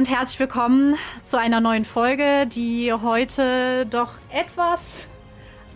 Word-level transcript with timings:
und 0.00 0.08
herzlich 0.08 0.40
willkommen 0.40 0.96
zu 1.24 1.38
einer 1.38 1.60
neuen 1.60 1.84
Folge, 1.84 2.46
die 2.46 2.90
heute 2.90 3.84
doch 3.84 4.12
etwas 4.30 5.06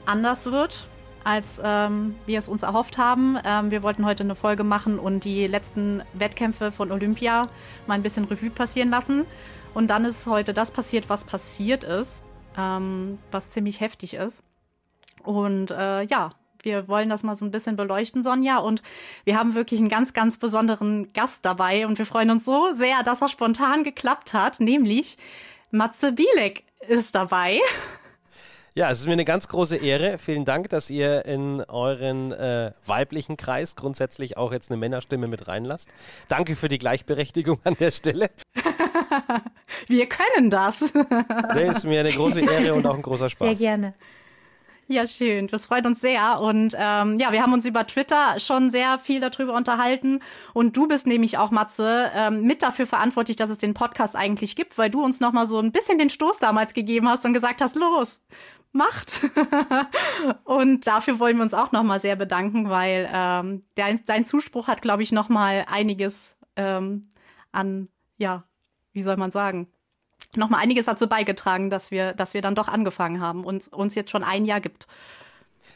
anders 0.06 0.46
wird, 0.46 0.86
als 1.24 1.60
ähm, 1.62 2.14
wir 2.24 2.38
es 2.38 2.48
uns 2.48 2.62
erhofft 2.62 2.96
haben. 2.96 3.36
Ähm, 3.44 3.70
wir 3.70 3.82
wollten 3.82 4.06
heute 4.06 4.22
eine 4.22 4.34
Folge 4.34 4.64
machen 4.64 4.98
und 4.98 5.24
die 5.24 5.46
letzten 5.46 6.02
Wettkämpfe 6.14 6.72
von 6.72 6.90
Olympia 6.90 7.48
mal 7.86 7.96
ein 7.96 8.02
bisschen 8.02 8.24
Revue 8.24 8.48
passieren 8.48 8.88
lassen. 8.88 9.26
Und 9.74 9.88
dann 9.88 10.06
ist 10.06 10.26
heute 10.26 10.54
das 10.54 10.70
passiert, 10.70 11.10
was 11.10 11.24
passiert 11.24 11.84
ist, 11.84 12.22
ähm, 12.56 13.18
was 13.30 13.50
ziemlich 13.50 13.80
heftig 13.80 14.14
ist. 14.14 14.42
Und 15.22 15.70
äh, 15.70 16.04
ja, 16.04 16.30
wir 16.64 16.88
wollen 16.88 17.08
das 17.08 17.22
mal 17.22 17.36
so 17.36 17.44
ein 17.44 17.50
bisschen 17.50 17.76
beleuchten, 17.76 18.22
Sonja. 18.22 18.58
Und 18.58 18.82
wir 19.24 19.38
haben 19.38 19.54
wirklich 19.54 19.80
einen 19.80 19.88
ganz, 19.88 20.12
ganz 20.12 20.38
besonderen 20.38 21.12
Gast 21.12 21.44
dabei. 21.44 21.86
Und 21.86 21.98
wir 21.98 22.06
freuen 22.06 22.30
uns 22.30 22.44
so 22.44 22.74
sehr, 22.74 23.02
dass 23.02 23.22
er 23.22 23.28
spontan 23.28 23.84
geklappt 23.84 24.32
hat. 24.32 24.60
Nämlich 24.60 25.18
Matze 25.70 26.12
Bielek 26.12 26.64
ist 26.88 27.14
dabei. 27.14 27.60
Ja, 28.76 28.90
es 28.90 29.00
ist 29.00 29.06
mir 29.06 29.12
eine 29.12 29.24
ganz 29.24 29.46
große 29.46 29.76
Ehre. 29.76 30.18
Vielen 30.18 30.44
Dank, 30.44 30.68
dass 30.70 30.90
ihr 30.90 31.26
in 31.26 31.60
euren 31.62 32.32
äh, 32.32 32.72
weiblichen 32.84 33.36
Kreis 33.36 33.76
grundsätzlich 33.76 34.36
auch 34.36 34.52
jetzt 34.52 34.68
eine 34.68 34.78
Männerstimme 34.78 35.28
mit 35.28 35.46
reinlasst. 35.46 35.90
Danke 36.26 36.56
für 36.56 36.66
die 36.66 36.78
Gleichberechtigung 36.78 37.60
an 37.62 37.76
der 37.78 37.92
Stelle. 37.92 38.30
Wir 39.86 40.08
können 40.08 40.50
das. 40.50 40.92
Das 41.54 41.78
ist 41.78 41.84
mir 41.84 42.00
eine 42.00 42.10
große 42.10 42.40
Ehre 42.40 42.74
und 42.74 42.84
auch 42.86 42.96
ein 42.96 43.02
großer 43.02 43.28
Spaß. 43.28 43.56
Sehr 43.56 43.68
gerne. 43.68 43.94
Ja, 44.86 45.06
schön. 45.06 45.46
Das 45.46 45.66
freut 45.66 45.86
uns 45.86 46.00
sehr. 46.00 46.40
Und 46.40 46.74
ähm, 46.78 47.18
ja, 47.18 47.32
wir 47.32 47.42
haben 47.42 47.54
uns 47.54 47.64
über 47.64 47.86
Twitter 47.86 48.38
schon 48.38 48.70
sehr 48.70 48.98
viel 48.98 49.18
darüber 49.18 49.54
unterhalten. 49.54 50.20
Und 50.52 50.76
du 50.76 50.86
bist 50.86 51.06
nämlich 51.06 51.38
auch, 51.38 51.50
Matze, 51.50 52.10
ähm, 52.14 52.42
mit 52.42 52.62
dafür 52.62 52.86
verantwortlich, 52.86 53.36
dass 53.36 53.48
es 53.48 53.58
den 53.58 53.72
Podcast 53.72 54.14
eigentlich 54.14 54.56
gibt, 54.56 54.76
weil 54.76 54.90
du 54.90 55.02
uns 55.02 55.20
noch 55.20 55.32
mal 55.32 55.46
so 55.46 55.58
ein 55.58 55.72
bisschen 55.72 55.98
den 55.98 56.10
Stoß 56.10 56.38
damals 56.38 56.74
gegeben 56.74 57.08
hast 57.08 57.24
und 57.24 57.32
gesagt 57.32 57.62
hast, 57.62 57.76
los, 57.76 58.20
macht. 58.72 59.22
und 60.44 60.86
dafür 60.86 61.18
wollen 61.18 61.36
wir 61.36 61.44
uns 61.44 61.54
auch 61.54 61.72
noch 61.72 61.82
mal 61.82 62.00
sehr 62.00 62.16
bedanken, 62.16 62.68
weil 62.68 63.08
ähm, 63.10 63.62
dein, 63.76 64.04
dein 64.04 64.26
Zuspruch 64.26 64.68
hat, 64.68 64.82
glaube 64.82 65.02
ich, 65.02 65.12
noch 65.12 65.30
mal 65.30 65.64
einiges 65.66 66.36
ähm, 66.56 67.08
an, 67.52 67.88
ja, 68.18 68.44
wie 68.92 69.02
soll 69.02 69.16
man 69.16 69.30
sagen, 69.30 69.68
noch 70.36 70.50
mal 70.50 70.58
einiges 70.58 70.86
dazu 70.86 71.08
beigetragen, 71.08 71.70
dass 71.70 71.90
wir, 71.90 72.12
dass 72.12 72.34
wir 72.34 72.42
dann 72.42 72.54
doch 72.54 72.68
angefangen 72.68 73.20
haben 73.20 73.44
und 73.44 73.72
uns 73.72 73.94
jetzt 73.94 74.10
schon 74.10 74.24
ein 74.24 74.44
Jahr 74.44 74.60
gibt. 74.60 74.86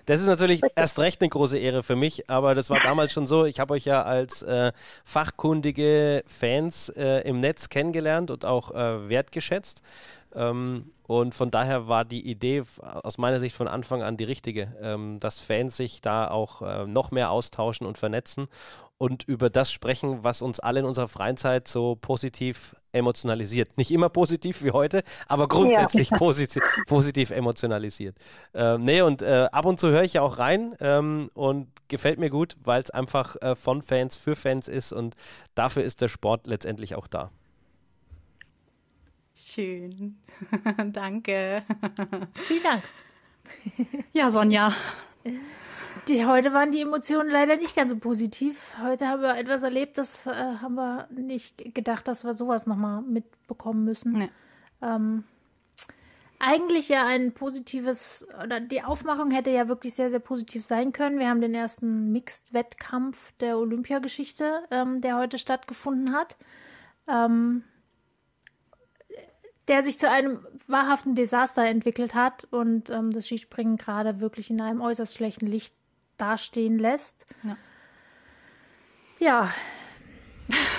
Das 0.07 0.21
ist 0.21 0.27
natürlich 0.27 0.63
erst 0.75 0.99
recht 0.99 1.21
eine 1.21 1.29
große 1.29 1.59
Ehre 1.59 1.83
für 1.83 1.97
mich, 1.97 2.31
aber 2.31 2.55
das 2.55 2.71
war 2.71 2.81
damals 2.81 3.13
schon 3.13 3.27
so. 3.27 3.45
Ich 3.45 3.61
habe 3.61 3.75
euch 3.75 3.85
ja 3.85 4.03
als 4.03 4.43
äh, 4.43 4.73
fachkundige 5.05 6.25
Fans 6.27 6.89
äh, 6.91 7.29
im 7.29 7.41
Netz 7.41 7.69
kennengelernt 7.69 8.31
und 8.31 8.47
auch 8.47 8.71
äh, 8.71 9.09
wertgeschätzt. 9.09 9.83
Ähm, 10.35 10.91
und 11.09 11.35
von 11.35 11.51
daher 11.51 11.89
war 11.89 12.05
die 12.05 12.29
Idee 12.29 12.65
aus 12.83 13.17
meiner 13.17 13.41
Sicht 13.41 13.57
von 13.57 13.67
Anfang 13.67 14.03
an 14.03 14.19
die 14.19 14.25
richtige, 14.25 14.77
ähm, 14.83 15.19
dass 15.21 15.39
Fans 15.39 15.75
sich 15.75 16.03
da 16.03 16.31
auch 16.31 16.61
äh, 16.61 16.87
noch 16.87 17.13
mehr 17.13 17.31
austauschen 17.31 17.87
und 17.87 17.97
vernetzen 17.97 18.47
und 18.99 19.23
über 19.23 19.49
das 19.49 19.73
sprechen, 19.73 20.23
was 20.23 20.43
uns 20.43 20.61
alle 20.61 20.81
in 20.81 20.85
unserer 20.85 21.09
Freizeit 21.09 21.67
so 21.67 21.97
positiv 21.97 22.77
emotionalisiert. 22.93 23.79
Nicht 23.79 23.91
immer 23.91 24.11
positiv 24.11 24.63
wie 24.63 24.73
heute, 24.73 25.03
aber 25.29 25.49
grundsätzlich 25.49 26.11
ja. 26.11 26.19
positiv, 26.19 26.63
positiv 26.87 27.31
emotionalisiert. 27.31 28.15
Ähm, 28.53 28.85
nee, 28.85 29.01
und 29.01 29.23
äh, 29.23 29.49
ab 29.51 29.65
und 29.65 29.81
zu 29.81 29.89
höre 29.89 30.03
ich 30.03 30.13
ja 30.13 30.21
auch 30.21 30.39
rein 30.39 30.75
ähm, 30.81 31.31
und 31.33 31.69
gefällt 31.89 32.19
mir 32.19 32.29
gut, 32.29 32.59
weil 32.63 32.83
es 32.83 32.91
einfach 32.91 33.35
äh, 33.41 33.57
von 33.57 33.81
Fans 33.81 34.19
für 34.19 34.37
Fans 34.37 34.69
ist 34.69 34.93
und 34.93 35.15
dafür 35.55 35.85
ist 35.85 36.03
der 36.03 36.09
Sport 36.09 36.47
letztendlich 36.47 36.97
auch 36.97 37.07
da. 37.07 37.31
Schön. 39.41 40.19
Danke. 40.93 41.63
Vielen 42.47 42.63
Dank. 42.63 42.83
ja, 44.13 44.31
Sonja. 44.31 44.73
Die, 46.09 46.27
heute 46.27 46.53
waren 46.53 46.73
die 46.73 46.81
Emotionen 46.81 47.31
leider 47.31 47.57
nicht 47.57 47.77
ganz 47.77 47.91
so 47.91 47.99
positiv. 47.99 48.75
Heute 48.83 49.07
haben 49.07 49.23
wir 49.23 49.37
etwas 49.37 49.63
erlebt, 49.63 49.99
das 49.99 50.27
äh, 50.27 50.33
haben 50.33 50.75
wir 50.75 51.09
nicht 51.11 51.75
gedacht, 51.75 52.09
dass 52.09 52.25
wir 52.25 52.33
sowas 52.33 52.67
nochmal 52.67 53.03
mitbekommen 53.03 53.85
müssen. 53.85 54.13
Nee. 54.13 54.31
Ähm, 54.83 55.25
eigentlich 56.41 56.89
ja 56.89 57.07
ein 57.07 57.33
positives, 57.33 58.27
oder 58.43 58.61
die 58.61 58.83
Aufmachung 58.83 59.31
hätte 59.31 59.51
ja 59.51 59.69
wirklich 59.69 59.95
sehr, 59.95 60.11
sehr 60.11 60.21
positiv 60.21 60.65
sein 60.65 60.93
können. 60.93 61.19
Wir 61.19 61.29
haben 61.29 61.41
den 61.41 61.55
ersten 61.55 62.11
Mixed-Wettkampf 62.13 63.33
der 63.41 63.59
Olympiageschichte, 63.59 64.63
ähm, 64.71 65.01
der 65.01 65.17
heute 65.17 65.39
stattgefunden 65.39 66.15
hat. 66.15 66.37
Ähm, 67.07 67.65
der 69.69 69.83
sich 69.83 69.99
zu 69.99 70.11
einem 70.11 70.47
wahrhaften 70.67 71.15
Desaster 71.15 71.65
entwickelt 71.65 72.15
hat 72.15 72.49
und 72.51 72.91
ähm, 72.91 73.11
das 73.11 73.27
Skispringen 73.27 73.77
gerade 73.77 74.21
wirklich 74.21 74.51
in 74.51 74.61
einem 74.61 74.81
äußerst 74.81 75.15
schlechten 75.15 75.47
Licht 75.47 75.75
dastehen 76.17 76.79
lässt. 76.79 77.27
Ja. 77.43 77.57
ja. 79.19 79.51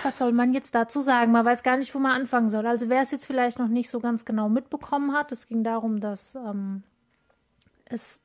Was 0.01 0.17
soll 0.17 0.31
man 0.31 0.53
jetzt 0.53 0.73
dazu 0.73 0.99
sagen? 0.99 1.31
Man 1.31 1.45
weiß 1.45 1.61
gar 1.61 1.77
nicht, 1.77 1.93
wo 1.93 1.99
man 1.99 2.13
anfangen 2.13 2.49
soll. 2.49 2.65
Also 2.65 2.89
wer 2.89 3.01
es 3.01 3.11
jetzt 3.11 3.25
vielleicht 3.25 3.59
noch 3.59 3.67
nicht 3.67 3.91
so 3.91 3.99
ganz 3.99 4.25
genau 4.25 4.49
mitbekommen 4.49 5.13
hat, 5.13 5.31
es 5.31 5.45
ging 5.45 5.63
darum, 5.63 5.99
dass 5.99 6.33
ähm, 6.33 6.81
es 7.85 8.19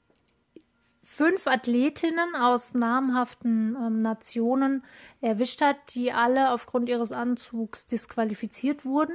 fünf 1.02 1.46
Athletinnen 1.46 2.34
aus 2.34 2.72
namhaften 2.72 3.76
ähm, 3.76 3.98
Nationen 3.98 4.82
erwischt 5.20 5.60
hat, 5.60 5.76
die 5.94 6.12
alle 6.12 6.50
aufgrund 6.50 6.88
ihres 6.88 7.12
Anzugs 7.12 7.84
disqualifiziert 7.84 8.86
wurden 8.86 9.14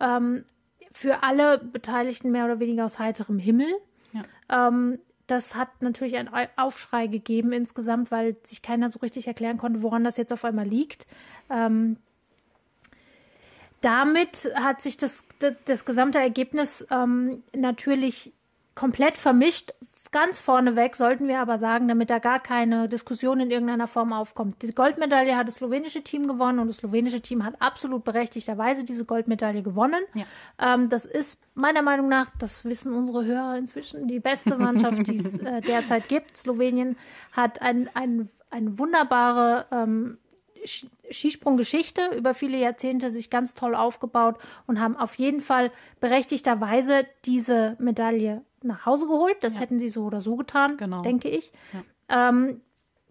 ähm, 0.00 0.44
für 0.92 1.22
alle 1.22 1.58
Beteiligten 1.58 2.30
mehr 2.30 2.44
oder 2.44 2.60
weniger 2.60 2.84
aus 2.84 2.98
heiterem 2.98 3.38
Himmel. 3.38 3.68
Ja. 4.12 4.68
Ähm, 4.68 4.98
das 5.26 5.54
hat 5.54 5.82
natürlich 5.82 6.16
einen 6.16 6.30
Aufschrei 6.56 7.06
gegeben 7.06 7.52
insgesamt, 7.52 8.10
weil 8.10 8.36
sich 8.44 8.62
keiner 8.62 8.88
so 8.88 8.98
richtig 9.00 9.26
erklären 9.26 9.58
konnte, 9.58 9.82
woran 9.82 10.02
das 10.02 10.16
jetzt 10.16 10.32
auf 10.32 10.44
einmal 10.44 10.66
liegt. 10.66 11.06
Ähm, 11.50 11.98
damit 13.82 14.50
hat 14.54 14.82
sich 14.82 14.96
das, 14.96 15.24
das, 15.38 15.52
das 15.66 15.84
gesamte 15.84 16.18
Ergebnis 16.18 16.86
ähm, 16.90 17.42
natürlich 17.54 18.32
komplett 18.74 19.16
vermischt 19.16 19.74
Ganz 20.10 20.38
vorneweg 20.38 20.96
sollten 20.96 21.28
wir 21.28 21.40
aber 21.40 21.58
sagen, 21.58 21.88
damit 21.88 22.10
da 22.10 22.18
gar 22.18 22.40
keine 22.40 22.88
Diskussion 22.88 23.40
in 23.40 23.50
irgendeiner 23.50 23.86
Form 23.86 24.12
aufkommt. 24.12 24.62
Die 24.62 24.74
Goldmedaille 24.74 25.36
hat 25.36 25.48
das 25.48 25.56
slowenische 25.56 26.02
Team 26.02 26.26
gewonnen 26.26 26.58
und 26.58 26.68
das 26.68 26.78
slowenische 26.78 27.20
Team 27.20 27.44
hat 27.44 27.60
absolut 27.60 28.04
berechtigterweise 28.04 28.84
diese 28.84 29.04
Goldmedaille 29.04 29.62
gewonnen. 29.62 30.02
Ja. 30.14 30.24
Ähm, 30.58 30.88
das 30.88 31.04
ist 31.04 31.40
meiner 31.54 31.82
Meinung 31.82 32.08
nach, 32.08 32.30
das 32.38 32.64
wissen 32.64 32.92
unsere 32.92 33.24
Hörer 33.24 33.56
inzwischen, 33.58 34.08
die 34.08 34.20
beste 34.20 34.56
Mannschaft, 34.56 35.06
die 35.06 35.16
es 35.16 35.38
äh, 35.40 35.60
derzeit 35.60 36.08
gibt. 36.08 36.36
Slowenien 36.36 36.96
hat 37.32 37.60
ein, 37.60 37.90
ein, 37.94 38.30
eine 38.50 38.78
wunderbare 38.78 39.66
ähm, 39.70 40.18
Skisprunggeschichte 41.10 42.16
über 42.16 42.34
viele 42.34 42.58
Jahrzehnte 42.58 43.10
sich 43.10 43.30
ganz 43.30 43.54
toll 43.54 43.74
aufgebaut 43.74 44.36
und 44.66 44.80
haben 44.80 44.96
auf 44.96 45.14
jeden 45.16 45.40
Fall 45.40 45.70
berechtigterweise 46.00 47.06
diese 47.24 47.76
Medaille 47.78 48.42
nach 48.62 48.86
Hause 48.86 49.06
geholt. 49.06 49.36
Das 49.40 49.54
ja. 49.54 49.60
hätten 49.60 49.78
sie 49.78 49.88
so 49.88 50.04
oder 50.04 50.20
so 50.20 50.36
getan, 50.36 50.76
genau. 50.76 51.02
denke 51.02 51.28
ich. 51.28 51.52
Ja. 52.08 52.28
Ähm, 52.30 52.60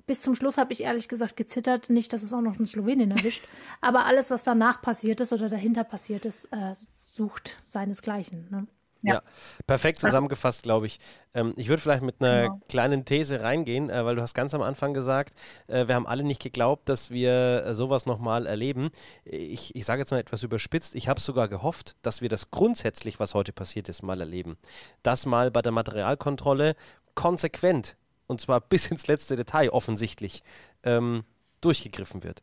bis 0.05 0.21
zum 0.21 0.35
Schluss 0.35 0.57
habe 0.57 0.71
ich 0.73 0.83
ehrlich 0.83 1.09
gesagt 1.09 1.35
gezittert, 1.35 1.89
nicht, 1.89 2.13
dass 2.13 2.23
es 2.23 2.33
auch 2.33 2.41
noch 2.41 2.57
eine 2.57 2.65
Slowenin 2.65 3.11
erwischt. 3.11 3.45
Aber 3.81 4.05
alles, 4.05 4.31
was 4.31 4.43
danach 4.43 4.81
passiert 4.81 5.19
ist 5.19 5.33
oder 5.33 5.49
dahinter 5.49 5.83
passiert 5.83 6.25
ist, 6.25 6.45
äh, 6.45 6.73
sucht 7.05 7.57
seinesgleichen. 7.65 8.47
Ne? 8.49 8.67
Ja. 9.01 9.15
ja. 9.15 9.21
perfekt 9.65 9.99
zusammengefasst, 9.99 10.63
glaube 10.63 10.87
ich. 10.87 10.99
Ähm, 11.33 11.53
ich 11.55 11.69
würde 11.69 11.81
vielleicht 11.81 12.03
mit 12.03 12.15
einer 12.19 12.43
genau. 12.43 12.61
kleinen 12.67 13.05
These 13.05 13.41
reingehen, 13.41 13.89
äh, 13.89 14.05
weil 14.05 14.15
du 14.15 14.21
hast 14.21 14.33
ganz 14.33 14.53
am 14.53 14.61
Anfang 14.61 14.93
gesagt, 14.93 15.35
äh, 15.67 15.87
wir 15.87 15.95
haben 15.95 16.07
alle 16.07 16.23
nicht 16.23 16.41
geglaubt, 16.41 16.89
dass 16.89 17.11
wir 17.11 17.65
äh, 17.65 17.75
sowas 17.75 18.05
nochmal 18.05 18.45
erleben. 18.45 18.89
Ich, 19.23 19.75
ich 19.75 19.85
sage 19.85 20.01
jetzt 20.01 20.11
mal 20.11 20.19
etwas 20.19 20.43
überspitzt, 20.43 20.95
ich 20.95 21.07
habe 21.07 21.21
sogar 21.21 21.47
gehofft, 21.47 21.95
dass 22.01 22.21
wir 22.21 22.29
das 22.29 22.51
grundsätzlich, 22.51 23.19
was 23.19 23.33
heute 23.33 23.53
passiert 23.53 23.89
ist, 23.89 24.01
mal 24.03 24.19
erleben. 24.19 24.57
Das 25.03 25.25
mal 25.25 25.51
bei 25.51 25.61
der 25.61 25.71
Materialkontrolle 25.71 26.75
konsequent, 27.15 27.97
und 28.27 28.41
zwar 28.41 28.61
bis 28.69 28.87
ins 28.87 29.07
letzte 29.07 29.35
Detail 29.35 29.69
offensichtlich, 29.69 30.43
ähm, 30.83 31.23
durchgegriffen 31.61 32.23
wird. 32.23 32.41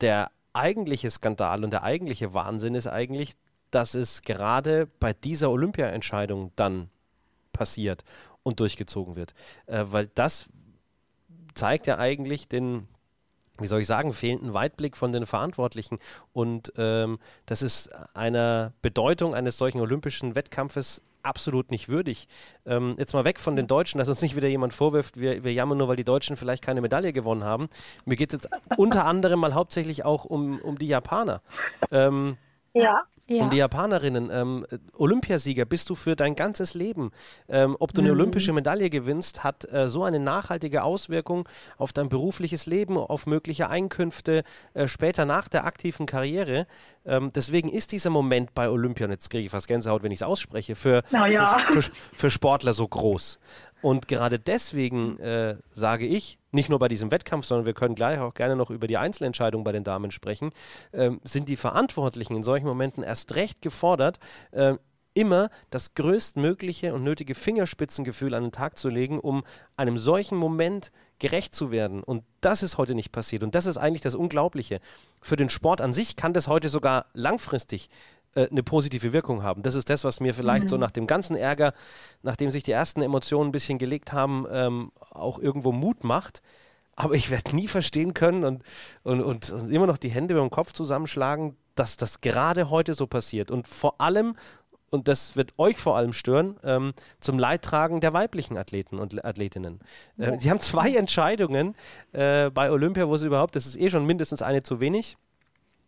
Der 0.00 0.30
eigentliche 0.54 1.10
Skandal 1.10 1.64
und 1.64 1.70
der 1.70 1.82
eigentliche 1.82 2.32
Wahnsinn 2.32 2.74
ist 2.74 2.86
eigentlich, 2.86 3.34
dass 3.74 3.94
es 3.94 4.22
gerade 4.22 4.88
bei 5.00 5.12
dieser 5.12 5.50
Olympia-Entscheidung 5.50 6.52
dann 6.56 6.88
passiert 7.52 8.04
und 8.42 8.60
durchgezogen 8.60 9.16
wird. 9.16 9.34
Äh, 9.66 9.84
weil 9.86 10.08
das 10.14 10.46
zeigt 11.54 11.86
ja 11.86 11.98
eigentlich 11.98 12.48
den, 12.48 12.86
wie 13.58 13.66
soll 13.66 13.80
ich 13.80 13.86
sagen, 13.86 14.12
fehlenden 14.12 14.54
Weitblick 14.54 14.96
von 14.96 15.12
den 15.12 15.26
Verantwortlichen. 15.26 15.98
Und 16.32 16.72
ähm, 16.76 17.18
das 17.46 17.62
ist 17.62 17.90
einer 18.14 18.72
Bedeutung 18.82 19.34
eines 19.34 19.58
solchen 19.58 19.80
olympischen 19.80 20.34
Wettkampfes 20.34 21.02
absolut 21.22 21.70
nicht 21.70 21.88
würdig. 21.88 22.28
Ähm, 22.66 22.96
jetzt 22.98 23.14
mal 23.14 23.24
weg 23.24 23.40
von 23.40 23.56
den 23.56 23.66
Deutschen, 23.66 23.98
dass 23.98 24.08
uns 24.08 24.20
nicht 24.20 24.36
wieder 24.36 24.48
jemand 24.48 24.74
vorwirft, 24.74 25.18
wir, 25.18 25.42
wir 25.42 25.52
jammern 25.52 25.78
nur, 25.78 25.88
weil 25.88 25.96
die 25.96 26.04
Deutschen 26.04 26.36
vielleicht 26.36 26.62
keine 26.62 26.80
Medaille 26.82 27.12
gewonnen 27.12 27.44
haben. 27.44 27.68
Mir 28.04 28.16
geht 28.16 28.32
es 28.32 28.42
jetzt 28.42 28.50
unter 28.76 29.06
anderem 29.06 29.40
mal 29.40 29.54
hauptsächlich 29.54 30.04
auch 30.04 30.24
um, 30.26 30.60
um 30.60 30.78
die 30.78 30.88
Japaner. 30.88 31.40
Ähm, 31.90 32.36
Ja. 32.74 33.04
Ja. 33.26 33.44
Und 33.44 33.52
die 33.54 33.56
Japanerinnen, 33.56 34.30
ähm, 34.30 34.66
Olympiasieger 34.92 35.64
bist 35.64 35.88
du 35.88 35.94
für 35.94 36.14
dein 36.14 36.34
ganzes 36.34 36.74
Leben. 36.74 37.10
Ähm, 37.48 37.74
ob 37.80 37.94
du 37.94 38.02
eine 38.02 38.12
mhm. 38.12 38.20
olympische 38.20 38.52
Medaille 38.52 38.90
gewinnst, 38.90 39.44
hat 39.44 39.70
äh, 39.72 39.88
so 39.88 40.04
eine 40.04 40.20
nachhaltige 40.20 40.82
Auswirkung 40.82 41.48
auf 41.78 41.94
dein 41.94 42.10
berufliches 42.10 42.66
Leben, 42.66 42.98
auf 42.98 43.26
mögliche 43.26 43.70
Einkünfte 43.70 44.44
äh, 44.74 44.86
später 44.86 45.24
nach 45.24 45.48
der 45.48 45.64
aktiven 45.64 46.04
Karriere. 46.04 46.66
Ähm, 47.06 47.32
deswegen 47.34 47.70
ist 47.70 47.92
dieser 47.92 48.10
Moment 48.10 48.54
bei 48.54 48.68
Olympia, 48.68 49.06
und 49.06 49.12
jetzt 49.12 49.30
kriege 49.30 49.46
ich 49.46 49.50
fast 49.50 49.68
Gänsehaut, 49.68 50.02
wenn 50.02 50.12
ich 50.12 50.18
es 50.18 50.22
ausspreche, 50.22 50.76
für, 50.76 51.02
ja. 51.10 51.58
für, 51.58 51.80
für, 51.80 51.90
für 52.12 52.30
Sportler 52.30 52.74
so 52.74 52.86
groß. 52.86 53.38
Und 53.84 54.08
gerade 54.08 54.38
deswegen 54.38 55.18
äh, 55.18 55.58
sage 55.70 56.06
ich, 56.06 56.38
nicht 56.52 56.70
nur 56.70 56.78
bei 56.78 56.88
diesem 56.88 57.10
Wettkampf, 57.10 57.44
sondern 57.44 57.66
wir 57.66 57.74
können 57.74 57.94
gleich 57.94 58.18
auch 58.18 58.32
gerne 58.32 58.56
noch 58.56 58.70
über 58.70 58.86
die 58.86 58.96
Einzelentscheidung 58.96 59.62
bei 59.62 59.72
den 59.72 59.84
Damen 59.84 60.10
sprechen, 60.10 60.52
ähm, 60.94 61.20
sind 61.22 61.50
die 61.50 61.56
Verantwortlichen 61.56 62.34
in 62.34 62.42
solchen 62.42 62.66
Momenten 62.66 63.02
erst 63.02 63.34
recht 63.34 63.60
gefordert, 63.60 64.20
äh, 64.52 64.76
immer 65.12 65.50
das 65.68 65.92
größtmögliche 65.92 66.94
und 66.94 67.04
nötige 67.04 67.34
Fingerspitzengefühl 67.34 68.32
an 68.32 68.44
den 68.44 68.52
Tag 68.52 68.78
zu 68.78 68.88
legen, 68.88 69.20
um 69.20 69.44
einem 69.76 69.98
solchen 69.98 70.38
Moment 70.38 70.90
gerecht 71.18 71.54
zu 71.54 71.70
werden. 71.70 72.02
Und 72.02 72.24
das 72.40 72.62
ist 72.62 72.78
heute 72.78 72.94
nicht 72.94 73.12
passiert. 73.12 73.42
Und 73.42 73.54
das 73.54 73.66
ist 73.66 73.76
eigentlich 73.76 74.00
das 74.00 74.14
Unglaubliche. 74.14 74.80
Für 75.20 75.36
den 75.36 75.50
Sport 75.50 75.82
an 75.82 75.92
sich 75.92 76.16
kann 76.16 76.32
das 76.32 76.48
heute 76.48 76.70
sogar 76.70 77.04
langfristig 77.12 77.90
äh, 78.34 78.48
eine 78.50 78.62
positive 78.62 79.12
Wirkung 79.12 79.42
haben. 79.42 79.62
Das 79.62 79.74
ist 79.74 79.90
das, 79.90 80.04
was 80.04 80.20
mir 80.20 80.34
vielleicht 80.34 80.64
mhm. 80.64 80.68
so 80.68 80.76
nach 80.76 80.90
dem 80.90 81.06
ganzen 81.06 81.36
Ärger, 81.36 81.72
nachdem 82.22 82.50
sich 82.50 82.62
die 82.62 82.72
ersten 82.72 83.02
Emotionen 83.02 83.48
ein 83.48 83.52
bisschen 83.52 83.78
gelegt 83.78 84.12
haben, 84.12 84.46
ähm, 84.50 84.92
auch 85.10 85.38
irgendwo 85.38 85.72
Mut 85.72 86.04
macht. 86.04 86.42
Aber 86.96 87.14
ich 87.14 87.30
werde 87.30 87.56
nie 87.56 87.68
verstehen 87.68 88.14
können 88.14 88.44
und, 88.44 88.62
und, 89.02 89.20
und, 89.20 89.50
und 89.50 89.70
immer 89.70 89.86
noch 89.86 89.98
die 89.98 90.10
Hände 90.10 90.34
über 90.34 90.42
den 90.42 90.50
Kopf 90.50 90.72
zusammenschlagen, 90.72 91.56
dass 91.74 91.96
das 91.96 92.20
gerade 92.20 92.70
heute 92.70 92.94
so 92.94 93.06
passiert. 93.06 93.50
Und 93.50 93.66
vor 93.66 94.00
allem, 94.00 94.36
und 94.90 95.08
das 95.08 95.34
wird 95.36 95.52
euch 95.58 95.76
vor 95.76 95.96
allem 95.96 96.12
stören, 96.12 96.56
ähm, 96.62 96.92
zum 97.18 97.38
Leidtragen 97.38 98.00
der 98.00 98.12
weiblichen 98.12 98.56
Athleten 98.56 99.00
und 99.00 99.24
Athletinnen. 99.24 99.80
Äh, 100.18 100.38
sie 100.38 100.50
haben 100.50 100.60
zwei 100.60 100.94
Entscheidungen 100.94 101.74
äh, 102.12 102.50
bei 102.50 102.70
Olympia, 102.70 103.08
wo 103.08 103.16
sie 103.16 103.26
überhaupt, 103.26 103.56
das 103.56 103.66
ist 103.66 103.76
eh 103.76 103.90
schon 103.90 104.06
mindestens 104.06 104.42
eine 104.42 104.62
zu 104.62 104.78
wenig, 104.78 105.16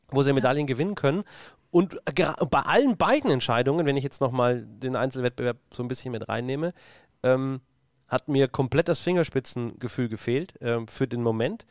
wo 0.09 0.23
sie 0.23 0.33
Medaillen 0.33 0.67
gewinnen 0.67 0.97
können. 0.97 1.25
Und 1.71 1.97
bei 2.05 2.61
allen 2.61 2.97
beiden 2.97 3.31
Entscheidungen, 3.31 3.87
wenn 3.87 3.97
ich 3.97 4.05
jetzt 4.05 4.21
nochmal 4.21 4.65
den 4.67 4.97
Einzelwettbewerb 4.97 5.59
so 5.73 5.83
ein 5.83 5.89
bisschen 5.89 6.13
mit 6.13 6.29
reinnehme, 6.29 6.73
ähm, 7.23 7.61
hat 8.09 8.29
mir 8.29 8.49
komplett 8.49 8.89
das 8.89 9.01
Fingerspitzengefühl 9.01 10.09
gefehlt 10.09 10.55
ähm, 10.61 10.87
für 10.89 11.09
den 11.09 11.23
Moment. 11.23 11.67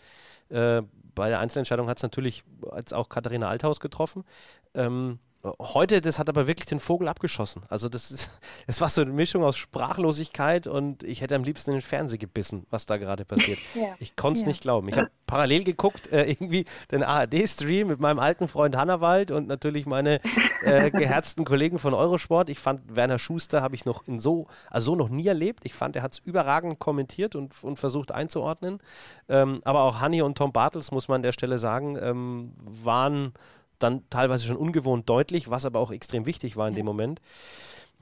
Äh, 0.50 0.82
bei 1.16 1.30
der 1.30 1.40
Einzelentscheidung 1.40 1.88
hat 1.88 1.98
es 1.98 2.04
natürlich 2.04 2.44
jetzt 2.76 2.94
auch 2.94 3.10
Katharina 3.10 3.48
Althaus 3.48 3.80
getroffen. 3.80 4.26
Ähm, 4.74 5.20
Heute, 5.60 6.02
das 6.02 6.18
hat 6.18 6.28
aber 6.28 6.48
wirklich 6.48 6.66
den 6.66 6.80
Vogel 6.80 7.08
abgeschossen. 7.08 7.62
Also 7.70 7.88
das, 7.88 8.10
ist, 8.10 8.32
das 8.68 8.82
war 8.82 8.90
so 8.90 9.02
eine 9.02 9.12
Mischung 9.12 9.44
aus 9.44 9.58
Sprachlosigkeit 9.58 10.68
und 10.68 11.04
ich 11.04 11.22
hätte 11.22 11.36
am 11.36 11.44
liebsten 11.44 11.72
in 11.72 11.78
den 11.78 11.82
Fernseher 11.82 12.18
gebissen, 12.18 12.66
was 12.70 12.86
da 12.86 12.98
gerade 12.98 13.26
passiert. 13.26 13.60
Ja. 13.76 13.94
Ich 14.00 14.16
konnte 14.16 14.40
es 14.40 14.42
ja. 14.44 14.48
nicht 14.48 14.62
glauben. 14.62 14.88
Ich 14.88 14.96
habe 14.96 15.10
parallel 15.28 15.66
geguckt, 15.66 16.08
äh, 16.12 16.30
irgendwie 16.30 16.66
den 16.92 17.04
ARD-Stream 17.04 17.88
mit 17.88 18.00
meinem 18.00 18.20
alten 18.20 18.48
Freund 18.48 18.76
Hannawald 18.78 19.32
und 19.32 19.48
natürlich 19.48 19.86
meine 19.86 20.22
äh, 20.64 20.92
geherzten 20.92 21.44
Kollegen 21.44 21.78
von 21.78 21.94
Eurosport. 21.94 22.48
Ich 22.48 22.60
fand 22.60 22.96
Werner 22.96 23.20
Schuster 23.20 23.62
habe 23.62 23.76
ich 23.76 23.84
noch 23.84 24.08
in 24.08 24.20
so, 24.20 24.48
also 24.70 24.92
so 24.92 24.96
noch 24.96 25.10
nie 25.10 25.28
erlebt. 25.28 25.66
Ich 25.66 25.74
fand, 25.74 25.96
er 25.98 26.04
hat 26.04 26.14
es 26.14 26.20
überragend 26.20 26.80
kommentiert 26.80 27.36
und, 27.36 27.64
und 27.64 27.78
versucht 27.78 28.12
einzuordnen. 28.14 28.80
Ähm, 29.28 29.60
aber 29.66 29.82
auch 29.82 30.00
Hanni 30.00 30.22
und 30.22 30.38
Tom 30.38 30.54
Bartels, 30.54 30.92
muss 30.92 31.10
man 31.10 31.18
an 31.18 31.24
der 31.24 31.34
Stelle 31.34 31.58
sagen, 31.58 31.98
ähm, 31.98 32.54
waren 32.58 33.34
dann 33.80 34.10
teilweise 34.10 34.46
schon 34.46 34.58
ungewohnt 34.58 35.10
deutlich, 35.10 35.50
was 35.50 35.66
aber 35.66 35.80
auch 35.80 35.92
extrem 35.92 36.26
wichtig 36.26 36.58
war 36.58 36.68
in 36.68 36.74
ja. 36.74 36.78
dem 36.78 36.86
Moment. 36.86 37.22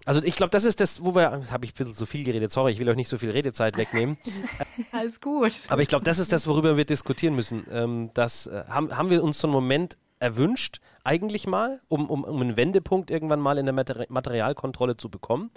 Also 0.05 0.21
ich 0.23 0.35
glaube, 0.35 0.51
das 0.51 0.65
ist 0.65 0.81
das, 0.81 1.03
wo 1.03 1.15
wir, 1.15 1.31
habe 1.31 1.65
ich 1.65 1.71
ein 1.71 1.77
bisschen 1.77 1.95
zu 1.95 2.05
viel 2.05 2.25
geredet, 2.25 2.51
sorry, 2.51 2.73
ich 2.73 2.79
will 2.79 2.89
euch 2.89 2.95
nicht 2.95 3.07
so 3.07 3.17
viel 3.17 3.31
Redezeit 3.31 3.77
wegnehmen. 3.77 4.17
Alles 4.91 5.21
gut. 5.21 5.53
Aber 5.69 5.81
ich 5.81 5.87
glaube, 5.87 6.03
das 6.03 6.19
ist 6.19 6.33
das, 6.33 6.45
worüber 6.45 6.75
wir 6.75 6.85
diskutieren 6.85 7.35
müssen. 7.35 7.65
Ähm, 7.71 8.09
das 8.13 8.47
äh, 8.47 8.65
haben, 8.67 8.95
haben 8.97 9.09
wir 9.09 9.23
uns 9.23 9.39
so 9.39 9.47
einen 9.47 9.53
Moment 9.53 9.97
erwünscht, 10.19 10.79
eigentlich 11.03 11.47
mal, 11.47 11.81
um, 11.87 12.09
um, 12.09 12.23
um 12.23 12.41
einen 12.41 12.57
Wendepunkt 12.57 13.11
irgendwann 13.11 13.39
mal 13.39 13.57
in 13.57 13.65
der 13.65 13.73
Mater 13.73 14.05
Materialkontrolle 14.09 14.97
zu 14.97 15.09
bekommen. 15.09 15.51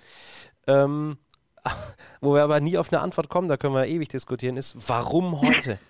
Ähm, 0.66 1.18
wo 2.20 2.34
wir 2.34 2.42
aber 2.42 2.60
nie 2.60 2.78
auf 2.78 2.92
eine 2.92 3.00
Antwort 3.00 3.28
kommen, 3.28 3.48
da 3.48 3.56
können 3.56 3.74
wir 3.74 3.86
ewig 3.86 4.08
diskutieren, 4.08 4.56
ist, 4.56 4.76
warum 4.88 5.40
heute? 5.40 5.78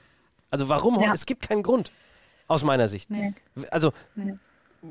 Also 0.49 0.69
warum 0.69 0.94
ja. 0.94 1.00
heute? 1.00 1.14
Es 1.14 1.26
gibt 1.26 1.43
keinen 1.43 1.64
Grund. 1.64 1.90
Aus 2.46 2.64
meiner 2.64 2.88
Sicht. 2.88 3.10
Nee. 3.10 3.34
Also 3.70 3.93
nee. 4.14 4.34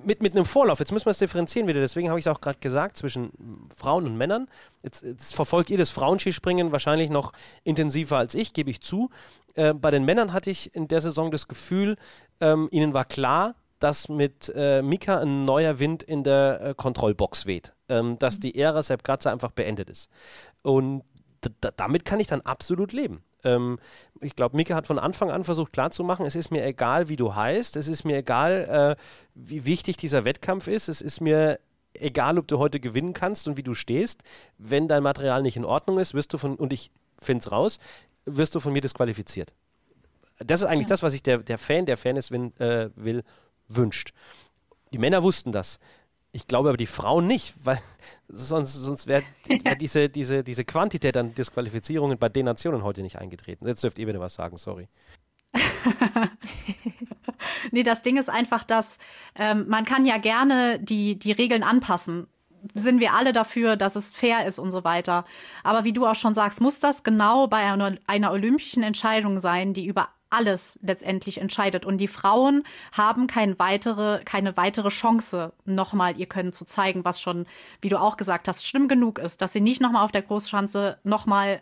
Mit, 0.04 0.22
mit 0.22 0.34
einem 0.36 0.46
Vorlauf, 0.46 0.80
jetzt 0.80 0.92
müssen 0.92 1.06
wir 1.06 1.12
es 1.12 1.20
differenzieren 1.20 1.68
wieder, 1.68 1.80
deswegen 1.80 2.10
habe 2.10 2.20
ich 2.20 2.26
es 2.26 2.32
auch 2.32 2.42
gerade 2.42 2.58
gesagt, 2.60 2.98
zwischen 2.98 3.32
Frauen 3.76 4.06
und 4.06 4.18
Männern. 4.18 4.50
Jetzt, 4.84 5.04
jetzt, 5.04 5.34
verfolgt 5.34 5.70
ihr 5.70 5.78
das 5.78 5.90
Frauenskispringen 5.90 6.72
wahrscheinlich 6.74 7.10
noch 7.10 7.32
intensiver 7.64 8.18
als 8.18 8.34
ich, 8.34 8.52
gebe 8.52 8.70
ich 8.70 8.82
zu. 8.82 9.10
Äh, 9.54 9.74
bei 9.74 9.92
den 9.92 10.04
Männern 10.04 10.34
hatte 10.34 10.50
ich 10.50 10.76
in 10.76 10.88
der 10.88 11.00
Saison 11.02 11.32
das 11.32 11.48
Gefühl, 11.48 11.96
ähm, 12.42 12.68
ihnen 12.72 12.94
war 12.94 13.06
klar, 13.06 13.56
dass 13.80 14.10
mit 14.10 14.52
äh, 14.56 14.82
Mika 14.82 15.20
ein 15.20 15.46
neuer 15.46 15.80
Wind 15.80 16.04
in 16.04 16.24
der 16.24 16.60
äh, 16.62 16.74
Kontrollbox 16.76 17.46
weht. 17.46 17.74
Ähm, 17.88 18.18
dass 18.20 18.38
mhm. 18.38 18.42
die 18.42 18.60
Ära 18.60 18.82
Sepp 18.82 19.04
Kratzer 19.04 19.32
einfach 19.32 19.52
beendet 19.52 19.90
ist. 19.90 20.10
Und 20.64 21.04
damit 21.78 22.06
kann 22.06 22.20
ich 22.20 22.28
dann 22.28 22.42
absolut 22.42 22.92
leben. 22.92 23.24
Ähm, 23.46 23.80
ich 24.22 24.36
glaube, 24.36 24.58
Mika 24.58 24.76
hat 24.76 24.88
von 24.88 25.00
Anfang 25.00 25.32
an 25.32 25.44
versucht 25.44 25.72
klarzumachen, 25.72 26.26
es 26.26 26.36
ist 26.36 26.52
mir 26.52 26.66
egal, 26.66 27.08
wie 27.10 27.16
du 27.16 27.36
heißt, 27.36 27.78
es 27.78 27.88
ist 27.88 28.04
mir 28.04 28.18
egal, 28.18 28.98
äh, 28.98 29.02
wie 29.36 29.66
wichtig 29.66 29.98
dieser 29.98 30.26
Wettkampf 30.26 30.68
ist, 30.68 30.90
es 30.90 31.02
ist 31.02 31.22
mir 31.22 31.60
egal, 31.94 32.38
ob 32.38 32.48
du 32.48 32.60
heute 32.60 32.80
gewinnen 32.80 33.14
kannst 33.14 33.48
und 33.48 33.58
wie 33.58 33.64
du 33.64 33.74
stehst. 33.74 34.24
Wenn 34.58 34.88
dein 34.88 35.04
Material 35.04 35.42
nicht 35.42 35.58
in 35.58 35.66
Ordnung 35.66 36.00
ist, 36.00 36.14
wirst 36.14 36.34
du 36.34 36.38
von, 36.38 36.56
und 36.56 36.74
ich 36.74 36.92
finde 37.22 37.42
es 37.42 37.52
raus, 37.52 37.80
wirst 38.26 38.56
du 38.56 38.60
von 38.60 38.74
mir 38.74 38.82
disqualifiziert. 38.82 39.54
Das 40.40 40.62
ist 40.62 40.68
eigentlich 40.68 40.88
ja. 40.88 40.90
das, 40.90 41.04
was 41.04 41.14
sich 41.14 41.24
der, 41.24 41.38
der 41.38 41.58
Fan, 41.58 41.86
der 41.86 41.98
Fan 41.98 42.18
ist, 42.18 42.32
wenn, 42.32 42.56
äh, 42.58 42.90
will, 42.96 43.24
wünscht. 43.70 44.12
Die 44.92 44.98
Männer 44.98 45.24
wussten 45.24 45.52
das. 45.52 45.80
Ich 46.36 46.48
glaube 46.48 46.68
aber 46.68 46.78
die 46.78 46.86
Frauen 46.86 47.28
nicht, 47.28 47.54
weil 47.64 47.80
sonst, 48.28 48.74
sonst 48.74 49.08
wäre 49.08 49.24
wär 49.64 49.76
diese, 49.80 50.10
diese, 50.10 50.44
diese 50.44 50.66
Quantität 50.66 51.16
an 51.16 51.34
Disqualifizierungen 51.34 52.18
bei 52.18 52.28
den 52.28 52.44
Nationen 52.44 52.84
heute 52.84 53.04
nicht 53.04 53.18
eingetreten. 53.18 53.66
Jetzt 53.66 53.86
dürft 53.86 53.98
ihr 54.00 54.08
wieder 54.08 54.20
was 54.20 54.34
sagen, 54.34 54.58
sorry. 54.58 54.90
nee, 57.72 57.84
das 57.84 58.02
Ding 58.02 58.18
ist 58.18 58.30
einfach, 58.30 58.66
dass 58.66 58.98
ähm, 59.36 59.66
man 59.70 59.86
kann 59.86 60.04
ja 60.04 60.18
gerne 60.18 60.78
die, 60.78 61.18
die 61.18 61.32
Regeln 61.32 61.64
anpassen. 61.64 62.28
Sind 62.74 63.00
wir 63.00 63.14
alle 63.14 63.32
dafür, 63.32 63.78
dass 63.78 63.96
es 63.96 64.12
fair 64.12 64.46
ist 64.46 64.60
und 64.60 64.72
so 64.72 64.84
weiter. 64.84 65.24
Aber 65.64 65.86
wie 65.86 65.94
du 65.94 66.06
auch 66.06 66.16
schon 66.16 66.34
sagst, 66.34 66.60
muss 66.60 66.82
das 66.82 67.04
genau 67.04 67.48
bei 67.48 67.60
einer, 67.60 67.98
einer 68.08 68.34
olympischen 68.34 68.84
Entscheidung 68.84 69.40
sein, 69.40 69.74
die 69.74 69.86
über 69.86 70.10
alles 70.30 70.80
letztendlich 70.82 71.40
entscheidet. 71.40 71.86
Und 71.86 71.98
die 71.98 72.08
Frauen 72.08 72.64
haben 72.92 73.28
kein 73.28 73.58
weitere, 73.60 74.24
keine 74.24 74.58
weitere 74.58 74.90
Chance, 74.90 75.54
nochmal 75.66 76.18
ihr 76.20 76.26
Können 76.26 76.52
zu 76.52 76.66
zeigen, 76.66 77.06
was 77.06 77.22
schon, 77.22 77.46
wie 77.82 77.90
du 77.90 78.00
auch 78.00 78.18
gesagt 78.18 78.48
hast, 78.48 78.66
schlimm 78.66 78.88
genug 78.88 79.20
ist, 79.20 79.42
dass 79.42 79.54
sie 79.54 79.62
nicht 79.62 79.82
nochmal 79.82 80.04
auf 80.04 80.12
der 80.12 80.24
Großschanze 80.24 81.00
nochmal 81.04 81.62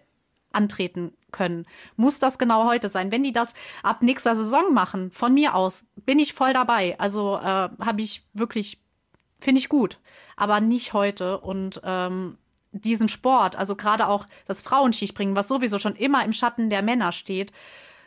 antreten 0.52 1.14
können. 1.32 1.66
Muss 1.96 2.20
das 2.20 2.38
genau 2.38 2.66
heute 2.66 2.90
sein? 2.90 3.12
Wenn 3.12 3.24
die 3.24 3.32
das 3.32 3.54
ab 3.82 4.02
nächster 4.02 4.36
Saison 4.36 4.74
machen, 4.74 5.12
von 5.12 5.34
mir 5.34 5.56
aus, 5.56 5.86
bin 6.06 6.20
ich 6.20 6.34
voll 6.34 6.54
dabei. 6.54 6.98
Also 7.00 7.38
äh, 7.38 7.70
habe 7.80 8.02
ich 8.02 8.24
wirklich, 8.34 8.80
finde 9.40 9.60
ich 9.60 9.70
gut, 9.70 10.00
aber 10.38 10.62
nicht 10.62 10.94
heute. 10.94 11.40
Und 11.40 11.82
ähm, 11.84 12.38
diesen 12.72 13.10
Sport, 13.10 13.56
also 13.56 13.76
gerade 13.76 14.08
auch 14.08 14.26
das 14.46 14.62
Frauenskispringen, 14.62 15.36
was 15.36 15.48
sowieso 15.48 15.80
schon 15.80 15.96
immer 15.96 16.24
im 16.24 16.34
Schatten 16.34 16.70
der 16.70 16.82
Männer 16.82 17.12
steht, 17.12 17.52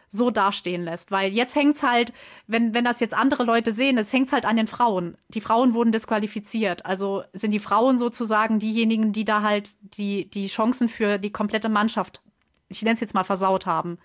so 0.08 0.30
dastehen 0.30 0.84
lässt. 0.84 1.10
Weil 1.10 1.32
jetzt 1.32 1.54
hängt's 1.56 1.82
halt, 1.82 2.12
wenn, 2.46 2.74
wenn 2.74 2.84
das 2.84 3.00
jetzt 3.00 3.14
andere 3.14 3.44
Leute 3.44 3.72
sehen, 3.72 3.98
es 3.98 4.12
hängt 4.12 4.32
halt 4.32 4.46
an 4.46 4.56
den 4.56 4.66
Frauen. 4.66 5.16
Die 5.28 5.40
Frauen 5.40 5.74
wurden 5.74 5.92
disqualifiziert. 5.92 6.86
Also 6.86 7.24
sind 7.32 7.50
die 7.50 7.58
Frauen 7.58 7.98
sozusagen 7.98 8.58
diejenigen, 8.58 9.12
die 9.12 9.24
da 9.24 9.42
halt 9.42 9.70
die, 9.80 10.28
die 10.30 10.46
Chancen 10.46 10.88
für 10.88 11.18
die 11.18 11.32
komplette 11.32 11.68
Mannschaft, 11.68 12.22
ich 12.68 12.82
nenne 12.82 12.94
es 12.94 13.00
jetzt 13.00 13.14
mal 13.14 13.24
versaut 13.24 13.66
haben. 13.66 13.98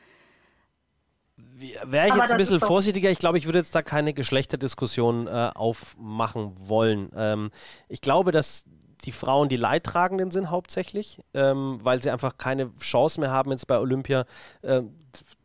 Wäre 1.86 2.08
ich 2.08 2.16
jetzt 2.16 2.32
ein 2.32 2.38
bisschen 2.38 2.60
vorsichtiger, 2.60 3.12
ich 3.12 3.20
glaube, 3.20 3.38
ich 3.38 3.46
würde 3.46 3.60
jetzt 3.60 3.76
da 3.76 3.84
keine 3.84 4.14
Geschlechterdiskussion 4.14 5.28
äh, 5.28 5.52
aufmachen 5.54 6.54
wollen. 6.58 7.12
Ähm, 7.16 7.52
ich 7.88 8.02
glaube, 8.02 8.32
dass 8.32 8.66
die 9.04 9.12
Frauen 9.12 9.50
die 9.50 9.58
Leidtragenden 9.58 10.32
sind 10.32 10.50
hauptsächlich, 10.50 11.20
ähm, 11.34 11.80
weil 11.84 12.02
sie 12.02 12.10
einfach 12.10 12.38
keine 12.38 12.74
Chance 12.78 13.20
mehr 13.20 13.32
haben, 13.32 13.52
jetzt 13.52 13.68
bei 13.68 13.80
Olympia 13.80 14.26
äh, 14.62 14.82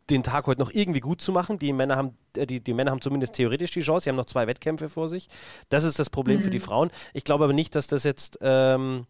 den 0.09 0.23
Tag 0.23 0.47
heute 0.47 0.61
noch 0.61 0.71
irgendwie 0.71 0.99
gut 0.99 1.21
zu 1.21 1.31
machen. 1.31 1.59
Die 1.59 1.73
Männer 1.73 1.95
haben, 1.95 2.17
äh, 2.35 2.45
die, 2.45 2.59
die 2.59 2.73
Männer 2.73 2.91
haben 2.91 3.01
zumindest 3.01 3.33
theoretisch 3.33 3.71
die 3.71 3.81
Chance. 3.81 4.05
Sie 4.05 4.09
haben 4.09 4.15
noch 4.15 4.25
zwei 4.25 4.47
Wettkämpfe 4.47 4.89
vor 4.89 5.09
sich. 5.09 5.27
Das 5.69 5.83
ist 5.83 5.99
das 5.99 6.09
Problem 6.09 6.37
mhm. 6.37 6.43
für 6.43 6.49
die 6.49 6.59
mhm. 6.59 6.63
Frauen. 6.63 6.91
Ich 7.13 7.23
glaube 7.23 7.43
aber 7.43 7.53
nicht, 7.53 7.75
dass 7.75 7.87
das 7.87 8.03
jetzt 8.03 8.39
ähm, 8.41 9.05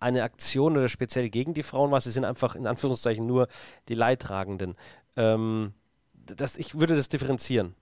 eine 0.00 0.22
Aktion 0.22 0.76
oder 0.76 0.88
speziell 0.88 1.30
gegen 1.30 1.54
die 1.54 1.62
Frauen 1.62 1.90
war. 1.90 2.00
Sie 2.00 2.10
sind 2.10 2.24
einfach 2.24 2.54
in 2.54 2.66
Anführungszeichen 2.66 3.26
nur 3.26 3.48
die 3.88 3.94
Leidtragenden. 3.94 4.76
Ähm, 5.16 5.72
das, 6.12 6.56
ich 6.56 6.78
würde 6.78 6.96
das 6.96 7.08
differenzieren. 7.08 7.74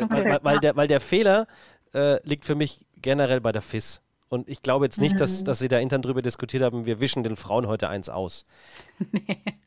Okay, 0.00 0.24
weil, 0.24 0.38
weil, 0.42 0.54
ja. 0.54 0.60
der, 0.60 0.76
weil 0.76 0.88
der 0.88 1.00
Fehler 1.00 1.46
äh, 1.94 2.26
liegt 2.26 2.44
für 2.44 2.54
mich 2.54 2.86
generell 2.96 3.40
bei 3.40 3.52
der 3.52 3.62
FIS. 3.62 4.00
Und 4.28 4.48
ich 4.48 4.62
glaube 4.62 4.84
jetzt 4.84 5.00
nicht, 5.00 5.18
dass, 5.18 5.40
mhm. 5.40 5.44
dass 5.46 5.58
sie 5.58 5.68
da 5.68 5.78
intern 5.78 6.02
drüber 6.02 6.22
diskutiert 6.22 6.62
haben, 6.62 6.86
wir 6.86 7.00
wischen 7.00 7.24
den 7.24 7.36
Frauen 7.36 7.66
heute 7.66 7.88
eins 7.88 8.08
aus. 8.08 8.46
Nee, 9.10 9.42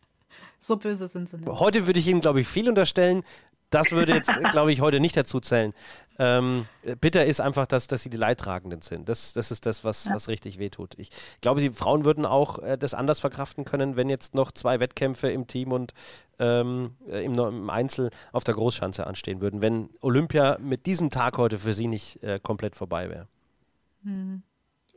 so 0.63 0.77
böse 0.77 1.07
sind 1.07 1.29
sie 1.29 1.37
nicht. 1.37 1.47
Heute 1.47 1.87
würde 1.87 1.99
ich 1.99 2.07
ihnen, 2.07 2.21
glaube 2.21 2.41
ich, 2.41 2.47
viel 2.47 2.69
unterstellen. 2.69 3.23
Das 3.69 3.91
würde 3.91 4.13
jetzt, 4.13 4.31
glaube 4.51 4.71
ich, 4.71 4.81
heute 4.81 4.99
nicht 4.99 5.17
dazu 5.17 5.39
zählen. 5.39 5.73
Ähm, 6.19 6.67
bitter 7.01 7.25
ist 7.25 7.41
einfach, 7.41 7.65
dass, 7.65 7.87
dass 7.87 8.03
sie 8.03 8.11
die 8.11 8.17
Leidtragenden 8.17 8.81
sind. 8.81 9.09
Das, 9.09 9.33
das 9.33 9.49
ist 9.49 9.65
das, 9.65 9.83
was, 9.83 10.05
ja. 10.05 10.13
was 10.13 10.27
richtig 10.27 10.59
wehtut. 10.59 10.93
Ich 10.97 11.09
glaube, 11.41 11.59
die 11.59 11.71
Frauen 11.71 12.05
würden 12.05 12.25
auch 12.25 12.59
äh, 12.59 12.77
das 12.77 12.93
anders 12.93 13.19
verkraften 13.19 13.65
können, 13.65 13.95
wenn 13.95 14.09
jetzt 14.09 14.35
noch 14.35 14.51
zwei 14.51 14.79
Wettkämpfe 14.79 15.31
im 15.31 15.47
Team 15.47 15.71
und 15.71 15.93
ähm, 16.37 16.91
äh, 17.09 17.25
im, 17.25 17.33
im, 17.33 17.69
Einzel 17.71 18.11
auf 18.31 18.43
der 18.43 18.53
Großschanze 18.53 19.07
anstehen 19.07 19.41
würden, 19.41 19.61
wenn 19.61 19.89
Olympia 20.01 20.59
mit 20.59 20.85
diesem 20.85 21.09
Tag 21.09 21.37
heute 21.39 21.57
für 21.57 21.73
sie 21.73 21.87
nicht 21.87 22.21
äh, 22.21 22.39
komplett 22.41 22.75
vorbei 22.75 23.09
wäre. 23.09 23.27
Mhm. 24.03 24.43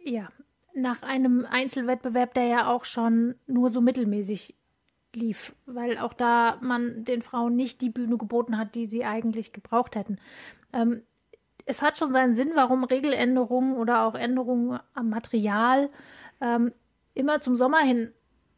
Ja, 0.05 0.29
nach 0.75 1.03
einem 1.03 1.47
Einzelwettbewerb, 1.49 2.35
der 2.35 2.45
ja 2.45 2.71
auch 2.71 2.85
schon 2.85 3.35
nur 3.47 3.71
so 3.71 3.81
mittelmäßig 3.81 4.55
lief, 5.17 5.55
weil 5.67 5.99
auch 5.99 6.13
da 6.13 6.59
man 6.61 7.05
den 7.05 7.23
Frauen 7.23 7.57
nicht 7.57 7.81
die 7.81 7.91
Bühne 7.91 8.17
geboten 8.17 8.59
hat, 8.59 8.75
die 8.75 8.87
sie 8.87 9.05
eigentlich 9.05 9.53
gebraucht 9.53 9.97
hätten. 9.97 10.19
Ähm, 10.73 11.03
es 11.65 11.83
hat 11.83 11.99
schon 11.99 12.13
seinen 12.13 12.35
Sinn, 12.35 12.53
warum 12.55 12.85
Regeländerungen 12.85 13.77
oder 13.77 14.05
auch 14.05 14.15
Änderungen 14.15 14.79
am 14.95 15.09
Material 15.11 15.91
ähm, 16.41 16.73
immer 17.15 17.41
zum 17.41 17.57
Sommer 17.57 17.81
hin 17.81 18.13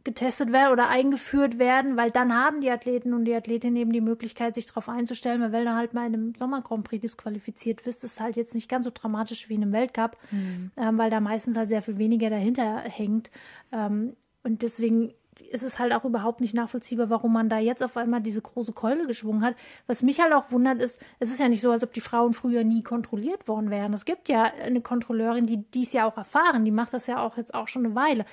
getestet 0.04 0.52
werden 0.52 0.72
oder 0.72 0.88
eingeführt 0.88 1.58
werden, 1.58 1.96
weil 1.96 2.10
dann 2.10 2.34
haben 2.34 2.60
die 2.60 2.70
Athleten 2.70 3.12
und 3.12 3.24
die 3.26 3.34
Athletinnen 3.34 3.76
eben 3.76 3.92
die 3.92 4.00
Möglichkeit, 4.00 4.54
sich 4.54 4.66
darauf 4.66 4.88
einzustellen, 4.88 5.42
weil 5.42 5.52
wenn 5.52 5.64
du 5.66 5.74
halt 5.74 5.92
mal 5.92 6.06
in 6.06 6.14
einem 6.14 6.34
Sommer 6.34 6.62
Grand 6.62 6.84
Prix 6.84 7.02
disqualifiziert 7.02 7.84
wirst, 7.84 8.04
ist 8.04 8.12
es 8.12 8.20
halt 8.20 8.36
jetzt 8.36 8.54
nicht 8.54 8.70
ganz 8.70 8.86
so 8.86 8.90
dramatisch 8.94 9.48
wie 9.48 9.54
in 9.54 9.62
einem 9.62 9.72
Weltcup, 9.72 10.16
mhm. 10.30 10.70
ähm, 10.76 10.96
weil 10.96 11.10
da 11.10 11.20
meistens 11.20 11.58
halt 11.58 11.68
sehr 11.68 11.82
viel 11.82 11.98
weniger 11.98 12.30
dahinter 12.30 12.78
hängt. 12.80 13.30
Ähm, 13.70 14.16
und 14.44 14.62
deswegen 14.62 15.12
ist 15.42 15.62
es 15.62 15.78
halt 15.78 15.92
auch 15.92 16.04
überhaupt 16.04 16.40
nicht 16.40 16.54
nachvollziehbar, 16.54 17.10
warum 17.10 17.32
man 17.32 17.48
da 17.48 17.58
jetzt 17.58 17.82
auf 17.82 17.96
einmal 17.96 18.20
diese 18.20 18.42
große 18.42 18.72
Keule 18.72 19.06
geschwungen 19.06 19.44
hat. 19.44 19.54
Was 19.86 20.02
mich 20.02 20.20
halt 20.20 20.32
auch 20.32 20.50
wundert, 20.50 20.80
ist, 20.80 21.00
es 21.18 21.30
ist 21.30 21.40
ja 21.40 21.48
nicht 21.48 21.60
so, 21.60 21.70
als 21.70 21.84
ob 21.84 21.92
die 21.92 22.00
Frauen 22.00 22.34
früher 22.34 22.64
nie 22.64 22.82
kontrolliert 22.82 23.48
worden 23.48 23.70
wären. 23.70 23.92
Es 23.94 24.04
gibt 24.04 24.28
ja 24.28 24.44
eine 24.44 24.80
Kontrolleurin, 24.80 25.46
die 25.46 25.64
dies 25.70 25.92
ja 25.92 26.06
auch 26.06 26.16
erfahren, 26.16 26.64
die 26.64 26.70
macht 26.70 26.92
das 26.92 27.06
ja 27.06 27.22
auch 27.24 27.36
jetzt 27.36 27.54
auch 27.54 27.68
schon 27.68 27.86
eine 27.86 27.94
Weile. 27.94 28.24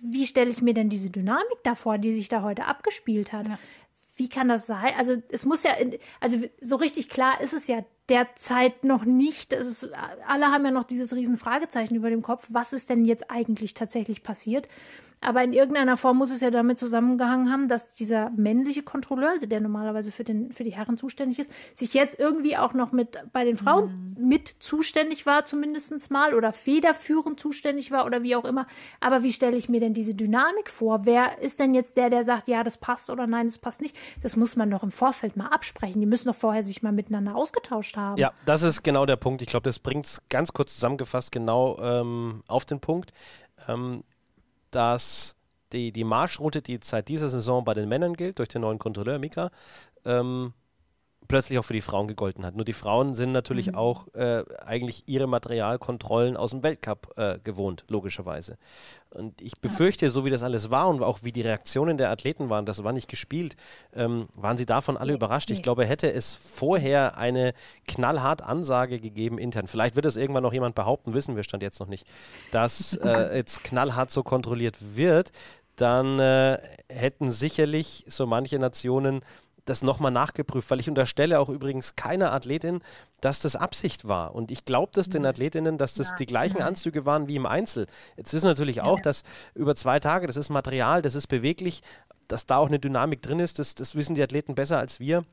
Wie 0.00 0.26
stelle 0.26 0.50
ich 0.50 0.62
mir 0.62 0.74
denn 0.74 0.88
diese 0.88 1.10
Dynamik 1.10 1.62
davor, 1.64 1.98
die 1.98 2.14
sich 2.14 2.28
da 2.28 2.42
heute 2.42 2.64
abgespielt 2.64 3.32
hat? 3.32 3.48
Ja. 3.48 3.58
Wie 4.16 4.28
kann 4.28 4.48
das 4.48 4.66
sein? 4.66 4.94
Also 4.96 5.22
es 5.28 5.44
muss 5.44 5.62
ja, 5.62 5.72
also 6.20 6.38
so 6.60 6.76
richtig 6.76 7.08
klar 7.08 7.40
ist 7.40 7.52
es 7.54 7.66
ja 7.68 7.84
derzeit 8.08 8.84
noch 8.84 9.04
nicht. 9.04 9.52
Ist, 9.52 9.90
alle 10.26 10.46
haben 10.46 10.64
ja 10.64 10.70
noch 10.70 10.84
dieses 10.84 11.14
riesen 11.14 11.36
Fragezeichen 11.36 11.94
über 11.94 12.10
dem 12.10 12.22
Kopf. 12.22 12.46
Was 12.48 12.72
ist 12.72 12.90
denn 12.90 13.04
jetzt 13.04 13.30
eigentlich 13.30 13.74
tatsächlich 13.74 14.22
passiert? 14.22 14.68
Aber 15.20 15.42
in 15.42 15.52
irgendeiner 15.52 15.96
Form 15.96 16.18
muss 16.18 16.30
es 16.30 16.40
ja 16.40 16.50
damit 16.50 16.78
zusammengehangen 16.78 17.50
haben, 17.50 17.68
dass 17.68 17.94
dieser 17.94 18.30
männliche 18.30 18.82
Kontrolleur, 18.82 19.30
also 19.30 19.46
der 19.46 19.60
normalerweise 19.60 20.12
für, 20.12 20.24
den, 20.24 20.52
für 20.52 20.64
die 20.64 20.74
Herren 20.74 20.96
zuständig 20.96 21.38
ist, 21.40 21.50
sich 21.74 21.94
jetzt 21.94 22.18
irgendwie 22.18 22.56
auch 22.56 22.72
noch 22.72 22.92
mit 22.92 23.18
bei 23.32 23.44
den 23.44 23.56
Frauen 23.56 24.14
mhm. 24.16 24.28
mit 24.28 24.48
zuständig 24.48 25.26
war, 25.26 25.44
zumindest 25.44 26.10
mal, 26.10 26.34
oder 26.34 26.52
federführend 26.52 27.40
zuständig 27.40 27.90
war 27.90 28.06
oder 28.06 28.22
wie 28.22 28.36
auch 28.36 28.44
immer. 28.44 28.66
Aber 29.00 29.22
wie 29.22 29.32
stelle 29.32 29.56
ich 29.56 29.68
mir 29.68 29.80
denn 29.80 29.94
diese 29.94 30.14
Dynamik 30.14 30.70
vor? 30.70 31.04
Wer 31.04 31.40
ist 31.40 31.58
denn 31.58 31.74
jetzt 31.74 31.96
der, 31.96 32.10
der 32.10 32.22
sagt, 32.22 32.48
ja, 32.48 32.62
das 32.62 32.78
passt 32.78 33.10
oder 33.10 33.26
nein, 33.26 33.46
das 33.46 33.58
passt 33.58 33.80
nicht? 33.80 33.96
Das 34.22 34.36
muss 34.36 34.56
man 34.56 34.70
doch 34.70 34.82
im 34.82 34.92
Vorfeld 34.92 35.36
mal 35.36 35.48
absprechen. 35.48 36.00
Die 36.00 36.06
müssen 36.06 36.28
doch 36.28 36.36
vorher 36.36 36.62
sich 36.62 36.82
mal 36.82 36.92
miteinander 36.92 37.34
ausgetauscht 37.34 37.96
haben. 37.96 38.18
Ja, 38.18 38.32
das 38.44 38.62
ist 38.62 38.82
genau 38.82 39.06
der 39.06 39.16
Punkt. 39.16 39.42
Ich 39.42 39.48
glaube, 39.48 39.64
das 39.64 39.78
bringt 39.78 40.04
es 40.04 40.22
ganz 40.28 40.52
kurz 40.52 40.74
zusammengefasst 40.74 41.32
genau 41.32 41.78
ähm, 41.80 42.42
auf 42.46 42.64
den 42.64 42.80
Punkt. 42.80 43.12
Ähm, 43.66 44.04
dass 44.70 45.36
die, 45.72 45.92
die 45.92 46.04
Marschroute, 46.04 46.62
die 46.62 46.78
seit 46.82 47.08
dieser 47.08 47.28
Saison 47.28 47.64
bei 47.64 47.74
den 47.74 47.88
Männern 47.88 48.14
gilt, 48.14 48.38
durch 48.38 48.48
den 48.48 48.62
neuen 48.62 48.78
Kontrolleur 48.78 49.18
Mika, 49.18 49.50
ähm, 50.04 50.52
plötzlich 51.28 51.58
auch 51.58 51.64
für 51.64 51.74
die 51.74 51.82
Frauen 51.82 52.08
gegolten 52.08 52.44
hat. 52.44 52.56
Nur 52.56 52.64
die 52.64 52.72
Frauen 52.72 53.14
sind 53.14 53.32
natürlich 53.32 53.68
mhm. 53.68 53.74
auch 53.76 54.12
äh, 54.14 54.42
eigentlich 54.64 55.04
ihre 55.06 55.26
Materialkontrollen 55.26 56.36
aus 56.36 56.50
dem 56.50 56.62
Weltcup 56.62 57.12
äh, 57.16 57.38
gewohnt, 57.44 57.84
logischerweise. 57.88 58.56
Und 59.10 59.40
ich 59.40 59.60
befürchte, 59.60 60.10
so 60.10 60.24
wie 60.24 60.30
das 60.30 60.42
alles 60.42 60.70
war 60.70 60.88
und 60.88 61.02
auch 61.02 61.20
wie 61.22 61.32
die 61.32 61.40
Reaktionen 61.40 61.96
der 61.96 62.10
Athleten 62.10 62.50
waren, 62.50 62.66
das 62.66 62.82
war 62.84 62.92
nicht 62.92 63.08
gespielt, 63.08 63.56
ähm, 63.94 64.28
waren 64.34 64.56
sie 64.56 64.66
davon 64.66 64.96
alle 64.96 65.12
überrascht. 65.12 65.50
Ich 65.50 65.62
glaube, 65.62 65.86
hätte 65.86 66.12
es 66.12 66.34
vorher 66.34 67.16
eine 67.16 67.54
knallhart 67.86 68.42
Ansage 68.42 69.00
gegeben 69.00 69.38
intern, 69.38 69.66
vielleicht 69.66 69.96
wird 69.96 70.06
es 70.06 70.16
irgendwann 70.16 70.42
noch 70.42 70.52
jemand 70.52 70.74
behaupten, 70.74 71.14
wissen 71.14 71.36
wir 71.36 71.42
stand 71.42 71.62
jetzt 71.62 71.80
noch 71.80 71.88
nicht, 71.88 72.06
dass 72.52 72.94
äh, 73.02 73.36
jetzt 73.36 73.64
knallhart 73.64 74.10
so 74.10 74.22
kontrolliert 74.22 74.76
wird, 74.96 75.32
dann 75.76 76.18
äh, 76.18 76.58
hätten 76.88 77.30
sicherlich 77.30 78.04
so 78.08 78.26
manche 78.26 78.58
Nationen 78.58 79.20
das 79.68 79.82
nochmal 79.82 80.10
nachgeprüft, 80.10 80.70
weil 80.70 80.80
ich 80.80 80.88
unterstelle 80.88 81.38
auch 81.38 81.48
übrigens 81.48 81.94
keiner 81.96 82.32
Athletin, 82.32 82.80
dass 83.20 83.40
das 83.40 83.56
Absicht 83.56 84.08
war. 84.08 84.34
Und 84.34 84.50
ich 84.50 84.64
glaube 84.64 84.92
das 84.94 85.08
den 85.08 85.26
Athletinnen, 85.26 85.76
dass 85.78 85.94
das 85.94 86.10
ja, 86.10 86.16
die 86.16 86.26
gleichen 86.26 86.62
Anzüge 86.62 87.04
waren 87.04 87.28
wie 87.28 87.36
im 87.36 87.46
Einzel. 87.46 87.86
Jetzt 88.16 88.32
wissen 88.32 88.44
wir 88.44 88.50
natürlich 88.50 88.80
auch, 88.80 89.00
dass 89.00 89.22
über 89.54 89.74
zwei 89.74 90.00
Tage, 90.00 90.26
das 90.26 90.36
ist 90.36 90.48
Material, 90.48 91.02
das 91.02 91.14
ist 91.14 91.26
beweglich, 91.26 91.82
dass 92.28 92.46
da 92.46 92.58
auch 92.58 92.68
eine 92.68 92.78
Dynamik 92.78 93.22
drin 93.22 93.40
ist, 93.40 93.58
das, 93.58 93.74
das 93.74 93.94
wissen 93.94 94.14
die 94.14 94.22
Athleten 94.22 94.54
besser 94.54 94.78
als 94.78 95.00
wir. 95.00 95.24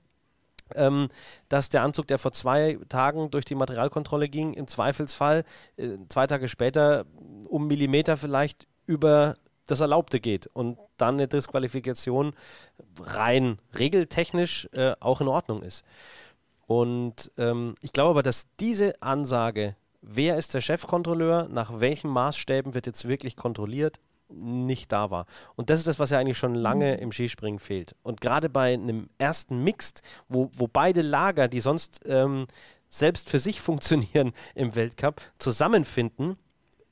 Ähm, 0.73 1.09
dass 1.47 1.69
der 1.69 1.83
Anzug, 1.83 2.07
der 2.07 2.17
vor 2.17 2.31
zwei 2.31 2.79
Tagen 2.89 3.29
durch 3.29 3.45
die 3.45 3.53
Materialkontrolle 3.53 4.27
ging, 4.29 4.55
im 4.55 4.67
Zweifelsfall 4.67 5.43
äh, 5.77 5.97
zwei 6.09 6.25
Tage 6.25 6.47
später 6.47 7.05
um 7.47 7.67
Millimeter 7.67 8.17
vielleicht 8.17 8.65
über 8.87 9.35
das 9.67 9.79
Erlaubte 9.79 10.19
geht 10.19 10.47
und 10.47 10.77
dann 10.97 11.15
eine 11.15 11.27
Disqualifikation 11.27 12.33
rein 12.99 13.59
regeltechnisch 13.77 14.69
äh, 14.73 14.93
auch 14.99 15.21
in 15.21 15.27
Ordnung 15.27 15.63
ist. 15.63 15.83
Und 16.67 17.31
ähm, 17.37 17.75
ich 17.81 17.93
glaube 17.93 18.11
aber, 18.11 18.23
dass 18.23 18.47
diese 18.59 19.01
Ansage, 19.01 19.75
wer 20.01 20.37
ist 20.37 20.53
der 20.53 20.61
Chefkontrolleur, 20.61 21.47
nach 21.49 21.79
welchen 21.79 22.09
Maßstäben 22.09 22.73
wird 22.73 22.87
jetzt 22.87 23.07
wirklich 23.07 23.35
kontrolliert, 23.35 23.99
nicht 24.29 24.91
da 24.91 25.11
war. 25.11 25.27
Und 25.55 25.69
das 25.69 25.79
ist 25.79 25.87
das, 25.87 25.99
was 25.99 26.09
ja 26.09 26.19
eigentlich 26.19 26.37
schon 26.37 26.55
lange 26.55 26.95
im 26.95 27.11
Skispringen 27.11 27.59
fehlt. 27.59 27.95
Und 28.01 28.21
gerade 28.21 28.49
bei 28.49 28.73
einem 28.73 29.09
ersten 29.19 29.63
Mixed, 29.63 30.01
wo, 30.27 30.49
wo 30.53 30.67
beide 30.67 31.01
Lager, 31.01 31.47
die 31.47 31.59
sonst 31.59 32.01
ähm, 32.07 32.47
selbst 32.89 33.29
für 33.29 33.39
sich 33.39 33.61
funktionieren 33.61 34.33
im 34.55 34.75
Weltcup, 34.75 35.21
zusammenfinden, 35.37 36.37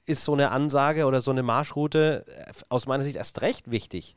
ist 0.06 0.24
so 0.26 0.34
eine 0.34 0.52
Ansage 0.52 1.06
oder 1.06 1.22
so 1.22 1.32
eine 1.32 1.44
Marschroute 1.44 2.26
äh, 2.28 2.52
aus 2.70 2.88
meiner 2.88 3.04
Sicht 3.04 3.16
erst 3.16 3.42
recht 3.42 3.72
wichtig. 3.72 4.16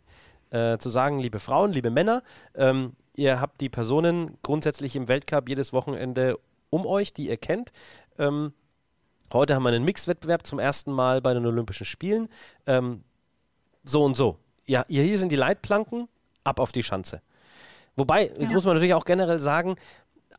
Äh, 0.51 0.79
zu 0.79 0.91
sagen, 0.91 1.19
liebe 1.19 1.41
Frauen, 1.41 1.73
liebe 1.73 1.91
Männer, 1.91 2.23
ähm, 2.55 2.93
ihr 3.17 3.41
habt 3.41 3.61
die 3.61 3.69
Personen 3.69 4.39
grundsätzlich 4.43 4.95
im 4.95 5.09
Weltcup 5.09 5.49
jedes 5.49 5.73
Wochenende 5.73 6.39
um 6.71 6.87
euch, 6.87 7.13
die 7.13 7.29
ihr 7.29 7.37
kennt. 7.37 7.73
Ähm, 8.19 8.53
heute 9.33 9.55
haben 9.55 9.65
wir 9.65 9.71
einen 9.71 9.85
Mixwettbewerb 9.85 10.47
zum 10.47 10.59
ersten 10.59 10.93
Mal 10.93 11.21
bei 11.21 11.35
den 11.35 11.47
Olympischen 11.47 11.85
Spielen. 11.85 12.29
Ähm, 12.67 13.03
so 13.85 14.05
und 14.05 14.15
so. 14.15 14.39
Ja, 14.67 14.85
hier 14.89 15.19
sind 15.19 15.31
die 15.31 15.37
Leitplanken, 15.37 16.09
ab 16.45 16.61
auf 16.61 16.73
die 16.73 16.83
Schanze. 16.83 17.23
Wobei, 17.97 18.27
jetzt 18.27 18.43
ja. 18.43 18.53
muss 18.53 18.65
man 18.65 18.75
natürlich 18.75 18.95
auch 18.95 19.05
generell 19.05 19.41
sagen, 19.41 19.77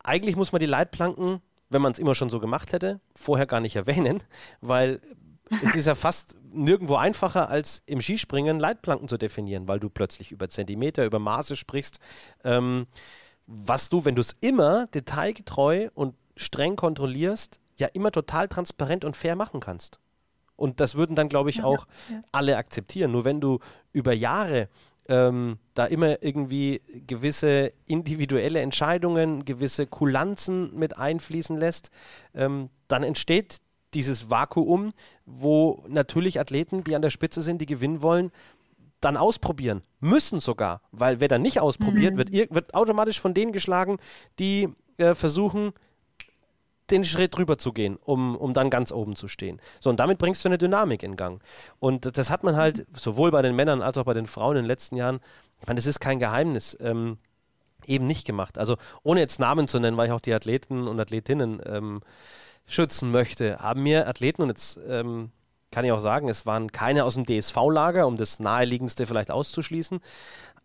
eigentlich 0.04 0.36
muss 0.36 0.52
man 0.52 0.60
die 0.60 0.66
Leitplanken, 0.66 1.42
wenn 1.70 1.82
man 1.82 1.92
es 1.92 1.98
immer 1.98 2.14
schon 2.14 2.30
so 2.30 2.40
gemacht 2.40 2.72
hätte, 2.72 3.00
vorher 3.14 3.46
gar 3.46 3.60
nicht 3.60 3.76
erwähnen, 3.76 4.22
weil 4.60 5.00
es 5.64 5.74
ist 5.74 5.86
ja 5.86 5.94
fast 5.94 6.36
nirgendwo 6.52 6.96
einfacher, 6.96 7.48
als 7.48 7.82
im 7.86 8.00
Skispringen 8.00 8.58
Leitplanken 8.58 9.08
zu 9.08 9.16
definieren, 9.16 9.68
weil 9.68 9.80
du 9.80 9.90
plötzlich 9.90 10.32
über 10.32 10.48
Zentimeter, 10.48 11.04
über 11.04 11.18
Maße 11.18 11.56
sprichst. 11.56 12.00
Ähm, 12.44 12.86
was 13.46 13.88
du, 13.88 14.04
wenn 14.04 14.14
du 14.14 14.20
es 14.20 14.36
immer 14.40 14.86
detailgetreu 14.88 15.88
und 15.94 16.14
streng 16.36 16.76
kontrollierst, 16.76 17.60
ja 17.76 17.88
immer 17.92 18.12
total 18.12 18.48
transparent 18.48 19.04
und 19.04 19.16
fair 19.16 19.36
machen 19.36 19.60
kannst. 19.60 20.00
Und 20.56 20.80
das 20.80 20.96
würden 20.96 21.14
dann, 21.14 21.28
glaube 21.28 21.50
ich, 21.50 21.58
ja, 21.58 21.64
auch 21.64 21.86
ja. 22.10 22.22
alle 22.32 22.56
akzeptieren. 22.56 23.12
Nur 23.12 23.24
wenn 23.24 23.40
du 23.40 23.60
über 23.92 24.12
Jahre 24.12 24.68
ähm, 25.08 25.58
da 25.74 25.86
immer 25.86 26.22
irgendwie 26.22 26.82
gewisse 27.06 27.72
individuelle 27.86 28.60
Entscheidungen, 28.60 29.44
gewisse 29.44 29.86
Kulanzen 29.86 30.74
mit 30.76 30.98
einfließen 30.98 31.56
lässt, 31.56 31.90
ähm, 32.34 32.68
dann 32.88 33.02
entsteht 33.02 33.58
dieses 33.94 34.30
Vakuum, 34.30 34.92
wo 35.24 35.84
natürlich 35.88 36.40
Athleten, 36.40 36.84
die 36.84 36.94
an 36.94 37.02
der 37.02 37.10
Spitze 37.10 37.42
sind, 37.42 37.60
die 37.60 37.66
gewinnen 37.66 38.02
wollen, 38.02 38.30
dann 39.00 39.16
ausprobieren. 39.16 39.82
Müssen 40.00 40.40
sogar. 40.40 40.82
Weil 40.92 41.20
wer 41.20 41.28
dann 41.28 41.42
nicht 41.42 41.60
ausprobiert, 41.60 42.14
mhm. 42.14 42.18
wird, 42.18 42.32
wird 42.54 42.74
automatisch 42.74 43.20
von 43.20 43.34
denen 43.34 43.52
geschlagen, 43.52 43.98
die 44.38 44.68
äh, 44.98 45.14
versuchen, 45.14 45.72
den 46.90 47.04
Schritt 47.04 47.36
drüber 47.36 47.58
zu 47.58 47.72
gehen, 47.72 47.98
um, 48.02 48.34
um 48.36 48.54
dann 48.54 48.70
ganz 48.70 48.92
oben 48.92 49.14
zu 49.14 49.28
stehen. 49.28 49.60
So, 49.80 49.90
und 49.90 50.00
damit 50.00 50.18
bringst 50.18 50.44
du 50.44 50.48
eine 50.48 50.58
Dynamik 50.58 51.02
in 51.02 51.16
Gang. 51.16 51.42
Und 51.78 52.16
das 52.16 52.30
hat 52.30 52.44
man 52.44 52.56
halt 52.56 52.86
sowohl 52.94 53.30
bei 53.30 53.42
den 53.42 53.54
Männern 53.54 53.82
als 53.82 53.98
auch 53.98 54.04
bei 54.04 54.14
den 54.14 54.26
Frauen 54.26 54.56
in 54.56 54.62
den 54.62 54.68
letzten 54.68 54.96
Jahren, 54.96 55.20
ich 55.60 55.66
meine, 55.66 55.76
das 55.76 55.86
ist 55.86 56.00
kein 56.00 56.18
Geheimnis, 56.18 56.76
ähm, 56.80 57.18
eben 57.84 58.06
nicht 58.06 58.26
gemacht. 58.26 58.58
Also 58.58 58.76
ohne 59.02 59.20
jetzt 59.20 59.38
Namen 59.38 59.68
zu 59.68 59.78
nennen, 59.78 59.96
weil 59.96 60.06
ich 60.06 60.12
auch 60.12 60.20
die 60.20 60.32
Athleten 60.32 60.88
und 60.88 60.98
Athletinnen 60.98 61.60
ähm, 61.66 62.00
schützen 62.68 63.10
möchte, 63.10 63.58
haben 63.58 63.82
mir 63.82 64.06
Athleten, 64.06 64.42
und 64.42 64.48
jetzt 64.50 64.78
ähm, 64.88 65.32
kann 65.72 65.84
ich 65.84 65.90
auch 65.90 66.00
sagen, 66.00 66.28
es 66.28 66.46
waren 66.46 66.70
keine 66.70 67.04
aus 67.04 67.14
dem 67.14 67.26
DSV-Lager, 67.26 68.06
um 68.06 68.16
das 68.16 68.38
naheliegendste 68.38 69.06
vielleicht 69.06 69.30
auszuschließen, 69.30 70.00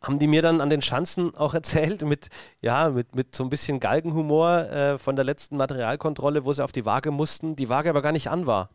haben 0.02 0.20
die 0.20 0.28
mir 0.28 0.42
dann 0.42 0.62
an 0.62 0.70
den 0.70 0.82
Schanzen 0.82 1.36
auch 1.36 1.54
erzählt, 1.54 2.04
mit, 2.04 2.30
ja, 2.62 2.90
mit, 2.90 3.16
mit 3.16 3.34
so 3.34 3.44
ein 3.44 3.50
bisschen 3.50 3.80
Galgenhumor 3.80 4.70
äh, 4.70 4.98
von 5.00 5.16
der 5.16 5.26
letzten 5.26 5.58
Materialkontrolle, 5.58 6.46
wo 6.46 6.54
sie 6.54 6.64
auf 6.64 6.74
die 6.74 6.86
Waage 6.86 7.10
mussten, 7.10 7.56
die 7.56 7.70
Waage 7.70 7.90
aber 7.90 8.02
gar 8.02 8.12
nicht 8.12 8.30
an 8.30 8.46
war. 8.46 8.70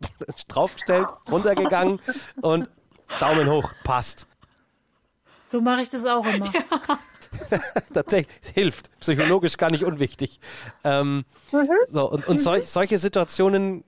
Draufgestellt, 0.48 1.08
runtergegangen 1.30 2.00
und 2.40 2.70
Daumen 3.18 3.50
hoch, 3.50 3.72
passt. 3.84 4.26
So 5.46 5.60
mache 5.60 5.82
ich 5.82 5.90
das 5.90 6.06
auch 6.06 6.26
immer. 6.26 6.52
Ja. 6.88 6.98
Tatsächlich, 7.94 8.34
es 8.42 8.50
hilft. 8.50 8.98
Psychologisch 9.00 9.56
gar 9.56 9.70
nicht 9.70 9.84
unwichtig. 9.84 10.40
Ähm, 10.84 11.24
mhm. 11.52 11.68
So, 11.88 12.10
und, 12.10 12.26
und 12.28 12.40
sol 12.40 12.62
solche 12.62 12.98
Situationen, 12.98 13.84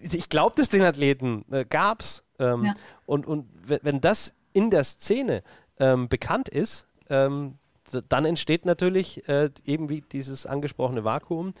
ich 0.00 0.28
glaube 0.28 0.54
das 0.56 0.68
den 0.68 0.82
Athleten, 0.82 1.44
äh, 1.50 1.64
gab 1.64 2.00
es. 2.00 2.24
Ähm, 2.38 2.64
ja. 2.64 2.74
Und, 3.06 3.26
und 3.26 3.48
wenn 3.66 4.00
das 4.00 4.34
in 4.52 4.70
der 4.70 4.84
Szene 4.84 5.42
ähm, 5.78 6.08
bekannt 6.08 6.48
ist, 6.48 6.86
ähm, 7.08 7.58
dann 8.08 8.24
entsteht 8.24 8.64
natürlich 8.64 9.28
äh, 9.28 9.50
eben 9.66 9.88
wie 9.88 10.00
dieses 10.00 10.46
angesprochene 10.46 11.04
Vakuum. 11.04 11.52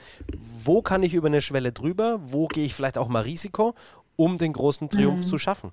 Wo 0.64 0.80
kann 0.80 1.02
ich 1.02 1.14
über 1.14 1.26
eine 1.26 1.40
Schwelle 1.40 1.72
drüber? 1.72 2.20
Wo 2.22 2.48
gehe 2.48 2.64
ich 2.64 2.74
vielleicht 2.74 2.96
auch 2.96 3.08
mal 3.08 3.22
Risiko, 3.22 3.74
um 4.16 4.38
den 4.38 4.52
großen 4.52 4.88
Triumph 4.88 5.20
mhm. 5.20 5.26
zu 5.26 5.38
schaffen? 5.38 5.72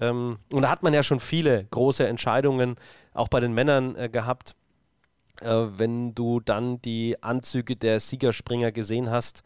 Ähm, 0.00 0.38
und 0.52 0.62
da 0.62 0.70
hat 0.70 0.82
man 0.82 0.94
ja 0.94 1.02
schon 1.02 1.20
viele 1.20 1.64
große 1.70 2.06
Entscheidungen, 2.06 2.76
auch 3.14 3.28
bei 3.28 3.40
den 3.40 3.52
Männern 3.52 3.96
äh, 3.96 4.08
gehabt. 4.08 4.54
Äh, 5.40 5.66
wenn 5.76 6.14
du 6.14 6.40
dann 6.40 6.80
die 6.82 7.22
Anzüge 7.22 7.76
der 7.76 8.00
Siegerspringer 8.00 8.72
gesehen 8.72 9.10
hast, 9.10 9.42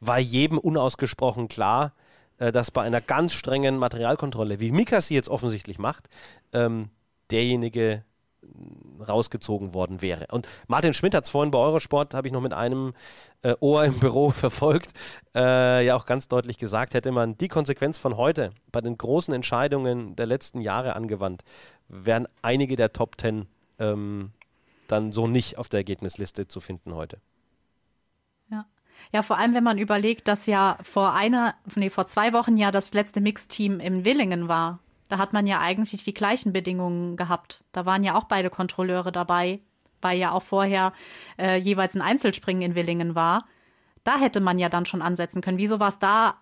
war 0.00 0.18
jedem 0.18 0.58
unausgesprochen 0.58 1.48
klar, 1.48 1.92
äh, 2.38 2.52
dass 2.52 2.70
bei 2.70 2.82
einer 2.82 3.00
ganz 3.00 3.32
strengen 3.32 3.78
Materialkontrolle, 3.78 4.60
wie 4.60 4.72
Mika 4.72 5.00
sie 5.00 5.14
jetzt 5.14 5.28
offensichtlich 5.28 5.78
macht, 5.78 6.08
ähm, 6.52 6.90
derjenige 7.30 8.04
rausgezogen 9.06 9.74
worden 9.74 10.02
wäre. 10.02 10.26
Und 10.30 10.48
Martin 10.68 10.92
Schmidt 10.92 11.14
hat 11.14 11.24
es 11.24 11.30
vorhin 11.30 11.50
bei 11.50 11.58
Eurosport, 11.58 12.14
habe 12.14 12.26
ich 12.26 12.32
noch 12.32 12.40
mit 12.40 12.52
einem 12.52 12.94
äh, 13.42 13.54
Ohr 13.60 13.84
im 13.84 13.98
Büro 13.98 14.30
verfolgt, 14.30 14.92
äh, 15.34 15.84
ja 15.84 15.96
auch 15.96 16.06
ganz 16.06 16.28
deutlich 16.28 16.58
gesagt, 16.58 16.94
hätte 16.94 17.12
man 17.12 17.36
die 17.36 17.48
Konsequenz 17.48 17.98
von 17.98 18.16
heute 18.16 18.50
bei 18.72 18.80
den 18.80 18.96
großen 18.96 19.32
Entscheidungen 19.34 20.16
der 20.16 20.26
letzten 20.26 20.60
Jahre 20.60 20.96
angewandt, 20.96 21.42
wären 21.88 22.26
einige 22.42 22.76
der 22.76 22.92
Top 22.92 23.16
Ten 23.16 23.46
ähm, 23.78 24.32
dann 24.88 25.12
so 25.12 25.26
nicht 25.26 25.58
auf 25.58 25.68
der 25.68 25.80
Ergebnisliste 25.80 26.48
zu 26.48 26.60
finden 26.60 26.94
heute. 26.94 27.18
Ja. 29.12 29.22
Vor 29.22 29.38
allem, 29.38 29.54
wenn 29.54 29.64
man 29.64 29.78
überlegt, 29.78 30.28
dass 30.28 30.46
ja 30.46 30.78
vor 30.82 31.12
einer, 31.12 31.54
nee, 31.74 31.90
vor 31.90 32.06
zwei 32.06 32.32
Wochen 32.32 32.56
ja 32.56 32.70
das 32.70 32.92
letzte 32.92 33.20
Mixteam 33.20 33.80
in 33.80 34.04
Willingen 34.04 34.48
war. 34.48 34.80
Da 35.08 35.18
hat 35.18 35.32
man 35.32 35.46
ja 35.46 35.60
eigentlich 35.60 36.04
die 36.04 36.14
gleichen 36.14 36.52
Bedingungen 36.52 37.16
gehabt. 37.16 37.64
Da 37.72 37.86
waren 37.86 38.04
ja 38.04 38.14
auch 38.16 38.24
beide 38.24 38.50
Kontrolleure 38.50 39.12
dabei, 39.12 39.60
weil 40.00 40.18
ja 40.18 40.32
auch 40.32 40.42
vorher 40.42 40.92
äh, 41.38 41.56
jeweils 41.56 41.94
ein 41.94 42.02
Einzelspringen 42.02 42.62
in 42.62 42.74
Willingen 42.74 43.14
war. 43.14 43.46
Da 44.04 44.18
hätte 44.18 44.40
man 44.40 44.58
ja 44.58 44.68
dann 44.68 44.86
schon 44.86 45.02
ansetzen 45.02 45.42
können. 45.42 45.58
Wieso 45.58 45.80
war 45.80 45.88
es 45.88 45.98
da 45.98 46.36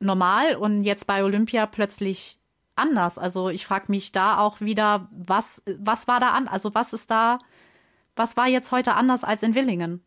normal 0.00 0.56
und 0.56 0.84
jetzt 0.84 1.06
bei 1.06 1.24
Olympia 1.24 1.66
plötzlich 1.66 2.38
anders? 2.74 3.18
Also 3.18 3.48
ich 3.48 3.66
frage 3.66 3.86
mich 3.88 4.12
da 4.12 4.38
auch 4.38 4.60
wieder, 4.60 5.08
was, 5.10 5.62
was 5.78 6.08
war 6.08 6.20
da 6.20 6.30
an? 6.30 6.48
Also 6.48 6.74
was 6.74 6.92
ist 6.92 7.10
da, 7.10 7.38
was 8.14 8.36
war 8.36 8.48
jetzt 8.48 8.72
heute 8.72 8.94
anders 8.94 9.24
als 9.24 9.42
in 9.42 9.54
Willingen? 9.54 10.05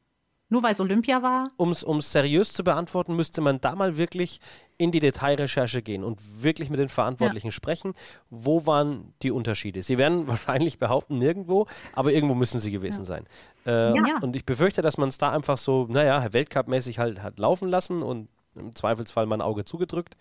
Nur 0.51 0.63
weil 0.63 0.71
es 0.71 0.79
Olympia 0.79 1.21
war? 1.21 1.47
Um 1.57 1.71
es 1.71 2.11
seriös 2.11 2.51
zu 2.51 2.63
beantworten, 2.63 3.15
müsste 3.15 3.39
man 3.39 3.61
da 3.61 3.75
mal 3.75 3.97
wirklich 3.97 4.39
in 4.77 4.91
die 4.91 4.99
Detailrecherche 4.99 5.83
gehen 5.83 6.03
und 6.03 6.43
wirklich 6.43 6.71
mit 6.71 6.79
den 6.79 6.89
Verantwortlichen 6.89 7.47
ja. 7.47 7.51
sprechen. 7.51 7.93
Wo 8.31 8.65
waren 8.65 9.13
die 9.21 9.29
Unterschiede? 9.29 9.83
Sie 9.83 9.99
werden 9.99 10.27
wahrscheinlich 10.27 10.79
behaupten, 10.79 11.19
nirgendwo, 11.19 11.67
aber 11.93 12.11
irgendwo 12.13 12.33
müssen 12.33 12.59
sie 12.59 12.71
gewesen 12.71 13.01
ja. 13.01 13.05
sein. 13.05 13.25
Äh, 13.65 13.95
ja. 13.95 14.17
Und 14.21 14.35
ich 14.35 14.45
befürchte, 14.45 14.81
dass 14.81 14.97
man 14.97 15.09
es 15.09 15.19
da 15.19 15.31
einfach 15.31 15.59
so, 15.59 15.85
naja, 15.87 16.25
Weltcup-mäßig 16.31 16.97
halt 16.97 17.21
hat 17.21 17.37
laufen 17.37 17.69
lassen 17.69 18.01
und 18.01 18.27
im 18.55 18.75
Zweifelsfall 18.75 19.27
mal 19.27 19.37
ein 19.37 19.41
Auge 19.41 19.65
zugedrückt. 19.65 20.17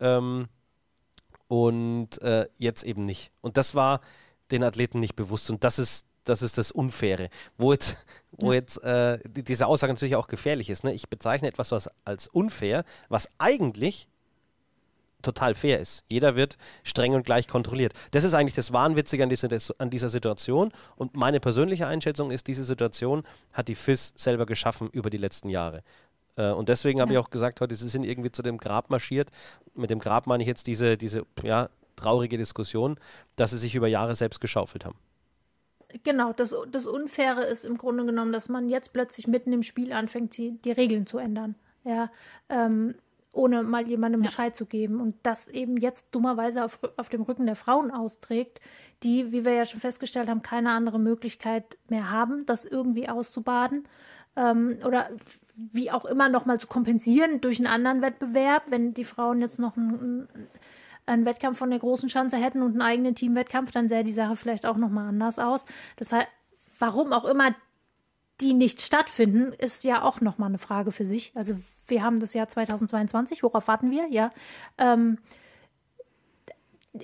Ähm, 0.00 0.48
und 1.48 2.22
äh, 2.22 2.46
jetzt 2.56 2.84
eben 2.84 3.02
nicht. 3.02 3.32
Und 3.40 3.56
das 3.56 3.74
war 3.74 4.00
den 4.52 4.62
Athleten 4.62 5.00
nicht 5.00 5.16
bewusst. 5.16 5.50
Und 5.50 5.64
das 5.64 5.78
ist 5.78 6.06
das 6.24 6.42
ist 6.42 6.58
das 6.58 6.70
Unfaire. 6.70 7.28
Wo 7.56 7.72
jetzt, 7.72 8.04
wo 8.32 8.52
jetzt 8.52 8.82
äh, 8.82 9.18
die, 9.28 9.42
diese 9.42 9.66
Aussage 9.66 9.92
natürlich 9.92 10.16
auch 10.16 10.28
gefährlich 10.28 10.70
ist. 10.70 10.84
Ne? 10.84 10.92
Ich 10.92 11.08
bezeichne 11.08 11.48
etwas 11.48 11.72
was 11.72 11.90
als 12.04 12.28
unfair, 12.28 12.84
was 13.08 13.28
eigentlich 13.38 14.08
total 15.22 15.54
fair 15.54 15.80
ist. 15.80 16.04
Jeder 16.08 16.36
wird 16.36 16.58
streng 16.82 17.14
und 17.14 17.24
gleich 17.24 17.48
kontrolliert. 17.48 17.94
Das 18.10 18.24
ist 18.24 18.34
eigentlich 18.34 18.54
das 18.54 18.72
Wahnwitzige 18.72 19.22
an 19.22 19.28
dieser, 19.28 19.48
an 19.78 19.90
dieser 19.90 20.08
Situation. 20.08 20.72
Und 20.96 21.16
meine 21.16 21.40
persönliche 21.40 21.86
Einschätzung 21.86 22.30
ist, 22.30 22.46
diese 22.48 22.64
Situation 22.64 23.22
hat 23.52 23.68
die 23.68 23.74
FIS 23.74 24.12
selber 24.16 24.46
geschaffen 24.46 24.90
über 24.90 25.10
die 25.10 25.18
letzten 25.18 25.48
Jahre. 25.48 25.82
Äh, 26.36 26.50
und 26.50 26.68
deswegen 26.68 26.98
ja. 26.98 27.02
habe 27.02 27.12
ich 27.12 27.18
auch 27.18 27.30
gesagt, 27.30 27.60
heute, 27.60 27.74
sie 27.74 27.88
sind 27.88 28.04
irgendwie 28.04 28.32
zu 28.32 28.42
dem 28.42 28.58
Grab 28.58 28.90
marschiert. 28.90 29.30
Mit 29.74 29.90
dem 29.90 30.00
Grab 30.00 30.26
meine 30.26 30.42
ich 30.42 30.48
jetzt 30.48 30.66
diese, 30.66 30.96
diese 30.96 31.24
ja, 31.42 31.68
traurige 31.96 32.36
Diskussion, 32.36 32.98
dass 33.36 33.50
sie 33.50 33.58
sich 33.58 33.74
über 33.74 33.88
Jahre 33.88 34.14
selbst 34.14 34.40
geschaufelt 34.40 34.84
haben. 34.84 34.98
Genau, 36.04 36.32
das, 36.32 36.54
das 36.70 36.86
Unfaire 36.86 37.44
ist 37.46 37.64
im 37.64 37.78
Grunde 37.78 38.04
genommen, 38.04 38.32
dass 38.32 38.48
man 38.48 38.68
jetzt 38.68 38.92
plötzlich 38.92 39.26
mitten 39.26 39.52
im 39.52 39.62
Spiel 39.62 39.92
anfängt, 39.92 40.36
die, 40.36 40.52
die 40.62 40.72
Regeln 40.72 41.06
zu 41.06 41.18
ändern. 41.18 41.54
Ja, 41.84 42.10
ähm, 42.48 42.94
ohne 43.32 43.62
mal 43.62 43.86
jemandem 43.86 44.22
ja. 44.22 44.28
Bescheid 44.28 44.54
zu 44.54 44.66
geben. 44.66 45.00
Und 45.00 45.16
das 45.22 45.48
eben 45.48 45.76
jetzt 45.76 46.14
dummerweise 46.14 46.64
auf, 46.64 46.78
auf 46.96 47.08
dem 47.08 47.22
Rücken 47.22 47.46
der 47.46 47.56
Frauen 47.56 47.90
austrägt, 47.90 48.60
die, 49.02 49.32
wie 49.32 49.44
wir 49.44 49.52
ja 49.52 49.64
schon 49.64 49.80
festgestellt 49.80 50.28
haben, 50.28 50.42
keine 50.42 50.70
andere 50.70 50.98
Möglichkeit 50.98 51.78
mehr 51.88 52.10
haben, 52.10 52.46
das 52.46 52.64
irgendwie 52.64 53.08
auszubaden. 53.08 53.88
Ähm, 54.36 54.78
oder 54.86 55.10
wie 55.54 55.90
auch 55.90 56.04
immer 56.04 56.28
nochmal 56.28 56.58
zu 56.58 56.66
kompensieren 56.66 57.40
durch 57.40 57.58
einen 57.58 57.66
anderen 57.66 58.02
Wettbewerb, 58.02 58.64
wenn 58.70 58.94
die 58.94 59.04
Frauen 59.04 59.40
jetzt 59.40 59.58
noch 59.58 59.76
ein, 59.76 60.28
ein 60.28 60.48
einen 61.06 61.24
Wettkampf 61.24 61.58
von 61.58 61.70
der 61.70 61.78
großen 61.78 62.08
Schanze 62.08 62.36
hätten 62.36 62.62
und 62.62 62.72
einen 62.72 62.82
eigenen 62.82 63.14
Teamwettkampf, 63.14 63.70
dann 63.70 63.88
sähe 63.88 64.04
die 64.04 64.12
Sache 64.12 64.36
vielleicht 64.36 64.66
auch 64.66 64.76
nochmal 64.76 65.08
anders 65.08 65.38
aus. 65.38 65.64
Das 65.96 66.12
heißt, 66.12 66.28
warum 66.78 67.12
auch 67.12 67.24
immer 67.24 67.54
die 68.40 68.54
nicht 68.54 68.80
stattfinden, 68.80 69.52
ist 69.52 69.84
ja 69.84 70.02
auch 70.02 70.20
nochmal 70.20 70.48
eine 70.48 70.58
Frage 70.58 70.92
für 70.92 71.04
sich. 71.04 71.32
Also 71.34 71.54
wir 71.86 72.02
haben 72.02 72.20
das 72.20 72.34
Jahr 72.34 72.48
2022, 72.48 73.42
worauf 73.42 73.68
warten 73.68 73.90
wir? 73.90 74.08
Ja. 74.08 74.30
Ähm, 74.78 75.18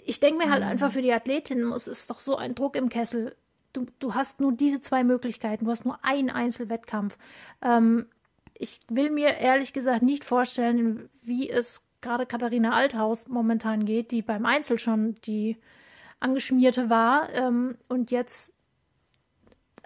ich 0.05 0.21
denke 0.21 0.45
mir 0.45 0.51
halt 0.51 0.63
mhm. 0.63 0.71
einfach 0.71 0.93
für 0.93 1.03
die 1.03 1.13
Athletin 1.13 1.65
muss 1.65 1.87
es 1.87 2.07
doch 2.07 2.21
so 2.21 2.37
ein 2.37 2.55
Druck 2.55 2.77
im 2.77 2.89
Kessel. 2.89 3.37
Du, 3.73 3.87
du 3.99 4.15
hast 4.15 4.41
nur 4.41 4.53
diese 4.53 4.81
zwei 4.81 5.05
Möglichkeiten, 5.05 5.65
du 5.65 5.71
hast 5.71 5.85
nur 5.85 6.05
einen 6.05 6.31
Einzelwettkampf. 6.31 7.17
Ähm, 7.63 8.07
ich 8.55 8.81
will 8.89 9.11
mir 9.11 9.39
ehrlich 9.39 9.73
gesagt 9.73 10.03
nicht 10.03 10.25
vorstellen, 10.25 11.09
wie 11.23 11.49
es 11.49 11.83
gerade 12.01 12.27
Katharina 12.27 12.73
Althaus 12.73 13.27
momentan 13.29 13.85
geht, 13.85 14.11
die 14.11 14.23
beim 14.23 14.47
Einzel 14.47 14.79
schon 14.79 15.17
die 15.27 15.57
angeschmierte 16.21 16.91
war 16.91 17.33
ähm, 17.33 17.77
und 17.89 18.11
jetzt 18.11 18.53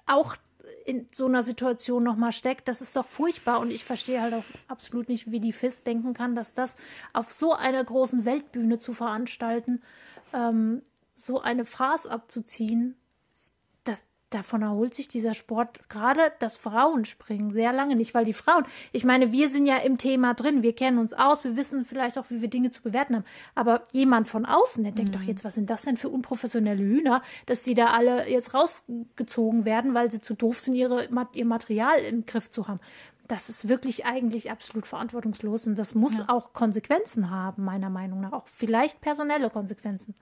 auch 0.07 0.37
in 0.85 1.07
so 1.13 1.27
einer 1.27 1.43
Situation 1.43 2.03
nochmal 2.03 2.33
steckt, 2.33 2.69
das 2.69 2.81
ist 2.81 2.97
doch 2.97 3.07
furchtbar. 3.07 3.61
Und 3.61 3.71
ich 3.71 3.85
verstehe 3.85 4.21
halt 4.21 4.35
auch 4.35 4.45
absolut 4.69 5.09
nicht, 5.09 5.31
wie 5.31 5.41
die 5.41 5.53
FIS 5.53 5.85
denken 5.85 6.15
kann, 6.15 6.35
dass 6.35 6.55
das 6.55 6.77
auf 7.13 7.31
so 7.31 7.53
einer 7.53 7.83
großen 7.83 8.25
Weltbühne 8.25 8.79
zu 8.79 8.93
veranstalten, 8.93 9.83
ähm, 10.33 10.83
so 11.15 11.41
eine 11.41 11.65
Farce 11.65 12.07
abzuziehen, 12.07 12.97
davon 14.35 14.63
erholt 14.63 14.95
sich 14.95 15.09
dieser 15.09 15.35
Sport, 15.35 15.89
gerade 15.89 16.33
das 16.39 16.57
Frauenspringen, 16.57 17.53
sehr 17.53 17.73
lange 17.73 17.97
nicht, 17.97 18.15
weil 18.15 18.25
die 18.25 18.33
Frauen, 18.33 18.65
ich 18.93 19.05
meine, 19.05 19.33
wir 19.33 19.49
sind 19.49 19.67
ja 19.67 19.79
im 19.79 19.99
Thema 19.99 20.35
drin, 20.35 20.63
wir 20.63 20.75
kennen 20.75 20.99
uns 20.99 21.13
aus, 21.13 21.45
wir 21.45 21.57
wissen 21.57 21.85
vielleicht 21.85 22.19
auch, 22.19 22.27
wie 22.29 22.41
wir 22.41 22.49
Dinge 22.49 22.71
zu 22.71 22.83
bewerten 22.83 23.17
haben, 23.17 23.25
aber 23.55 23.85
jemand 23.93 24.29
von 24.29 24.47
außen, 24.47 24.83
der 24.83 24.93
denkt 24.93 25.15
mhm. 25.15 25.21
doch 25.21 25.27
jetzt, 25.27 25.45
was 25.45 25.55
sind 25.55 25.71
das 25.71 25.83
denn 25.83 25.97
für 25.97 26.09
unprofessionelle 26.09 26.83
Hühner, 26.83 27.23
dass 27.47 27.63
die 27.63 27.75
da 27.75 27.87
alle 27.87 28.29
jetzt 28.29 28.55
rausgezogen 28.55 29.65
werden, 29.65 29.95
weil 29.95 30.11
sie 30.11 30.21
zu 30.21 30.35
doof 30.35 30.61
sind, 30.61 30.75
ihre, 30.75 31.09
ihr 31.35 31.47
Material 31.47 31.99
im 32.01 32.27
Griff 32.27 32.51
zu 32.51 32.69
haben. 32.69 32.81
Das 33.29 33.49
ist 33.49 33.69
wirklich 33.69 34.05
eigentlich 34.05 34.51
absolut 34.51 34.87
verantwortungslos 34.87 35.67
und 35.67 35.79
das 35.79 35.95
muss 35.95 36.19
ja. 36.19 36.25
auch 36.29 36.53
Konsequenzen 36.53 37.31
haben, 37.31 37.65
meiner 37.65 37.89
Meinung 37.89 38.21
nach, 38.21 38.33
auch 38.33 38.47
vielleicht 38.49 39.01
personelle 39.01 39.49
Konsequenzen. 39.49 40.15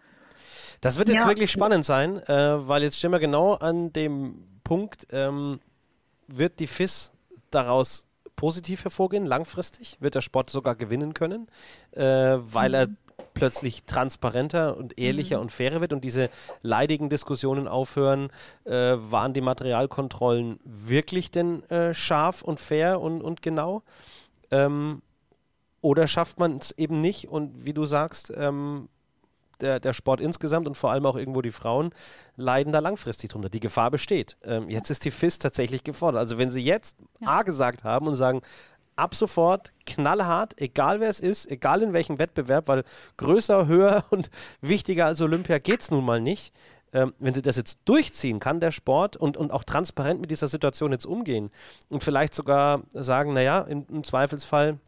Das 0.80 0.98
wird 0.98 1.08
jetzt 1.08 1.22
ja. 1.22 1.28
wirklich 1.28 1.50
spannend 1.50 1.84
sein, 1.84 2.18
äh, 2.26 2.66
weil 2.66 2.82
jetzt 2.82 2.98
stehen 2.98 3.12
wir 3.12 3.18
genau 3.18 3.54
an 3.54 3.92
dem 3.92 4.44
Punkt, 4.64 5.06
ähm, 5.12 5.60
wird 6.26 6.60
die 6.60 6.66
FIS 6.66 7.12
daraus 7.50 8.06
positiv 8.36 8.84
hervorgehen, 8.84 9.26
langfristig? 9.26 9.98
Wird 10.00 10.14
der 10.14 10.22
Sport 10.22 10.48
sogar 10.48 10.74
gewinnen 10.74 11.12
können, 11.12 11.48
äh, 11.92 12.02
weil 12.02 12.70
mhm. 12.70 12.74
er 12.74 12.88
plötzlich 13.34 13.84
transparenter 13.84 14.76
und 14.78 14.98
ehrlicher 14.98 15.36
mhm. 15.36 15.42
und 15.42 15.52
fairer 15.52 15.82
wird 15.82 15.92
und 15.92 16.02
diese 16.02 16.30
leidigen 16.62 17.10
Diskussionen 17.10 17.68
aufhören, 17.68 18.30
äh, 18.64 18.96
waren 18.98 19.34
die 19.34 19.42
Materialkontrollen 19.42 20.58
wirklich 20.64 21.30
denn 21.30 21.68
äh, 21.68 21.92
scharf 21.92 22.40
und 22.40 22.58
fair 22.58 23.00
und, 23.00 23.20
und 23.20 23.42
genau? 23.42 23.82
Ähm, 24.50 25.02
oder 25.82 26.06
schafft 26.06 26.38
man 26.38 26.58
es 26.58 26.72
eben 26.72 27.00
nicht 27.00 27.28
und 27.28 27.64
wie 27.64 27.74
du 27.74 27.84
sagst, 27.84 28.32
ähm, 28.36 28.88
der, 29.62 29.80
der 29.80 29.92
Sport 29.92 30.20
insgesamt 30.20 30.66
und 30.66 30.76
vor 30.76 30.90
allem 30.90 31.06
auch 31.06 31.16
irgendwo 31.16 31.42
die 31.42 31.52
Frauen 31.52 31.90
leiden 32.36 32.72
da 32.72 32.78
langfristig 32.78 33.30
drunter. 33.30 33.48
Die 33.48 33.60
Gefahr 33.60 33.90
besteht. 33.90 34.36
Ähm, 34.42 34.68
jetzt 34.68 34.90
ist 34.90 35.04
die 35.04 35.10
FIS 35.10 35.38
tatsächlich 35.38 35.84
gefordert. 35.84 36.20
Also 36.20 36.38
wenn 36.38 36.50
sie 36.50 36.62
jetzt 36.62 36.96
ja. 37.20 37.28
A 37.28 37.42
gesagt 37.42 37.84
haben 37.84 38.06
und 38.06 38.16
sagen, 38.16 38.42
ab 38.96 39.14
sofort 39.14 39.72
knallhart, 39.86 40.60
egal 40.60 41.00
wer 41.00 41.08
es 41.08 41.20
ist, 41.20 41.50
egal 41.50 41.82
in 41.82 41.92
welchem 41.92 42.18
Wettbewerb, 42.18 42.68
weil 42.68 42.84
größer, 43.16 43.66
höher 43.66 44.04
und 44.10 44.30
wichtiger 44.60 45.06
als 45.06 45.20
Olympia 45.20 45.58
geht 45.58 45.80
es 45.80 45.90
nun 45.90 46.04
mal 46.04 46.20
nicht. 46.20 46.54
Ähm, 46.92 47.14
wenn 47.20 47.34
sie 47.34 47.42
das 47.42 47.56
jetzt 47.56 47.80
durchziehen, 47.84 48.40
kann 48.40 48.58
der 48.58 48.72
Sport 48.72 49.16
und, 49.16 49.36
und 49.36 49.52
auch 49.52 49.62
transparent 49.62 50.20
mit 50.20 50.30
dieser 50.30 50.48
Situation 50.48 50.90
jetzt 50.90 51.06
umgehen 51.06 51.50
und 51.88 52.02
vielleicht 52.02 52.34
sogar 52.34 52.82
sagen, 52.92 53.32
naja, 53.32 53.60
im, 53.60 53.86
im 53.88 54.02
Zweifelsfall 54.02 54.80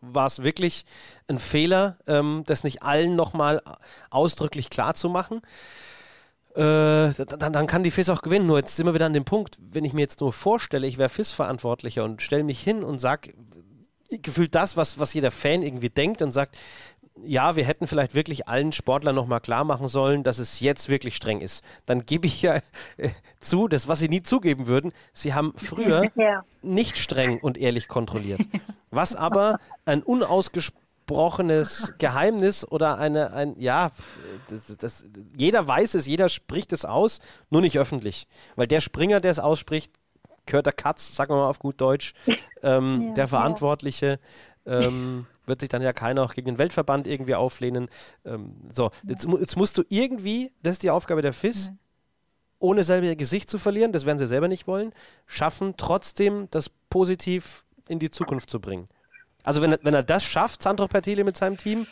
war 0.00 0.26
es 0.26 0.42
wirklich 0.42 0.84
ein 1.28 1.38
Fehler, 1.38 1.98
ähm, 2.06 2.44
das 2.46 2.64
nicht 2.64 2.82
allen 2.82 3.16
nochmal 3.16 3.62
ausdrücklich 4.10 4.70
klar 4.70 4.94
zu 4.94 5.08
machen. 5.08 5.42
Äh, 6.54 7.12
dann, 7.14 7.52
dann, 7.52 7.66
kann 7.66 7.84
die 7.84 7.90
FIS 7.90 8.08
auch 8.08 8.22
gewinnen. 8.22 8.46
Nur 8.46 8.58
jetzt 8.58 8.74
sind 8.76 8.86
wir 8.86 8.94
wieder 8.94 9.06
an 9.06 9.12
dem 9.12 9.24
Punkt, 9.24 9.58
wenn 9.60 9.84
ich 9.84 9.92
mir 9.92 10.00
jetzt 10.00 10.20
nur 10.20 10.32
vorstelle, 10.32 10.86
ich 10.86 10.98
wäre 10.98 11.08
FIS-Verantwortlicher 11.08 12.04
und 12.04 12.22
stelle 12.22 12.44
mich 12.44 12.60
hin 12.60 12.82
und 12.82 12.98
sage, 12.98 13.32
gefühlt 14.08 14.54
das, 14.54 14.76
was, 14.76 14.98
was 14.98 15.14
jeder 15.14 15.30
Fan 15.30 15.62
irgendwie 15.62 15.90
denkt 15.90 16.22
und 16.22 16.32
sagt, 16.32 16.58
ja, 17.22 17.56
wir 17.56 17.64
hätten 17.64 17.86
vielleicht 17.86 18.14
wirklich 18.14 18.48
allen 18.48 18.72
Sportlern 18.72 19.14
nochmal 19.14 19.40
klar 19.40 19.64
machen 19.64 19.88
sollen, 19.88 20.24
dass 20.24 20.38
es 20.38 20.60
jetzt 20.60 20.88
wirklich 20.88 21.16
streng 21.16 21.40
ist. 21.40 21.64
Dann 21.86 22.06
gebe 22.06 22.26
ich 22.26 22.42
ja 22.42 22.60
äh, 22.96 23.10
zu, 23.38 23.68
das, 23.68 23.88
was 23.88 23.98
sie 24.00 24.08
nie 24.08 24.22
zugeben 24.22 24.66
würden, 24.66 24.92
sie 25.12 25.34
haben 25.34 25.52
früher 25.56 26.10
ja. 26.16 26.44
nicht 26.62 26.98
streng 26.98 27.38
und 27.38 27.58
ehrlich 27.58 27.88
kontrolliert. 27.88 28.40
Was 28.90 29.14
aber 29.14 29.58
ein 29.84 30.02
unausgesprochenes 30.02 31.94
Geheimnis 31.98 32.66
oder 32.66 32.96
eine, 32.96 33.34
ein, 33.34 33.54
ja, 33.58 33.90
das, 34.48 34.78
das, 34.78 35.04
jeder 35.36 35.68
weiß 35.68 35.92
es, 35.92 36.06
jeder 36.06 36.30
spricht 36.30 36.72
es 36.72 36.86
aus, 36.86 37.18
nur 37.50 37.60
nicht 37.60 37.78
öffentlich. 37.78 38.26
Weil 38.56 38.66
der 38.66 38.80
Springer, 38.80 39.20
der 39.20 39.32
es 39.32 39.38
ausspricht, 39.38 39.92
gehört 40.46 40.64
der 40.64 40.72
Katz, 40.72 41.14
sagen 41.14 41.34
wir 41.34 41.36
mal 41.36 41.48
auf 41.50 41.58
gut 41.58 41.80
Deutsch, 41.82 42.14
ähm, 42.62 43.08
ja, 43.08 43.14
der 43.14 43.28
Verantwortliche. 43.28 44.18
Ähm, 44.64 45.26
wird 45.48 45.60
sich 45.60 45.68
dann 45.68 45.82
ja 45.82 45.92
keiner 45.92 46.22
auch 46.22 46.34
gegen 46.34 46.46
den 46.46 46.58
Weltverband 46.58 47.06
irgendwie 47.06 47.34
auflehnen. 47.34 47.88
Ähm, 48.24 48.54
so, 48.70 48.90
jetzt, 49.06 49.26
jetzt, 49.40 49.56
musst 49.56 49.78
du 49.78 49.82
irgendwie, 49.88 50.52
das 50.62 50.74
ist 50.74 50.82
die 50.82 50.90
Aufgabe 50.90 51.22
der 51.22 51.32
FIS, 51.32 51.70
mhm. 51.70 51.78
ohne 52.58 52.84
selber 52.84 53.06
ihr 53.06 53.16
Gesicht 53.16 53.50
zu 53.50 53.58
verlieren, 53.58 53.92
das 53.92 54.06
werden 54.06 54.18
sie 54.18 54.26
selber 54.26 54.48
nicht 54.48 54.66
wollen, 54.66 54.92
schaffen, 55.26 55.74
trotzdem 55.76 56.48
das 56.50 56.70
positiv 56.90 57.64
in 57.88 57.98
die 57.98 58.10
Zukunft 58.10 58.50
zu 58.50 58.60
bringen. 58.60 58.88
Also 59.42 59.62
wenn 59.62 59.72
er, 59.72 59.78
wenn 59.82 59.94
er 59.94 60.02
das 60.02 60.24
schafft, 60.24 60.62
Sandro 60.62 60.88
Pertile 60.88 61.24
mit 61.24 61.36
seinem 61.36 61.56
Team, 61.56 61.86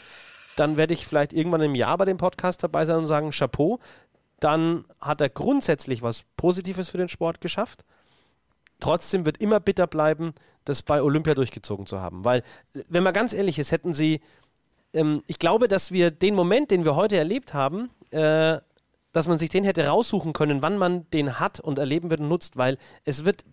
dann 0.57 0.77
werde 0.77 0.95
ich 0.95 1.07
vielleicht 1.07 1.33
irgendwann 1.33 1.63
im 1.63 1.75
Jahr 1.75 1.97
bei 1.99 2.05
dem 2.05 2.17
Podcast 2.17 2.63
dabei 2.63 2.85
sein 2.85 2.99
und 2.99 3.07
sagen, 3.07 3.31
Chapeau, 3.31 3.79
dann 4.41 4.85
hat 5.01 5.21
er 5.21 5.29
grundsätzlich 5.29 6.03
was 6.03 6.25
Positives 6.37 6.89
für 6.89 6.99
den 6.99 7.09
Sport 7.09 7.41
geschafft. 7.41 7.85
Trotzdem 8.81 9.25
wird 9.25 9.39
immer 9.39 9.61
bitter 9.61 9.87
bleiben, 9.87 10.35
das 10.65 10.83
bei 10.83 11.03
Olympia 11.03 11.35
durchgezogen 11.35 11.87
zu 11.87 12.01
haben. 12.01 12.25
Weil, 12.25 12.43
wenn 12.89 13.03
man 13.03 13.15
ganz 13.15 13.33
ehrlich 13.33 13.59
ist, 13.59 13.73
hätten 13.73 13.95
sie, 13.95 14.21
ähm, 14.93 15.23
ich 15.27 15.39
glaube, 15.39 15.69
dass 15.69 15.93
wir 15.93 16.11
den 16.11 16.35
Moment, 16.35 16.71
den 16.71 16.85
wir 16.85 16.97
heute 16.97 17.17
erlebt 17.17 17.55
haben, 17.55 17.91
äh, 18.11 18.59
dass 19.13 19.29
man 19.29 19.39
sich 19.39 19.49
den 19.49 19.65
hätte 19.65 19.87
raussuchen 19.87 20.35
können, 20.35 20.61
wann 20.61 20.77
man 20.77 21.09
den 21.11 21.41
hat 21.41 21.61
und 21.61 21.79
erleben 21.79 22.11
wird 22.11 22.21
und 22.21 22.29
nutzt, 22.29 22.59
weil 22.59 22.77
es 23.05 23.25
wird 23.25 23.45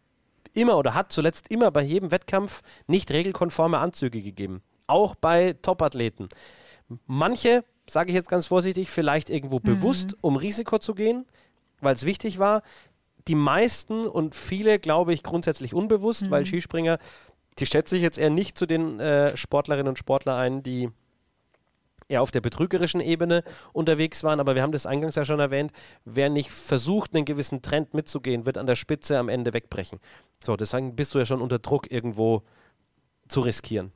immer 0.54 0.78
oder 0.78 0.94
hat 0.94 1.12
zuletzt 1.12 1.50
immer 1.50 1.72
bei 1.72 1.82
jedem 1.82 2.12
Wettkampf 2.12 2.62
nicht 2.88 3.12
regelkonforme 3.12 3.78
Anzüge 3.78 4.22
gegeben. 4.22 4.62
Auch 4.88 5.16
bei 5.16 5.54
Topathleten. 5.62 6.28
Manche, 7.08 7.64
sage 7.88 8.10
ich 8.10 8.16
jetzt 8.16 8.30
ganz 8.30 8.46
vorsichtig, 8.46 8.90
vielleicht 8.90 9.30
irgendwo 9.30 9.58
mhm. 9.58 9.64
bewusst, 9.64 10.18
um 10.22 10.36
Risiko 10.36 10.80
zu 10.80 10.94
gehen, 10.94 11.26
weil 11.80 11.96
es 11.96 12.06
wichtig 12.06 12.40
war 12.40 12.62
die 13.28 13.36
meisten 13.36 14.06
und 14.06 14.36
viele, 14.36 14.80
glaube 14.80 15.14
ich, 15.14 15.24
grundsätzlich 15.24 15.74
unbewusst, 15.74 16.24
mhm. 16.24 16.32
weil 16.32 16.46
Skispringer, 16.46 17.00
die 17.60 17.66
schätze 17.66 17.96
ich 17.96 18.02
jetzt 18.02 18.18
eher 18.18 18.30
nicht 18.30 18.58
zu 18.58 18.66
den 18.66 19.00
äh, 19.00 19.36
Sportlerinnen 19.38 19.88
und 19.88 19.98
Sportlern 19.98 20.38
ein, 20.38 20.64
die 20.64 20.90
eher 22.10 22.22
auf 22.22 22.32
der 22.32 22.42
betrügerischen 22.42 23.00
Ebene 23.00 23.44
unterwegs 23.72 24.24
waren, 24.24 24.40
aber 24.40 24.56
wir 24.56 24.62
haben 24.62 24.74
das 24.74 24.86
eingangs 24.86 25.16
ja 25.16 25.24
schon 25.24 25.40
erwähnt, 25.40 25.72
wer 26.04 26.30
nicht 26.30 26.52
versucht, 26.52 27.16
einen 27.16 27.26
gewissen 27.26 27.62
Trend 27.62 27.94
mitzugehen, 27.94 28.46
wird 28.46 28.58
an 28.58 28.66
der 28.66 28.76
Spitze 28.76 29.18
am 29.18 29.30
Ende 29.30 29.54
wegbrechen. 29.54 30.00
So, 30.44 30.58
deswegen 30.58 30.96
bist 30.96 31.16
du 31.16 31.20
ja 31.20 31.26
schon 31.26 31.42
unter 31.42 31.60
Druck, 31.60 31.92
irgendwo 31.92 32.44
zu 33.28 33.40
riskieren. 33.40 33.94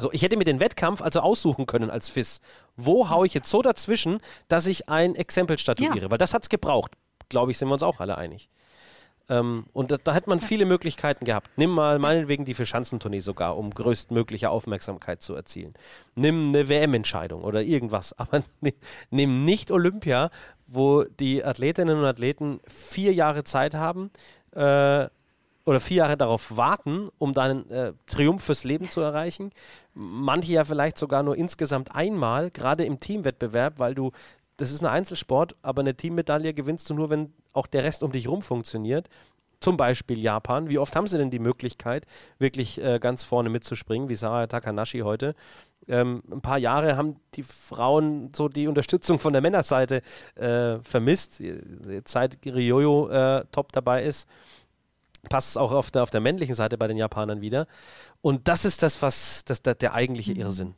So, 0.00 0.12
ich 0.12 0.22
hätte 0.22 0.36
mir 0.36 0.44
den 0.44 0.60
Wettkampf 0.60 1.00
also 1.00 1.20
aussuchen 1.20 1.66
können 1.66 1.90
als 1.90 2.08
FIS. 2.08 2.40
Wo 2.76 3.08
haue 3.08 3.26
ich 3.26 3.34
jetzt 3.34 3.50
so 3.50 3.62
dazwischen, 3.62 4.20
dass 4.46 4.66
ich 4.66 4.88
ein 4.88 5.14
Exempel 5.14 5.58
statuiere? 5.58 6.02
Ja. 6.02 6.10
Weil 6.10 6.18
das 6.18 6.34
hat 6.34 6.42
es 6.42 6.48
gebraucht 6.48 6.92
glaube 7.28 7.50
ich, 7.52 7.58
sind 7.58 7.68
wir 7.68 7.74
uns 7.74 7.82
auch 7.82 8.00
alle 8.00 8.18
einig. 8.18 8.48
Ähm, 9.28 9.66
und 9.72 9.90
da, 9.90 9.96
da 10.02 10.14
hätte 10.14 10.30
man 10.30 10.40
viele 10.40 10.64
Möglichkeiten 10.64 11.24
gehabt. 11.24 11.50
Nimm 11.56 11.70
mal 11.70 11.98
meinetwegen 11.98 12.44
die 12.44 12.54
Verschanzentournee 12.54 13.20
sogar, 13.20 13.56
um 13.56 13.70
größtmögliche 13.70 14.50
Aufmerksamkeit 14.50 15.22
zu 15.22 15.34
erzielen. 15.34 15.74
Nimm 16.14 16.48
eine 16.48 16.68
WM-Entscheidung 16.68 17.44
oder 17.44 17.62
irgendwas, 17.62 18.12
aber 18.18 18.42
nimm 19.10 19.44
nicht 19.44 19.70
Olympia, 19.70 20.30
wo 20.66 21.04
die 21.04 21.44
Athletinnen 21.44 21.98
und 21.98 22.04
Athleten 22.04 22.60
vier 22.66 23.12
Jahre 23.12 23.44
Zeit 23.44 23.74
haben 23.74 24.10
äh, 24.52 25.08
oder 25.64 25.80
vier 25.80 25.98
Jahre 25.98 26.16
darauf 26.16 26.56
warten, 26.56 27.10
um 27.18 27.34
deinen 27.34 27.70
äh, 27.70 27.92
Triumph 28.06 28.42
fürs 28.42 28.64
Leben 28.64 28.88
zu 28.88 29.02
erreichen. 29.02 29.50
Manche 29.92 30.54
ja 30.54 30.64
vielleicht 30.64 30.96
sogar 30.96 31.22
nur 31.22 31.36
insgesamt 31.36 31.94
einmal, 31.94 32.50
gerade 32.50 32.86
im 32.86 33.00
Teamwettbewerb, 33.00 33.78
weil 33.78 33.94
du 33.94 34.12
das 34.58 34.72
ist 34.72 34.82
ein 34.82 34.86
Einzelsport, 34.86 35.56
aber 35.62 35.80
eine 35.80 35.94
Teammedaille 35.94 36.52
gewinnst 36.52 36.90
du 36.90 36.94
nur, 36.94 37.10
wenn 37.10 37.32
auch 37.52 37.66
der 37.66 37.84
Rest 37.84 38.02
um 38.02 38.12
dich 38.12 38.28
rum 38.28 38.42
funktioniert. 38.42 39.08
Zum 39.60 39.76
Beispiel 39.76 40.18
Japan. 40.18 40.68
Wie 40.68 40.78
oft 40.78 40.94
haben 40.94 41.06
sie 41.06 41.16
denn 41.16 41.30
die 41.30 41.38
Möglichkeit, 41.38 42.06
wirklich 42.38 42.82
äh, 42.82 42.98
ganz 42.98 43.24
vorne 43.24 43.50
mitzuspringen, 43.50 44.08
wie 44.08 44.14
Sarah 44.14 44.46
Takanashi 44.46 45.00
heute? 45.00 45.34
Ähm, 45.88 46.22
ein 46.30 46.40
paar 46.40 46.58
Jahre 46.58 46.96
haben 46.96 47.16
die 47.34 47.42
Frauen 47.42 48.30
so 48.34 48.48
die 48.48 48.68
Unterstützung 48.68 49.18
von 49.18 49.32
der 49.32 49.42
Männerseite 49.42 50.02
äh, 50.34 50.78
vermisst. 50.80 51.42
Seit 52.04 52.38
Ryoyo 52.44 53.08
äh, 53.08 53.44
top 53.50 53.72
dabei 53.72 54.04
ist, 54.04 54.28
passt 55.28 55.50
es 55.50 55.56
auch 55.56 55.72
auf 55.72 55.90
der, 55.90 56.02
auf 56.02 56.10
der 56.10 56.20
männlichen 56.20 56.54
Seite 56.54 56.78
bei 56.78 56.88
den 56.88 56.96
Japanern 56.96 57.40
wieder. 57.40 57.66
Und 58.22 58.48
das 58.48 58.64
ist 58.64 58.82
das, 58.82 59.00
was 59.02 59.44
das, 59.44 59.62
der, 59.62 59.76
der 59.76 59.94
eigentliche 59.94 60.34
mhm. 60.34 60.40
Irrsinn 60.40 60.74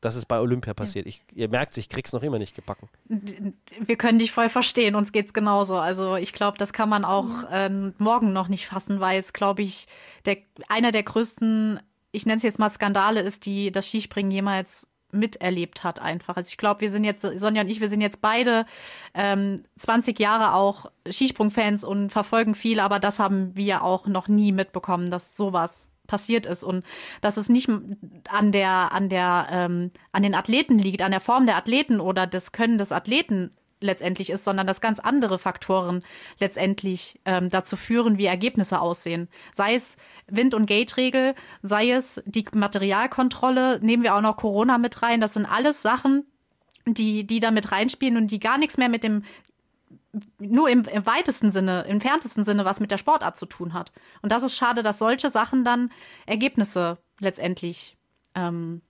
dass 0.00 0.14
es 0.14 0.24
bei 0.24 0.38
Olympia 0.38 0.74
passiert. 0.74 1.06
Ich, 1.06 1.22
ihr 1.34 1.48
merkt, 1.48 1.76
ich 1.76 1.88
krieg's 1.88 2.12
noch 2.12 2.22
immer 2.22 2.38
nicht 2.38 2.54
gebacken. 2.54 2.88
Wir 3.06 3.96
können 3.96 4.18
dich 4.18 4.32
voll 4.32 4.48
verstehen, 4.48 4.94
uns 4.94 5.12
geht's 5.12 5.32
genauso. 5.32 5.76
Also 5.76 6.16
ich 6.16 6.32
glaube, 6.32 6.58
das 6.58 6.72
kann 6.72 6.88
man 6.88 7.04
auch 7.04 7.50
äh, 7.50 7.68
morgen 7.98 8.32
noch 8.32 8.48
nicht 8.48 8.66
fassen, 8.66 9.00
weil 9.00 9.18
es, 9.18 9.32
glaube 9.32 9.62
ich, 9.62 9.86
der, 10.24 10.38
einer 10.68 10.92
der 10.92 11.02
größten, 11.02 11.80
ich 12.12 12.26
nenne 12.26 12.36
es 12.36 12.42
jetzt 12.44 12.58
mal 12.58 12.70
Skandale 12.70 13.20
ist, 13.20 13.44
die 13.46 13.72
das 13.72 13.88
Skispringen 13.88 14.30
jemals 14.30 14.86
miterlebt 15.10 15.84
hat 15.84 16.00
einfach. 16.00 16.36
Also 16.36 16.48
ich 16.48 16.58
glaube, 16.58 16.82
wir 16.82 16.90
sind 16.90 17.04
jetzt, 17.04 17.22
Sonja 17.22 17.62
und 17.62 17.68
ich, 17.68 17.80
wir 17.80 17.88
sind 17.88 18.00
jetzt 18.00 18.20
beide 18.20 18.66
ähm, 19.14 19.62
20 19.78 20.18
Jahre 20.18 20.54
auch 20.54 20.90
Skisprung-Fans 21.10 21.82
und 21.82 22.10
verfolgen 22.10 22.54
viel, 22.54 22.78
aber 22.78 23.00
das 23.00 23.18
haben 23.18 23.56
wir 23.56 23.82
auch 23.82 24.06
noch 24.06 24.28
nie 24.28 24.52
mitbekommen, 24.52 25.10
dass 25.10 25.36
sowas 25.36 25.88
passiert 26.08 26.46
ist 26.46 26.64
und 26.64 26.84
dass 27.20 27.36
es 27.36 27.48
nicht 27.48 27.70
an 28.28 28.50
der 28.50 28.90
an 28.92 29.08
der 29.08 29.46
ähm, 29.52 29.92
an 30.10 30.24
den 30.24 30.34
Athleten 30.34 30.78
liegt, 30.78 31.02
an 31.02 31.12
der 31.12 31.20
Form 31.20 31.46
der 31.46 31.56
Athleten 31.56 32.00
oder 32.00 32.26
des 32.26 32.50
Können 32.50 32.78
des 32.78 32.90
Athleten 32.90 33.52
letztendlich 33.80 34.30
ist, 34.30 34.44
sondern 34.44 34.66
dass 34.66 34.80
ganz 34.80 34.98
andere 34.98 35.38
Faktoren 35.38 36.02
letztendlich 36.40 37.20
ähm, 37.24 37.48
dazu 37.48 37.76
führen, 37.76 38.18
wie 38.18 38.26
Ergebnisse 38.26 38.80
aussehen. 38.80 39.28
Sei 39.52 39.74
es 39.74 39.96
Wind- 40.26 40.54
und 40.54 40.66
Gate-Regel, 40.66 41.36
sei 41.62 41.92
es 41.92 42.20
die 42.26 42.44
Materialkontrolle, 42.52 43.78
nehmen 43.80 44.02
wir 44.02 44.16
auch 44.16 44.20
noch 44.20 44.36
Corona 44.36 44.78
mit 44.78 45.02
rein. 45.02 45.20
Das 45.20 45.34
sind 45.34 45.46
alles 45.46 45.82
Sachen, 45.82 46.24
die, 46.86 47.24
die 47.24 47.40
da 47.40 47.50
mit 47.50 47.70
reinspielen 47.70 48.16
und 48.16 48.30
die 48.30 48.40
gar 48.40 48.58
nichts 48.58 48.78
mehr 48.78 48.88
mit 48.88 49.04
dem 49.04 49.22
nur 50.38 50.68
im, 50.68 50.84
im 50.84 51.06
weitesten 51.06 51.52
Sinne, 51.52 51.82
im 51.82 51.92
entferntesten 51.92 52.44
Sinne 52.44 52.64
was 52.64 52.80
mit 52.80 52.90
der 52.90 52.98
Sportart 52.98 53.36
zu 53.36 53.46
tun 53.46 53.72
hat. 53.72 53.92
Und 54.22 54.32
das 54.32 54.42
ist 54.42 54.56
schade, 54.56 54.82
dass 54.82 54.98
solche 54.98 55.30
Sachen 55.30 55.64
dann 55.64 55.90
Ergebnisse 56.26 56.98
letztendlich 57.20 57.96
ähm, 58.34 58.82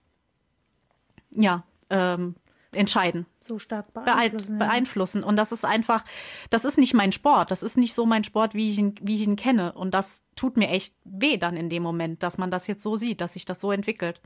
ja, 1.31 1.65
ähm, 1.91 2.35
entscheiden. 2.73 3.27
So 3.41 3.59
stark 3.59 3.93
beeinflussen. 3.95 4.59
beeinflussen. 4.59 5.25
Und 5.25 5.37
das 5.37 5.53
ist 5.53 5.65
einfach, 5.65 6.05
das 6.51 6.65
ist 6.65 6.79
nicht 6.79 6.95
mein 6.95 7.13
Sport. 7.13 7.51
Das 7.51 7.63
ist 7.63 7.77
nicht 7.77 7.95
so 7.95 8.07
mein 8.07 8.25
Sport, 8.25 8.55
wie 8.55 8.71
ich 8.71 8.79
ihn, 8.79 8.95
wie 9.01 9.17
ich 9.17 9.23
ihn 9.23 9.37
kenne. 9.37 9.73
Und 9.73 9.95
das 9.95 10.23
tut 10.37 10.57
mir 10.57 10.69
echt 10.69 10.95
weh 11.05 11.39
dann 11.39 11.57
in 11.57 11.71
dem 11.71 11.83
Moment, 11.83 12.23
dass 12.23 12.39
man 12.39 12.51
das 12.51 12.67
jetzt 12.67 12.83
so 12.83 12.97
sieht, 12.97 13.21
dass 13.21 13.33
sich 13.33 13.45
das 13.45 13.61
so 13.61 13.73
entwickelt. 13.73 14.21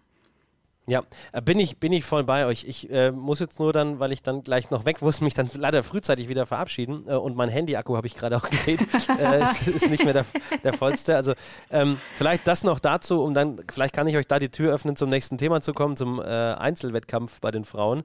Ja, 0.86 1.04
äh, 1.30 1.40
bin 1.40 1.60
ich, 1.60 1.78
bin 1.78 1.92
ich 1.92 2.04
voll 2.04 2.24
bei 2.24 2.44
euch. 2.44 2.64
Ich 2.66 2.90
äh, 2.90 3.12
muss 3.12 3.38
jetzt 3.38 3.60
nur 3.60 3.72
dann, 3.72 4.00
weil 4.00 4.10
ich 4.10 4.22
dann 4.22 4.42
gleich 4.42 4.70
noch 4.70 4.84
weg 4.84 5.00
muss, 5.00 5.20
mich 5.20 5.34
dann 5.34 5.48
leider 5.54 5.82
frühzeitig 5.84 6.28
wieder 6.28 6.44
verabschieden. 6.44 7.04
Äh, 7.06 7.14
und 7.14 7.36
mein 7.36 7.48
Handy-Akku 7.48 7.96
habe 7.96 8.08
ich 8.08 8.14
gerade 8.14 8.36
auch 8.36 8.50
gesehen. 8.50 8.80
äh, 9.18 9.44
ist, 9.44 9.68
ist 9.68 9.88
nicht 9.88 10.04
mehr 10.04 10.12
der, 10.12 10.26
der 10.64 10.72
vollste. 10.72 11.14
Also 11.14 11.34
ähm, 11.70 11.98
vielleicht 12.14 12.48
das 12.48 12.64
noch 12.64 12.80
dazu, 12.80 13.22
um 13.22 13.32
dann, 13.32 13.60
vielleicht 13.70 13.94
kann 13.94 14.08
ich 14.08 14.16
euch 14.16 14.26
da 14.26 14.40
die 14.40 14.48
Tür 14.48 14.74
öffnen, 14.74 14.96
zum 14.96 15.08
nächsten 15.08 15.38
Thema 15.38 15.60
zu 15.60 15.72
kommen, 15.72 15.96
zum 15.96 16.20
äh, 16.20 16.24
Einzelwettkampf 16.24 17.40
bei 17.40 17.52
den 17.52 17.64
Frauen. 17.64 18.02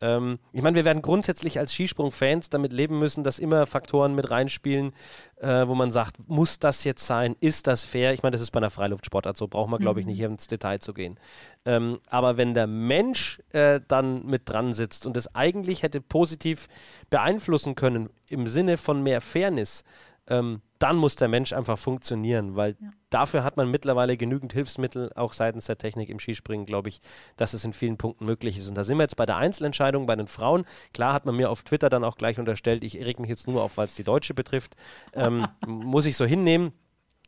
Ähm, 0.00 0.38
ich 0.52 0.62
meine, 0.62 0.76
wir 0.76 0.84
werden 0.84 1.00
grundsätzlich 1.00 1.58
als 1.58 1.72
Skisprung-Fans 1.72 2.50
damit 2.50 2.72
leben 2.72 2.98
müssen, 2.98 3.24
dass 3.24 3.38
immer 3.38 3.66
Faktoren 3.66 4.14
mit 4.14 4.30
reinspielen, 4.30 4.92
äh, 5.40 5.66
wo 5.66 5.74
man 5.74 5.90
sagt, 5.90 6.16
muss 6.28 6.58
das 6.58 6.84
jetzt 6.84 7.06
sein? 7.06 7.34
Ist 7.40 7.66
das 7.66 7.84
fair? 7.84 8.12
Ich 8.12 8.22
meine, 8.22 8.32
das 8.32 8.42
ist 8.42 8.50
bei 8.50 8.58
einer 8.58 8.70
Freiluftsportart 8.70 9.36
so, 9.36 9.48
braucht 9.48 9.70
man, 9.70 9.80
glaube 9.80 10.00
ich, 10.00 10.06
nicht 10.06 10.18
hier 10.18 10.28
ins 10.28 10.46
Detail 10.48 10.80
zu 10.80 10.92
gehen. 10.92 11.18
Ähm, 11.64 12.00
aber 12.08 12.36
wenn 12.36 12.52
der 12.52 12.66
Mensch 12.66 13.40
äh, 13.52 13.80
dann 13.88 14.26
mit 14.26 14.42
dran 14.48 14.72
sitzt 14.72 15.06
und 15.06 15.16
es 15.16 15.34
eigentlich 15.34 15.82
hätte 15.82 16.00
positiv 16.00 16.68
beeinflussen 17.08 17.74
können 17.74 18.10
im 18.28 18.46
Sinne 18.46 18.76
von 18.76 19.02
mehr 19.02 19.20
Fairness, 19.20 19.82
ähm, 20.28 20.60
dann 20.78 20.96
muss 20.96 21.16
der 21.16 21.28
Mensch 21.28 21.52
einfach 21.52 21.78
funktionieren, 21.78 22.56
weil 22.56 22.76
ja. 22.80 22.88
dafür 23.10 23.44
hat 23.44 23.56
man 23.56 23.70
mittlerweile 23.70 24.16
genügend 24.16 24.52
Hilfsmittel, 24.52 25.10
auch 25.14 25.32
seitens 25.32 25.66
der 25.66 25.78
Technik 25.78 26.10
im 26.10 26.18
Skispringen, 26.18 26.66
glaube 26.66 26.88
ich, 26.88 27.00
dass 27.36 27.54
es 27.54 27.64
in 27.64 27.72
vielen 27.72 27.96
Punkten 27.96 28.26
möglich 28.26 28.58
ist. 28.58 28.68
Und 28.68 28.74
da 28.74 28.84
sind 28.84 28.98
wir 28.98 29.04
jetzt 29.04 29.16
bei 29.16 29.26
der 29.26 29.36
Einzelentscheidung 29.36 30.06
bei 30.06 30.16
den 30.16 30.26
Frauen. 30.26 30.66
Klar 30.92 31.12
hat 31.12 31.24
man 31.24 31.36
mir 31.36 31.50
auf 31.50 31.62
Twitter 31.62 31.88
dann 31.88 32.04
auch 32.04 32.16
gleich 32.16 32.38
unterstellt, 32.38 32.84
ich 32.84 32.96
reg 32.96 33.18
mich 33.20 33.30
jetzt 33.30 33.48
nur 33.48 33.62
auf, 33.62 33.76
weil 33.76 33.86
es 33.86 33.94
die 33.94 34.04
Deutsche 34.04 34.34
betrifft. 34.34 34.76
Ähm, 35.14 35.46
muss 35.66 36.06
ich 36.06 36.16
so 36.16 36.24
hinnehmen. 36.24 36.72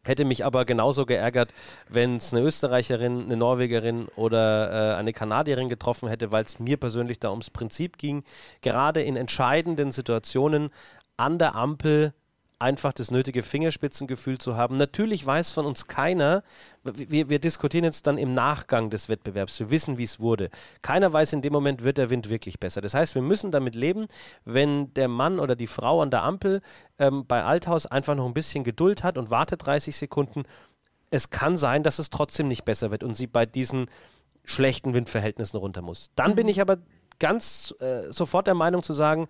Hätte 0.04 0.24
mich 0.24 0.44
aber 0.44 0.64
genauso 0.64 1.06
geärgert, 1.06 1.52
wenn 1.88 2.16
es 2.16 2.32
eine 2.32 2.42
Österreicherin, 2.42 3.24
eine 3.24 3.37
Norwegerin 3.37 4.06
oder 4.16 4.94
äh, 4.94 4.96
eine 4.96 5.12
Kanadierin 5.12 5.68
getroffen 5.68 6.08
hätte, 6.08 6.32
weil 6.32 6.44
es 6.44 6.58
mir 6.58 6.76
persönlich 6.76 7.18
da 7.18 7.30
ums 7.30 7.50
Prinzip 7.50 7.98
ging. 7.98 8.22
Gerade 8.62 9.02
in 9.02 9.16
entscheidenden 9.16 9.90
Situationen 9.90 10.70
an 11.16 11.38
der 11.38 11.56
Ampel 11.56 12.14
einfach 12.59 12.92
das 12.92 13.11
nötige 13.11 13.42
Fingerspitzengefühl 13.42 14.38
zu 14.38 14.57
haben. 14.57 14.77
Natürlich 14.77 15.25
weiß 15.25 15.53
von 15.53 15.64
uns 15.64 15.87
keiner, 15.87 16.42
wir, 16.83 17.29
wir, 17.29 17.38
diskutieren 17.38 17.85
jetzt 17.85 18.07
dann 18.07 18.18
im 18.18 18.35
Nachgang 18.35 18.90
des 18.90 19.09
Wettbewerbs, 19.09 19.61
wir 19.61 19.71
wissen, 19.71 19.99
wie 19.99 20.05
es 20.05 20.18
wurde. 20.18 20.51
Keiner 20.83 21.12
weiß 21.12 21.35
in 21.35 21.42
dem 21.42 21.53
Moment, 21.53 21.85
wird 21.85 21.99
der 21.99 22.11
Wind 22.11 22.31
wirklich 22.31 22.59
besser. 22.59 22.81
Das 22.81 22.94
heißt, 22.94 23.14
wir 23.14 23.23
müssen 23.23 23.51
damit 23.51 23.75
leben, 23.75 24.09
wenn 24.44 24.92
der 24.94 25.09
Mann 25.09 25.38
oder 25.38 25.55
die 25.55 25.68
Frau 25.68 26.03
an 26.03 26.11
der 26.11 26.25
Ampel 26.25 26.61
ähm, 26.99 27.25
bei 27.27 27.44
Althaus 27.44 27.87
einfach 27.87 28.16
noch 28.16 28.27
ein 28.27 28.35
bisschen 28.35 28.64
Geduld 28.64 29.05
hat 29.05 29.18
und 29.18 29.31
wartet 29.31 29.64
30 29.64 29.97
Sekunden. 29.97 30.42
Es 31.11 31.31
kann 31.31 31.57
sein, 31.57 31.83
dass 31.83 31.99
es 31.99 32.11
trotzdem 32.11 32.49
nicht 32.49 32.64
besser 32.64 32.90
wird 32.90 33.05
und 33.05 33.14
sie 33.14 33.29
bei 33.29 33.47
diesen 33.47 33.87
schlechten 34.44 34.94
Windverhältnissen 34.94 35.59
runter 35.59 35.83
muss. 35.83 36.11
Dann 36.16 36.35
bin 36.35 36.47
mhm. 36.47 36.51
ich 36.51 36.61
aber 36.61 36.79
ganz 37.21 37.75
äh, 37.81 38.11
sofort 38.11 38.47
der 38.47 38.55
Meinung 38.55 38.83
zu 38.83 38.92
sagen, 38.92 39.29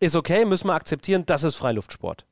ist 0.00 0.16
okay, 0.16 0.44
müssen 0.44 0.68
wir 0.68 0.74
akzeptieren, 0.74 1.24
das 1.26 1.44
ist 1.44 1.56
Freiluftsport. 1.56 2.24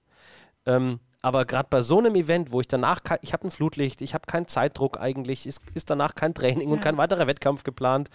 Ähm, 0.67 1.01
aber 1.23 1.45
gerade 1.45 1.67
bei 1.69 1.81
so 1.81 1.99
einem 1.99 2.15
Event, 2.15 2.53
wo 2.53 2.61
ich 2.61 2.69
danach, 2.69 3.01
ich 3.21 3.33
habe 3.33 3.49
ein 3.49 3.51
Flutlicht, 3.51 4.01
ich 4.01 4.15
habe 4.15 4.27
keinen 4.27 4.47
Zeitdruck 4.47 5.01
eigentlich, 5.01 5.47
ist, 5.47 5.61
ist 5.75 5.91
danach 5.91 6.15
kein 6.15 6.35
Training 6.35 6.69
ja. 6.69 6.75
und 6.75 6.81
kein 6.81 6.97
weiterer 6.97 7.27
Wettkampf 7.27 7.65
geplant, 7.65 8.11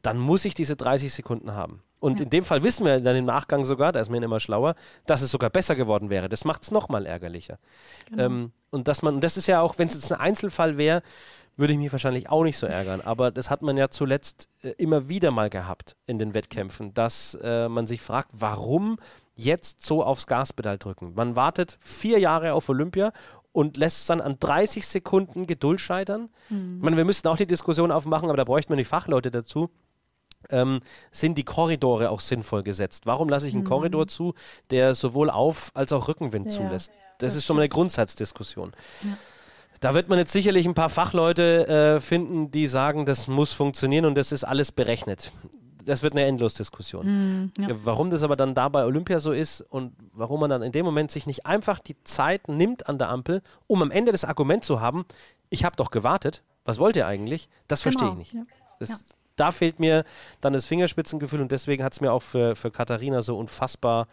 dann 0.00 0.18
muss 0.18 0.44
ich 0.46 0.54
diese 0.54 0.74
30 0.74 1.12
Sekunden 1.12 1.52
haben. 1.52 1.82
Und 2.00 2.18
ja. 2.18 2.24
in 2.24 2.30
dem 2.30 2.44
Fall 2.44 2.62
wissen 2.62 2.86
wir 2.86 3.00
dann 3.00 3.16
im 3.16 3.24
Nachgang 3.24 3.64
sogar, 3.64 3.92
da 3.92 4.00
ist 4.00 4.10
mir 4.10 4.22
immer 4.22 4.40
schlauer, 4.40 4.74
dass 5.04 5.22
es 5.22 5.30
sogar 5.30 5.50
besser 5.50 5.74
geworden 5.74 6.08
wäre. 6.08 6.28
Das 6.28 6.44
macht 6.44 6.62
es 6.62 6.70
nochmal 6.70 7.04
ärgerlicher. 7.04 7.58
Genau. 8.08 8.24
Ähm, 8.24 8.52
und 8.70 8.88
dass 8.88 9.02
man, 9.02 9.16
und 9.16 9.24
das 9.24 9.36
ist 9.36 9.48
ja 9.48 9.60
auch, 9.60 9.78
wenn 9.78 9.88
es 9.88 9.94
jetzt 9.94 10.12
ein 10.12 10.20
Einzelfall 10.20 10.78
wäre, 10.78 11.02
würde 11.56 11.72
ich 11.72 11.78
mich 11.78 11.92
wahrscheinlich 11.92 12.28
auch 12.30 12.44
nicht 12.44 12.58
so 12.58 12.66
ärgern. 12.66 13.00
Aber 13.00 13.30
das 13.30 13.50
hat 13.50 13.62
man 13.62 13.76
ja 13.76 13.88
zuletzt 13.88 14.48
äh, 14.62 14.70
immer 14.78 15.08
wieder 15.08 15.30
mal 15.30 15.50
gehabt 15.50 15.96
in 16.06 16.18
den 16.18 16.34
Wettkämpfen, 16.34 16.94
dass 16.94 17.36
äh, 17.42 17.68
man 17.68 17.86
sich 17.86 18.02
fragt, 18.02 18.30
warum 18.34 18.98
jetzt 19.36 19.84
so 19.84 20.02
aufs 20.02 20.26
Gaspedal 20.26 20.78
drücken. 20.78 21.12
Man 21.14 21.36
wartet 21.36 21.78
vier 21.80 22.18
Jahre 22.18 22.54
auf 22.54 22.68
Olympia 22.68 23.12
und 23.52 23.76
lässt 23.76 24.00
es 24.00 24.06
dann 24.06 24.20
an 24.20 24.38
30 24.40 24.86
Sekunden 24.86 25.46
Geduld 25.46 25.80
scheitern. 25.80 26.30
Mhm. 26.48 26.78
Ich 26.78 26.82
meine, 26.82 26.96
wir 26.96 27.04
müssten 27.04 27.28
auch 27.28 27.36
die 27.36 27.46
Diskussion 27.46 27.92
aufmachen, 27.92 28.28
aber 28.28 28.36
da 28.36 28.44
bräuchten 28.44 28.72
wir 28.72 28.76
die 28.76 28.84
Fachleute 28.84 29.30
dazu. 29.30 29.70
Ähm, 30.50 30.80
sind 31.10 31.36
die 31.38 31.44
Korridore 31.44 32.10
auch 32.10 32.20
sinnvoll 32.20 32.62
gesetzt? 32.62 33.06
Warum 33.06 33.28
lasse 33.28 33.48
ich 33.48 33.54
einen 33.54 33.64
mhm. 33.64 33.68
Korridor 33.68 34.06
zu, 34.08 34.34
der 34.70 34.94
sowohl 34.94 35.30
Auf- 35.30 35.70
als 35.74 35.92
auch 35.92 36.08
Rückenwind 36.08 36.46
ja, 36.46 36.52
zulässt? 36.52 36.90
Das, 37.18 37.30
das 37.30 37.36
ist 37.36 37.46
schon 37.46 37.56
mal 37.56 37.62
eine 37.62 37.68
Grundsatzdiskussion. 37.68 38.72
Ja. 39.02 39.16
Da 39.80 39.94
wird 39.94 40.08
man 40.08 40.18
jetzt 40.18 40.32
sicherlich 40.32 40.66
ein 40.66 40.74
paar 40.74 40.88
Fachleute 40.88 41.96
äh, 41.96 42.00
finden, 42.00 42.50
die 42.50 42.66
sagen, 42.66 43.04
das 43.04 43.26
muss 43.26 43.52
funktionieren 43.52 44.06
und 44.06 44.16
das 44.16 44.32
ist 44.32 44.44
alles 44.44 44.72
berechnet 44.72 45.32
das 45.86 46.02
wird 46.02 46.12
eine 46.12 46.24
Endlosdiskussion. 46.24 47.06
Mm, 47.06 47.52
ja. 47.58 47.68
Warum 47.84 48.10
das 48.10 48.22
aber 48.22 48.36
dann 48.36 48.54
da 48.54 48.68
bei 48.68 48.84
Olympia 48.84 49.20
so 49.20 49.32
ist 49.32 49.60
und 49.60 49.92
warum 50.12 50.40
man 50.40 50.50
dann 50.50 50.62
in 50.62 50.72
dem 50.72 50.84
Moment 50.84 51.10
sich 51.10 51.26
nicht 51.26 51.46
einfach 51.46 51.78
die 51.78 51.96
Zeit 52.04 52.48
nimmt 52.48 52.88
an 52.88 52.98
der 52.98 53.08
Ampel, 53.08 53.42
um 53.66 53.82
am 53.82 53.90
Ende 53.90 54.12
das 54.12 54.24
Argument 54.24 54.64
zu 54.64 54.80
haben, 54.80 55.06
ich 55.48 55.64
habe 55.64 55.76
doch 55.76 55.90
gewartet, 55.90 56.42
was 56.64 56.78
wollt 56.78 56.96
ihr 56.96 57.06
eigentlich? 57.06 57.48
Das 57.68 57.82
genau. 57.82 57.98
verstehe 57.98 58.10
ich 58.10 58.16
nicht. 58.16 58.34
Ja. 58.34 58.42
Das, 58.80 58.90
ja. 58.90 58.96
Da 59.36 59.52
fehlt 59.52 59.80
mir 59.80 60.04
dann 60.40 60.52
das 60.52 60.66
Fingerspitzengefühl 60.66 61.40
und 61.40 61.52
deswegen 61.52 61.84
hat 61.84 61.92
es 61.92 62.00
mir 62.00 62.12
auch 62.12 62.22
für, 62.22 62.56
für 62.56 62.70
Katharina 62.70 63.22
so 63.22 63.38
unfassbar 63.38 64.08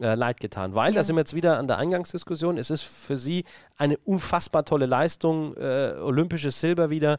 äh, 0.00 0.14
leid 0.14 0.40
getan. 0.40 0.74
Weil, 0.74 0.94
da 0.94 1.02
sind 1.02 1.16
wir 1.16 1.20
jetzt 1.20 1.34
wieder 1.34 1.58
an 1.58 1.66
der 1.66 1.78
Eingangsdiskussion, 1.78 2.56
es 2.56 2.70
ist 2.70 2.82
für 2.82 3.16
sie 3.16 3.44
eine 3.76 3.98
unfassbar 3.98 4.64
tolle 4.64 4.86
Leistung, 4.86 5.56
äh, 5.56 5.94
olympisches 6.00 6.60
Silber 6.60 6.88
wieder. 6.88 7.18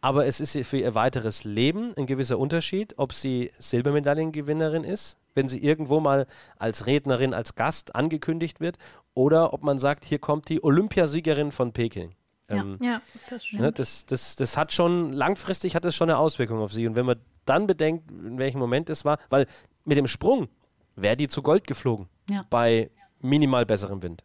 Aber 0.00 0.26
es 0.26 0.40
ist 0.40 0.56
für 0.66 0.78
ihr 0.78 0.94
weiteres 0.94 1.44
Leben 1.44 1.92
ein 1.96 2.06
gewisser 2.06 2.38
Unterschied, 2.38 2.94
ob 2.98 3.12
sie 3.12 3.50
Silbermedaillengewinnerin 3.58 4.84
ist, 4.84 5.18
wenn 5.34 5.48
sie 5.48 5.62
irgendwo 5.62 6.00
mal 6.00 6.26
als 6.56 6.86
Rednerin, 6.86 7.34
als 7.34 7.56
Gast 7.56 7.94
angekündigt 7.96 8.60
wird, 8.60 8.78
oder 9.14 9.52
ob 9.52 9.64
man 9.64 9.78
sagt, 9.78 10.04
hier 10.04 10.20
kommt 10.20 10.48
die 10.48 10.62
Olympiasiegerin 10.62 11.50
von 11.50 11.72
Peking. 11.72 12.14
Ja, 12.50 12.58
ähm, 12.58 12.78
ja 12.80 13.02
das 13.28 13.44
stimmt. 13.44 13.62
Ne, 13.62 13.72
das, 13.72 14.06
das, 14.06 14.36
das 14.36 14.56
hat 14.56 14.72
schon, 14.72 15.12
langfristig 15.12 15.74
hat 15.74 15.84
es 15.84 15.96
schon 15.96 16.08
eine 16.08 16.18
Auswirkung 16.18 16.60
auf 16.60 16.72
sie. 16.72 16.86
Und 16.86 16.96
wenn 16.96 17.06
man 17.06 17.20
dann 17.44 17.66
bedenkt, 17.66 18.10
in 18.10 18.38
welchem 18.38 18.58
Moment 18.58 18.90
es 18.90 19.04
war, 19.04 19.18
weil 19.30 19.46
mit 19.84 19.96
dem 19.96 20.06
Sprung 20.06 20.48
wäre 20.96 21.16
die 21.16 21.28
zu 21.28 21.42
Gold 21.42 21.66
geflogen. 21.66 22.08
Ja. 22.28 22.44
Bei 22.50 22.90
minimal 23.20 23.66
besserem 23.66 24.02
Wind. 24.02 24.22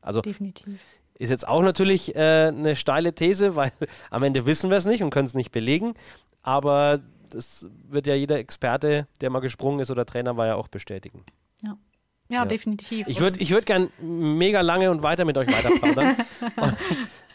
Also 0.00 0.20
Definitiv. 0.20 0.78
Ist 1.18 1.30
jetzt 1.30 1.48
auch 1.48 1.62
natürlich 1.62 2.14
äh, 2.14 2.48
eine 2.48 2.76
steile 2.76 3.14
These, 3.14 3.56
weil 3.56 3.72
am 4.10 4.22
Ende 4.22 4.46
wissen 4.46 4.70
wir 4.70 4.76
es 4.76 4.86
nicht 4.86 5.02
und 5.02 5.10
können 5.10 5.26
es 5.26 5.34
nicht 5.34 5.52
belegen. 5.52 5.94
Aber 6.42 7.00
das 7.30 7.66
wird 7.88 8.06
ja 8.06 8.14
jeder 8.14 8.38
Experte, 8.38 9.06
der 9.20 9.30
mal 9.30 9.40
gesprungen 9.40 9.80
ist 9.80 9.90
oder 9.90 10.06
Trainer 10.06 10.36
war, 10.36 10.46
ja 10.46 10.54
auch 10.54 10.68
bestätigen. 10.68 11.24
Ja. 11.62 11.76
Ja, 12.28 12.38
ja. 12.38 12.44
definitiv. 12.44 13.06
Ich 13.06 13.20
würde 13.20 13.38
ich 13.38 13.52
würd 13.52 13.66
gern 13.66 13.88
mega 14.00 14.60
lange 14.60 14.90
und 14.90 15.04
weiter 15.04 15.24
mit 15.24 15.38
euch 15.38 15.46
weiterplaudern. 15.46 16.16
und, 16.56 16.76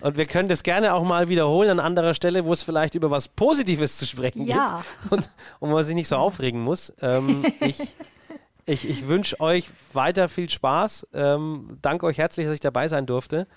und, 0.01 0.17
wir 0.17 0.25
können 0.25 0.49
das 0.49 0.63
gerne 0.63 0.93
auch 0.93 1.05
mal 1.05 1.29
wiederholen 1.29 1.69
an 1.69 1.79
anderer 1.79 2.13
Stelle, 2.13 2.43
wo 2.43 2.51
es 2.51 2.63
vielleicht 2.63 2.95
über 2.95 3.09
was 3.09 3.29
Positives 3.29 3.97
zu 3.97 4.05
sprechen 4.05 4.45
ja. 4.45 4.83
gibt 5.01 5.11
und, 5.13 5.29
und 5.59 5.71
man 5.71 5.83
sich 5.85 5.95
nicht 5.95 6.09
so 6.09 6.17
aufregen 6.17 6.61
muss. 6.61 6.91
Ähm, 7.01 7.45
ich 7.61 7.95
ich, 8.65 8.87
ich 8.87 9.07
wünsche 9.07 9.39
euch 9.39 9.69
weiter 9.93 10.29
viel 10.29 10.49
Spaß. 10.49 11.07
Ähm, 11.13 11.77
danke 11.81 12.05
euch 12.05 12.17
herzlich, 12.17 12.45
dass 12.45 12.53
ich 12.53 12.59
dabei 12.59 12.87
sein 12.87 13.05
durfte. 13.05 13.47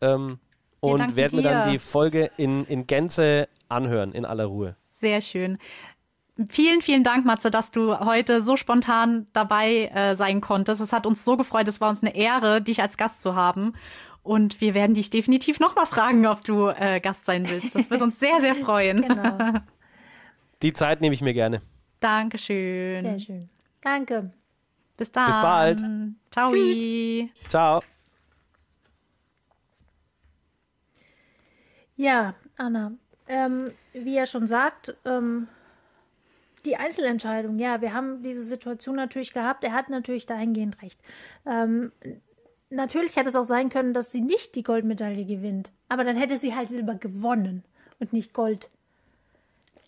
Ähm, 0.00 0.38
und 0.80 1.16
werde 1.16 1.36
mir 1.36 1.42
dann 1.42 1.70
die 1.70 1.78
Folge 1.78 2.30
in, 2.36 2.64
in 2.66 2.86
Gänze 2.86 3.48
anhören, 3.68 4.12
in 4.12 4.24
aller 4.24 4.44
Ruhe. 4.44 4.76
Sehr 4.90 5.20
schön. 5.20 5.58
Vielen, 6.50 6.82
vielen 6.82 7.02
Dank, 7.02 7.24
Matze, 7.24 7.50
dass 7.50 7.70
du 7.70 7.98
heute 7.98 8.42
so 8.42 8.56
spontan 8.56 9.26
dabei 9.32 9.86
äh, 9.86 10.16
sein 10.16 10.42
konntest. 10.42 10.82
Es 10.82 10.92
hat 10.92 11.06
uns 11.06 11.24
so 11.24 11.36
gefreut. 11.36 11.66
Es 11.66 11.80
war 11.80 11.88
uns 11.88 12.02
eine 12.02 12.14
Ehre, 12.14 12.60
dich 12.60 12.82
als 12.82 12.98
Gast 12.98 13.22
zu 13.22 13.34
haben. 13.34 13.72
Und 14.22 14.60
wir 14.60 14.74
werden 14.74 14.94
dich 14.94 15.08
definitiv 15.08 15.60
nochmal 15.60 15.86
fragen, 15.86 16.26
ob 16.26 16.44
du 16.44 16.68
äh, 16.68 17.00
Gast 17.00 17.24
sein 17.24 17.48
willst. 17.48 17.74
Das 17.74 17.90
wird 17.90 18.02
uns 18.02 18.18
sehr, 18.18 18.40
sehr 18.40 18.54
freuen. 18.64 19.02
genau. 19.02 19.38
Die 20.62 20.72
Zeit 20.72 21.00
nehme 21.00 21.14
ich 21.14 21.22
mir 21.22 21.32
gerne. 21.32 21.62
Dankeschön. 22.00 23.04
Sehr 23.04 23.20
schön. 23.20 23.48
Danke. 23.80 24.32
Bis 24.96 25.12
dann. 25.12 25.26
Bis 25.26 25.36
bald. 25.36 25.82
Ciao. 26.30 26.50
Tschüss. 26.50 27.28
Ciao. 27.48 27.82
Ja, 31.96 32.34
Anna, 32.56 32.92
ähm, 33.28 33.70
wie 33.92 34.16
er 34.16 34.26
schon 34.26 34.46
sagt, 34.46 34.96
ähm, 35.04 35.48
die 36.64 36.76
Einzelentscheidung, 36.76 37.58
ja, 37.58 37.80
wir 37.80 37.94
haben 37.94 38.22
diese 38.22 38.44
Situation 38.44 38.96
natürlich 38.96 39.32
gehabt. 39.32 39.64
Er 39.64 39.72
hat 39.72 39.88
natürlich 39.88 40.26
dahingehend 40.26 40.82
recht. 40.82 41.00
Ähm, 41.46 41.92
natürlich 42.70 43.16
hätte 43.16 43.28
es 43.28 43.36
auch 43.36 43.44
sein 43.44 43.70
können, 43.70 43.94
dass 43.94 44.12
sie 44.12 44.20
nicht 44.20 44.54
die 44.56 44.62
Goldmedaille 44.62 45.24
gewinnt. 45.24 45.70
Aber 45.88 46.04
dann 46.04 46.16
hätte 46.16 46.36
sie 46.36 46.54
halt 46.54 46.68
Silber 46.68 46.96
gewonnen 46.96 47.62
und 47.98 48.12
nicht 48.12 48.34
Gold 48.34 48.70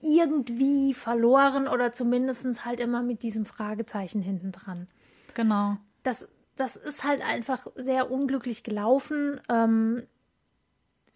irgendwie 0.00 0.94
verloren 0.94 1.66
oder 1.66 1.92
zumindest 1.92 2.64
halt 2.64 2.78
immer 2.78 3.02
mit 3.02 3.22
diesem 3.22 3.44
Fragezeichen 3.44 4.22
hinten 4.22 4.52
dran. 4.52 4.86
Genau. 5.34 5.76
Das, 6.04 6.28
das 6.56 6.76
ist 6.76 7.02
halt 7.02 7.20
einfach 7.22 7.66
sehr 7.74 8.10
unglücklich 8.10 8.62
gelaufen. 8.62 9.40
Ähm, 9.48 10.04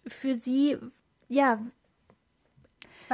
für 0.07 0.35
sie, 0.35 0.77
ja, 1.27 1.59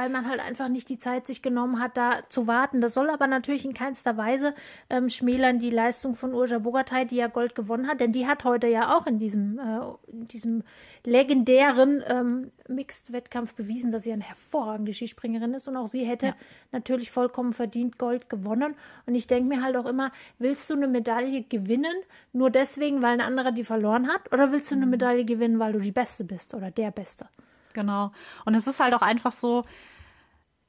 weil 0.00 0.08
man 0.08 0.26
halt 0.26 0.40
einfach 0.40 0.68
nicht 0.68 0.88
die 0.88 0.96
Zeit 0.96 1.26
sich 1.26 1.42
genommen 1.42 1.78
hat, 1.78 1.98
da 1.98 2.20
zu 2.30 2.46
warten. 2.46 2.80
Das 2.80 2.94
soll 2.94 3.10
aber 3.10 3.26
natürlich 3.26 3.66
in 3.66 3.74
keinster 3.74 4.16
Weise 4.16 4.54
ähm, 4.88 5.10
schmälern 5.10 5.58
die 5.58 5.68
Leistung 5.68 6.14
von 6.14 6.32
Urja 6.32 6.58
Bogatay, 6.58 7.04
die 7.04 7.16
ja 7.16 7.26
Gold 7.26 7.54
gewonnen 7.54 7.86
hat, 7.86 8.00
denn 8.00 8.10
die 8.10 8.26
hat 8.26 8.44
heute 8.44 8.66
ja 8.66 8.96
auch 8.96 9.06
in 9.06 9.18
diesem, 9.18 9.58
äh, 9.58 10.10
in 10.10 10.26
diesem 10.28 10.62
legendären 11.04 12.02
ähm, 12.06 12.50
Mixed-Wettkampf 12.66 13.52
bewiesen, 13.52 13.90
dass 13.90 14.04
sie 14.04 14.12
eine 14.12 14.24
hervorragende 14.24 14.94
Skispringerin 14.94 15.52
ist 15.52 15.68
und 15.68 15.76
auch 15.76 15.86
sie 15.86 16.04
hätte 16.06 16.28
ja. 16.28 16.34
natürlich 16.72 17.10
vollkommen 17.10 17.52
verdient 17.52 17.98
Gold 17.98 18.30
gewonnen. 18.30 18.76
Und 19.04 19.14
ich 19.14 19.26
denke 19.26 19.54
mir 19.54 19.62
halt 19.62 19.76
auch 19.76 19.86
immer, 19.86 20.12
willst 20.38 20.70
du 20.70 20.74
eine 20.76 20.88
Medaille 20.88 21.42
gewinnen, 21.42 21.94
nur 22.32 22.48
deswegen, 22.48 23.02
weil 23.02 23.12
ein 23.12 23.20
anderer 23.20 23.52
die 23.52 23.64
verloren 23.64 24.08
hat, 24.08 24.32
oder 24.32 24.50
willst 24.50 24.70
du 24.70 24.76
eine 24.76 24.86
mhm. 24.86 24.92
Medaille 24.92 25.26
gewinnen, 25.26 25.58
weil 25.58 25.74
du 25.74 25.78
die 25.78 25.92
Beste 25.92 26.24
bist 26.24 26.54
oder 26.54 26.70
der 26.70 26.90
Beste? 26.90 27.28
Genau. 27.72 28.12
Und 28.44 28.54
es 28.54 28.66
ist 28.66 28.80
halt 28.80 28.94
auch 28.94 29.02
einfach 29.02 29.32
so, 29.32 29.64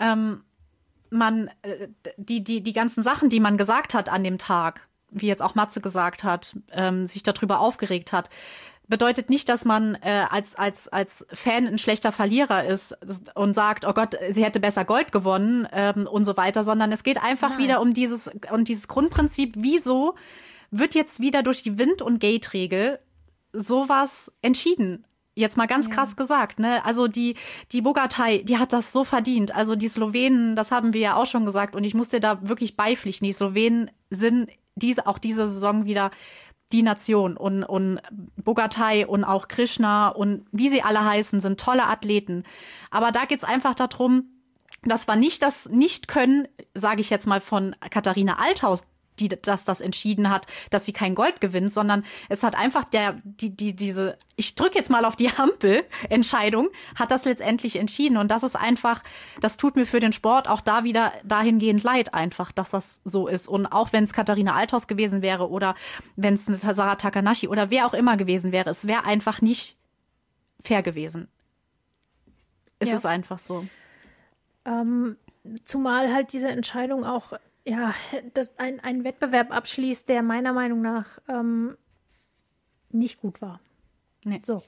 ähm, 0.01 0.43
man, 1.09 1.49
äh, 1.61 1.87
die, 2.17 2.43
die, 2.43 2.61
die 2.61 2.73
ganzen 2.73 3.03
Sachen, 3.03 3.29
die 3.29 3.39
man 3.39 3.55
gesagt 3.55 3.93
hat 3.93 4.09
an 4.09 4.23
dem 4.23 4.37
Tag, 4.37 4.87
wie 5.11 5.27
jetzt 5.27 5.43
auch 5.43 5.55
Matze 5.55 5.81
gesagt 5.81 6.23
hat, 6.23 6.55
ähm, 6.71 7.07
sich 7.07 7.23
darüber 7.23 7.59
aufgeregt 7.59 8.11
hat, 8.11 8.29
bedeutet 8.87 9.29
nicht, 9.29 9.47
dass 9.47 9.63
man 9.63 9.95
äh, 10.01 10.25
als, 10.29 10.55
als, 10.55 10.87
als 10.89 11.25
Fan 11.31 11.67
ein 11.67 11.77
schlechter 11.77 12.11
Verlierer 12.11 12.65
ist 12.65 12.95
und 13.35 13.53
sagt, 13.53 13.85
oh 13.85 13.93
Gott, 13.93 14.17
sie 14.31 14.43
hätte 14.43 14.59
besser 14.59 14.83
Gold 14.83 15.11
gewonnen 15.11 15.67
ähm, 15.71 16.07
und 16.07 16.25
so 16.25 16.35
weiter, 16.35 16.63
sondern 16.63 16.91
es 16.91 17.03
geht 17.03 17.21
einfach 17.21 17.51
Nein. 17.51 17.59
wieder 17.59 17.81
um 17.81 17.93
dieses, 17.93 18.29
um 18.51 18.65
dieses 18.65 18.87
Grundprinzip, 18.87 19.55
wieso 19.57 20.15
wird 20.71 20.95
jetzt 20.95 21.19
wieder 21.19 21.43
durch 21.43 21.63
die 21.63 21.77
Wind- 21.77 22.01
und 22.01 22.19
Gate-Regel 22.19 22.99
sowas 23.53 24.31
entschieden? 24.41 25.05
Jetzt 25.33 25.55
mal 25.55 25.67
ganz 25.67 25.87
ja. 25.87 25.93
krass 25.93 26.17
gesagt, 26.17 26.59
ne? 26.59 26.83
Also 26.83 27.07
die, 27.07 27.35
die 27.71 27.81
Bogatei, 27.81 28.39
die 28.39 28.57
hat 28.57 28.73
das 28.73 28.91
so 28.91 29.05
verdient. 29.05 29.55
Also 29.55 29.75
die 29.75 29.87
Slowenen, 29.87 30.55
das 30.55 30.71
haben 30.71 30.93
wir 30.93 31.01
ja 31.01 31.15
auch 31.15 31.25
schon 31.25 31.45
gesagt 31.45 31.75
und 31.75 31.83
ich 31.85 31.93
muss 31.93 32.09
dir 32.09 32.19
da 32.19 32.47
wirklich 32.47 32.75
beipflichten. 32.75 33.25
Die 33.25 33.33
Slowenen 33.33 33.89
sind 34.09 34.49
diese, 34.75 35.07
auch 35.07 35.17
diese 35.17 35.47
Saison 35.47 35.85
wieder 35.85 36.11
die 36.71 36.83
Nation 36.83 37.37
und, 37.37 37.63
und 37.63 37.99
Bogatei 38.37 39.05
und 39.05 39.23
auch 39.23 39.47
Krishna 39.47 40.09
und 40.09 40.45
wie 40.51 40.69
sie 40.69 40.81
alle 40.81 41.03
heißen, 41.03 41.41
sind 41.41 41.59
tolle 41.59 41.85
Athleten. 41.85 42.43
Aber 42.89 43.11
da 43.11 43.25
geht's 43.25 43.43
einfach 43.43 43.75
darum, 43.75 44.25
das 44.83 45.07
war 45.07 45.15
nicht 45.15 45.43
das 45.43 45.69
Nicht-Können, 45.69 46.47
sage 46.73 47.01
ich 47.01 47.09
jetzt 47.09 47.27
mal, 47.27 47.39
von 47.39 47.75
Katharina 47.89 48.37
Althaus, 48.39 48.83
die 49.19 49.29
dass 49.29 49.65
das 49.65 49.81
entschieden 49.81 50.29
hat, 50.29 50.47
dass 50.69 50.85
sie 50.85 50.93
kein 50.93 51.15
Gold 51.15 51.41
gewinnt, 51.41 51.73
sondern 51.73 52.03
es 52.29 52.43
hat 52.43 52.55
einfach 52.55 52.85
der 52.85 53.21
die 53.23 53.49
die 53.49 53.75
diese 53.75 54.17
ich 54.35 54.55
drücke 54.55 54.77
jetzt 54.77 54.89
mal 54.89 55.05
auf 55.05 55.15
die 55.15 55.29
Ampel 55.37 55.83
Entscheidung 56.09 56.69
hat 56.95 57.11
das 57.11 57.25
letztendlich 57.25 57.75
entschieden 57.75 58.17
und 58.17 58.29
das 58.29 58.43
ist 58.43 58.55
einfach 58.55 59.03
das 59.39 59.57
tut 59.57 59.75
mir 59.75 59.85
für 59.85 59.99
den 59.99 60.13
Sport 60.13 60.47
auch 60.47 60.61
da 60.61 60.83
wieder 60.83 61.13
dahingehend 61.23 61.83
leid 61.83 62.13
einfach, 62.13 62.51
dass 62.51 62.71
das 62.71 63.01
so 63.03 63.27
ist 63.27 63.47
und 63.47 63.65
auch 63.67 63.93
wenn 63.93 64.03
es 64.03 64.13
Katharina 64.13 64.55
Althaus 64.55 64.87
gewesen 64.87 65.21
wäre 65.21 65.49
oder 65.49 65.75
wenn 66.15 66.33
es 66.33 66.47
eine 66.47 66.57
Sarah 66.57 66.95
Takanashi 66.95 67.47
oder 67.47 67.69
wer 67.69 67.85
auch 67.85 67.93
immer 67.93 68.17
gewesen 68.17 68.51
wäre, 68.51 68.69
es 68.69 68.87
wäre 68.87 69.05
einfach 69.05 69.41
nicht 69.41 69.77
fair 70.63 70.81
gewesen. 70.83 71.27
Es 72.79 72.89
ja. 72.89 72.95
ist 72.95 73.05
einfach 73.05 73.39
so. 73.39 73.65
Ähm, 74.65 75.17
zumal 75.65 76.13
halt 76.13 76.33
diese 76.33 76.49
Entscheidung 76.49 77.05
auch 77.05 77.33
ja, 77.65 77.93
das, 78.33 78.57
ein, 78.57 78.79
ein 78.79 79.03
Wettbewerb 79.03 79.51
abschließt, 79.51 80.09
der 80.09 80.23
meiner 80.23 80.53
Meinung 80.53 80.81
nach 80.81 81.19
ähm, 81.27 81.77
nicht 82.89 83.21
gut 83.21 83.41
war. 83.41 83.59
Nee. 84.23 84.41
So. 84.43 84.63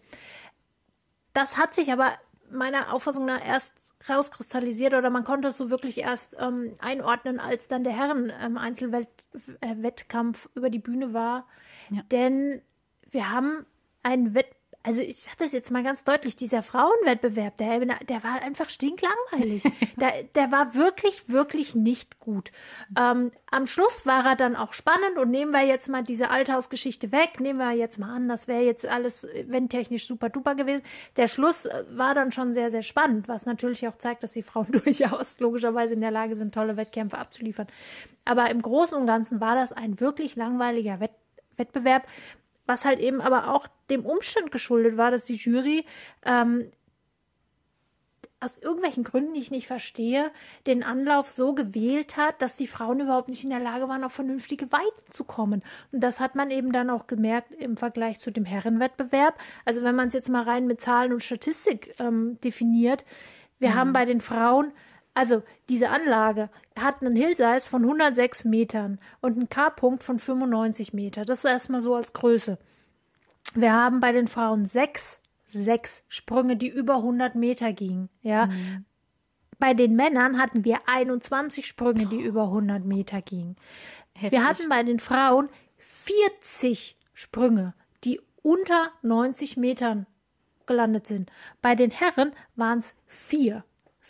Das 1.33 1.57
hat 1.57 1.73
sich 1.73 1.91
aber 1.91 2.13
meiner 2.51 2.93
Auffassung 2.93 3.25
nach 3.25 3.43
erst 3.45 3.73
rauskristallisiert 4.07 4.93
oder 4.93 5.09
man 5.09 5.23
konnte 5.23 5.47
es 5.47 5.57
so 5.57 5.69
wirklich 5.69 5.97
erst 5.99 6.35
ähm, 6.39 6.75
einordnen, 6.79 7.39
als 7.39 7.67
dann 7.67 7.83
der 7.83 7.93
Herren-Einzelwettkampf 7.93 10.45
ähm, 10.45 10.51
über 10.55 10.69
die 10.69 10.79
Bühne 10.79 11.13
war. 11.13 11.47
Ja. 11.89 12.03
Denn 12.11 12.61
wir 13.09 13.31
haben 13.31 13.65
einen 14.03 14.35
Wettbewerb 14.35 14.62
also 14.85 15.01
ich 15.01 15.21
sage 15.21 15.37
das 15.39 15.53
jetzt 15.53 15.71
mal 15.71 15.81
ganz 15.81 16.03
deutlich, 16.03 16.35
dieser 16.35 16.61
Frauenwettbewerb, 16.61 17.55
der, 17.55 17.79
der 17.79 18.23
war 18.23 18.41
einfach 18.41 18.69
stinklangweilig. 18.69 19.63
der, 19.95 20.23
der 20.35 20.51
war 20.51 20.75
wirklich, 20.75 21.29
wirklich 21.29 21.73
nicht 21.73 22.19
gut. 22.19 22.51
Ähm, 22.99 23.31
am 23.49 23.65
Schluss 23.65 24.05
war 24.05 24.25
er 24.25 24.35
dann 24.35 24.57
auch 24.57 24.73
spannend 24.73 25.17
und 25.17 25.31
nehmen 25.31 25.51
wir 25.51 25.65
jetzt 25.65 25.87
mal 25.87 26.03
diese 26.03 26.29
Althausgeschichte 26.29 27.13
weg, 27.13 27.39
nehmen 27.39 27.59
wir 27.59 27.71
jetzt 27.71 27.97
mal 27.97 28.13
an, 28.13 28.27
das 28.27 28.49
wäre 28.49 28.63
jetzt 28.63 28.85
alles, 28.85 29.25
wenn 29.45 29.69
technisch 29.69 30.05
super 30.05 30.27
duper 30.29 30.53
gewesen. 30.53 30.83
Der 31.15 31.29
Schluss 31.29 31.65
äh, 31.65 31.85
war 31.91 32.13
dann 32.13 32.33
schon 32.33 32.53
sehr, 32.53 32.69
sehr 32.69 32.83
spannend, 32.83 33.29
was 33.29 33.45
natürlich 33.45 33.87
auch 33.87 33.95
zeigt, 33.95 34.23
dass 34.23 34.33
die 34.33 34.43
Frauen 34.43 34.67
durchaus 34.83 35.39
logischerweise 35.39 35.93
in 35.93 36.01
der 36.01 36.11
Lage 36.11 36.35
sind, 36.35 36.53
tolle 36.53 36.75
Wettkämpfe 36.75 37.17
abzuliefern. 37.17 37.67
Aber 38.25 38.49
im 38.49 38.61
Großen 38.61 38.97
und 38.97 39.07
Ganzen 39.07 39.39
war 39.39 39.55
das 39.55 39.71
ein 39.71 40.01
wirklich 40.01 40.35
langweiliger 40.35 40.99
Wett 40.99 41.11
Wettbewerb, 41.55 42.07
was 42.65 42.85
halt 42.85 42.99
eben 42.99 43.21
aber 43.21 43.53
auch 43.53 43.67
dem 43.89 44.05
Umstand 44.05 44.51
geschuldet 44.51 44.97
war, 44.97 45.11
dass 45.11 45.25
die 45.25 45.35
Jury 45.35 45.85
ähm, 46.25 46.71
aus 48.43 48.57
irgendwelchen 48.57 49.03
Gründen, 49.03 49.33
die 49.33 49.39
ich 49.39 49.51
nicht 49.51 49.67
verstehe, 49.67 50.29
den 50.67 50.83
Anlauf 50.83 51.29
so 51.29 51.53
gewählt 51.53 52.17
hat, 52.17 52.41
dass 52.41 52.57
die 52.57 52.67
Frauen 52.67 52.99
überhaupt 52.99 53.29
nicht 53.29 53.43
in 53.43 53.49
der 53.49 53.59
Lage 53.59 53.87
waren, 53.87 54.03
auf 54.03 54.11
vernünftige 54.11 54.71
Weiten 54.71 55.11
zu 55.11 55.23
kommen. 55.23 55.63
Und 55.91 56.01
das 56.01 56.19
hat 56.19 56.35
man 56.35 56.51
eben 56.51 56.73
dann 56.73 56.89
auch 56.89 57.07
gemerkt 57.07 57.53
im 57.53 57.77
Vergleich 57.77 58.19
zu 58.19 58.31
dem 58.31 58.45
Herrenwettbewerb. 58.45 59.39
Also 59.65 59.83
wenn 59.83 59.95
man 59.95 60.09
es 60.09 60.13
jetzt 60.13 60.29
mal 60.29 60.43
rein 60.43 60.67
mit 60.67 60.81
Zahlen 60.81 61.13
und 61.13 61.23
Statistik 61.23 61.95
ähm, 61.99 62.37
definiert, 62.43 63.05
wir 63.59 63.69
mhm. 63.69 63.75
haben 63.75 63.93
bei 63.93 64.05
den 64.05 64.19
Frauen 64.19 64.73
also 65.13 65.43
diese 65.69 65.89
Anlage 65.89 66.49
hat 66.77 67.01
einen 67.01 67.15
Hillsize 67.15 67.69
von 67.69 67.83
106 67.83 68.45
Metern 68.45 68.99
und 69.21 69.33
einen 69.33 69.49
K-Punkt 69.49 70.03
von 70.03 70.19
95 70.19 70.93
Meter. 70.93 71.23
Das 71.25 71.39
ist 71.39 71.51
erstmal 71.51 71.81
so 71.81 71.95
als 71.95 72.13
Größe. 72.13 72.57
Wir 73.53 73.73
haben 73.73 73.99
bei 73.99 74.11
den 74.11 74.27
Frauen 74.27 74.65
sechs, 74.65 75.21
sechs 75.47 76.03
Sprünge, 76.07 76.57
die 76.57 76.69
über 76.69 76.95
100 76.97 77.35
Meter 77.35 77.73
gingen. 77.73 78.09
Ja. 78.21 78.47
Mhm. 78.47 78.85
Bei 79.59 79.73
den 79.73 79.95
Männern 79.95 80.41
hatten 80.41 80.65
wir 80.65 80.79
21 80.87 81.67
Sprünge, 81.67 82.07
die 82.07 82.17
oh. 82.17 82.27
über 82.27 82.43
100 82.45 82.83
Meter 82.83 83.21
gingen. 83.21 83.55
Heftig. 84.13 84.31
Wir 84.31 84.47
hatten 84.47 84.69
bei 84.69 84.83
den 84.83 84.99
Frauen 84.99 85.49
40 85.77 86.97
Sprünge, 87.13 87.73
die 88.03 88.19
unter 88.41 88.89
90 89.03 89.57
Metern 89.57 90.07
gelandet 90.65 91.07
sind. 91.07 91.31
Bei 91.61 91.75
den 91.75 91.91
Herren 91.91 92.31
waren 92.55 92.79
es 92.79 92.95
vier. 93.05 93.63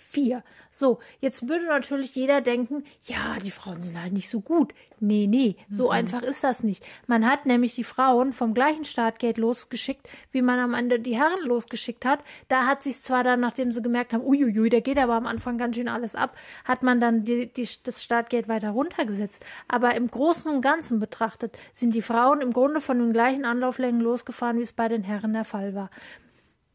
Vier. 0.06 0.44
So, 0.70 1.00
jetzt 1.22 1.48
würde 1.48 1.66
natürlich 1.66 2.14
jeder 2.14 2.42
denken, 2.42 2.84
ja, 3.04 3.38
die 3.44 3.52
Frauen 3.52 3.82
sind 3.82 4.00
halt 4.00 4.12
nicht 4.12 4.30
so 4.30 4.42
gut. 4.42 4.74
Nee, 5.00 5.28
nee, 5.28 5.56
so 5.70 5.86
mhm. 5.86 5.92
einfach 5.92 6.22
ist 6.22 6.44
das 6.44 6.62
nicht. 6.62 6.86
Man 7.08 7.26
hat 7.26 7.46
nämlich 7.46 7.74
die 7.76 7.86
Frauen 7.86 8.34
vom 8.34 8.54
gleichen 8.54 8.84
Startgate 8.84 9.38
losgeschickt, 9.38 10.10
wie 10.32 10.42
man 10.42 10.60
am 10.60 10.74
Ende 10.74 11.00
die 11.00 11.16
Herren 11.16 11.46
losgeschickt 11.46 12.06
hat. 12.06 12.20
Da 12.48 12.66
hat 12.66 12.84
sich 12.84 13.02
zwar 13.02 13.24
dann, 13.24 13.40
nachdem 13.40 13.72
sie 13.72 13.82
gemerkt 13.82 14.14
haben, 14.14 14.26
uiuiui, 14.26 14.70
da 14.70 14.82
geht 14.82 14.98
aber 14.98 15.14
am 15.14 15.26
Anfang 15.26 15.58
ganz 15.58 15.78
schön 15.78 15.88
alles 15.88 16.16
ab, 16.16 16.38
hat 16.66 16.84
man 16.84 17.00
dann 17.00 17.24
die, 17.24 17.52
die, 17.52 17.68
das 17.84 18.04
Startgate 18.04 18.50
weiter 18.50 18.72
runtergesetzt. 18.72 19.46
Aber 19.68 19.96
im 19.96 20.08
Großen 20.08 20.52
und 20.52 20.62
Ganzen 20.62 21.00
betrachtet 21.00 21.58
sind 21.74 21.96
die 21.96 22.02
Frauen 22.02 22.42
im 22.42 22.52
Grunde 22.52 22.82
von 22.82 23.00
den 23.00 23.14
gleichen 23.14 23.46
Anlauflängen 23.46 24.02
losgefahren, 24.02 24.58
wie 24.58 24.64
es 24.64 24.74
bei 24.74 24.90
den 24.90 25.04
Herren 25.04 25.34
der 25.34 25.46
Fall 25.46 25.76
war. 25.76 25.90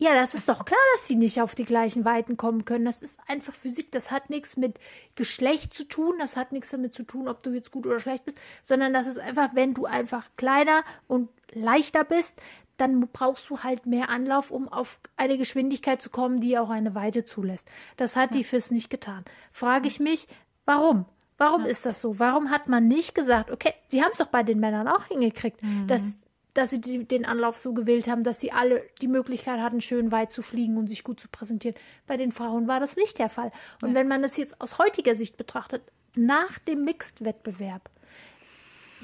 Ja, 0.01 0.14
das 0.14 0.32
ist 0.34 0.49
doch 0.49 0.64
klar, 0.64 0.78
dass 0.94 1.09
sie 1.09 1.16
nicht 1.16 1.42
auf 1.42 1.57
die 1.57 1.64
gleichen 1.64 2.05
Weiten 2.05 2.36
kommen 2.36 2.64
können. 2.64 2.84
Das 2.84 3.03
ist 3.03 3.18
einfach 3.26 3.53
Physik. 3.53 3.90
Das 3.90 4.12
hat 4.12 4.30
nichts 4.30 4.57
mit 4.57 4.78
Geschlecht 5.16 5.74
zu 5.74 5.84
tun. 5.84 6.14
Das 6.20 6.36
hat 6.36 6.53
nichts 6.53 6.70
damit 6.70 6.94
zu 6.94 7.03
tun, 7.03 7.26
ob 7.26 7.42
du 7.42 7.51
jetzt 7.51 7.72
gut 7.72 7.84
oder 7.84 7.99
schlecht 7.99 8.24
bist, 8.24 8.38
sondern 8.62 8.92
das 8.92 9.09
ist 9.09 9.18
einfach, 9.18 9.51
wenn 9.55 9.74
du 9.74 9.86
einfach 9.86 10.28
kleiner 10.36 10.84
und 11.09 11.28
leichter 11.53 12.05
bist, 12.05 12.40
dann 12.76 13.09
brauchst 13.09 13.51
du 13.51 13.64
halt 13.64 13.86
mehr 13.86 14.09
Anlauf, 14.09 14.53
um 14.53 14.68
auf 14.68 15.01
eine 15.16 15.36
Geschwindigkeit 15.36 16.01
zu 16.01 16.11
kommen, 16.11 16.40
die 16.40 16.57
auch 16.59 16.70
eine 16.70 16.94
Weite 16.94 17.24
zulässt. 17.24 17.68
Das 17.96 18.14
hat 18.14 18.30
ja. 18.30 18.38
die 18.38 18.44
FIS 18.44 18.70
nicht 18.70 18.88
getan. 18.90 19.24
Frage 19.51 19.88
ich 19.88 19.99
mich, 19.99 20.28
warum? 20.64 21.07
Warum 21.38 21.64
ja. 21.64 21.68
ist 21.68 21.84
das 21.86 22.01
so? 22.01 22.20
Warum 22.20 22.51
hat 22.51 22.68
man 22.68 22.86
nicht 22.86 23.16
gesagt, 23.16 23.51
okay, 23.51 23.74
sie 23.88 24.03
haben 24.03 24.12
es 24.12 24.18
doch 24.18 24.26
bei 24.26 24.44
den 24.44 24.61
Männern 24.61 24.86
auch 24.86 25.07
hingekriegt, 25.07 25.61
mhm. 25.62 25.88
dass 25.88 26.18
dass 26.55 26.70
sie 26.70 26.80
die, 26.80 27.05
den 27.05 27.24
Anlauf 27.24 27.59
so 27.59 27.72
gewählt 27.72 28.09
haben, 28.09 28.24
dass 28.24 28.40
sie 28.40 28.53
alle 28.53 28.82
die 29.01 29.09
Möglichkeit 29.09 29.61
hatten, 29.61 29.80
schön 29.80 30.11
weit 30.11 30.32
zu 30.32 30.42
fliegen 30.42 30.76
und 30.76 30.88
sich 30.88 31.05
gut 31.05 31.20
zu 31.20 31.28
präsentieren. 31.28 31.76
Bei 32.07 32.16
den 32.16 32.32
Frauen 32.32 32.66
war 32.66 32.80
das 32.80 32.96
nicht 32.96 33.18
der 33.18 33.28
Fall. 33.28 33.53
Und 33.82 33.90
ja. 33.90 33.94
wenn 33.94 34.09
man 34.09 34.22
das 34.22 34.36
jetzt 34.36 34.61
aus 34.61 34.78
heutiger 34.78 35.14
Sicht 35.14 35.36
betrachtet, 35.36 35.82
nach 36.14 36.59
dem 36.59 36.84
Mixed-Wettbewerb, 36.84 37.90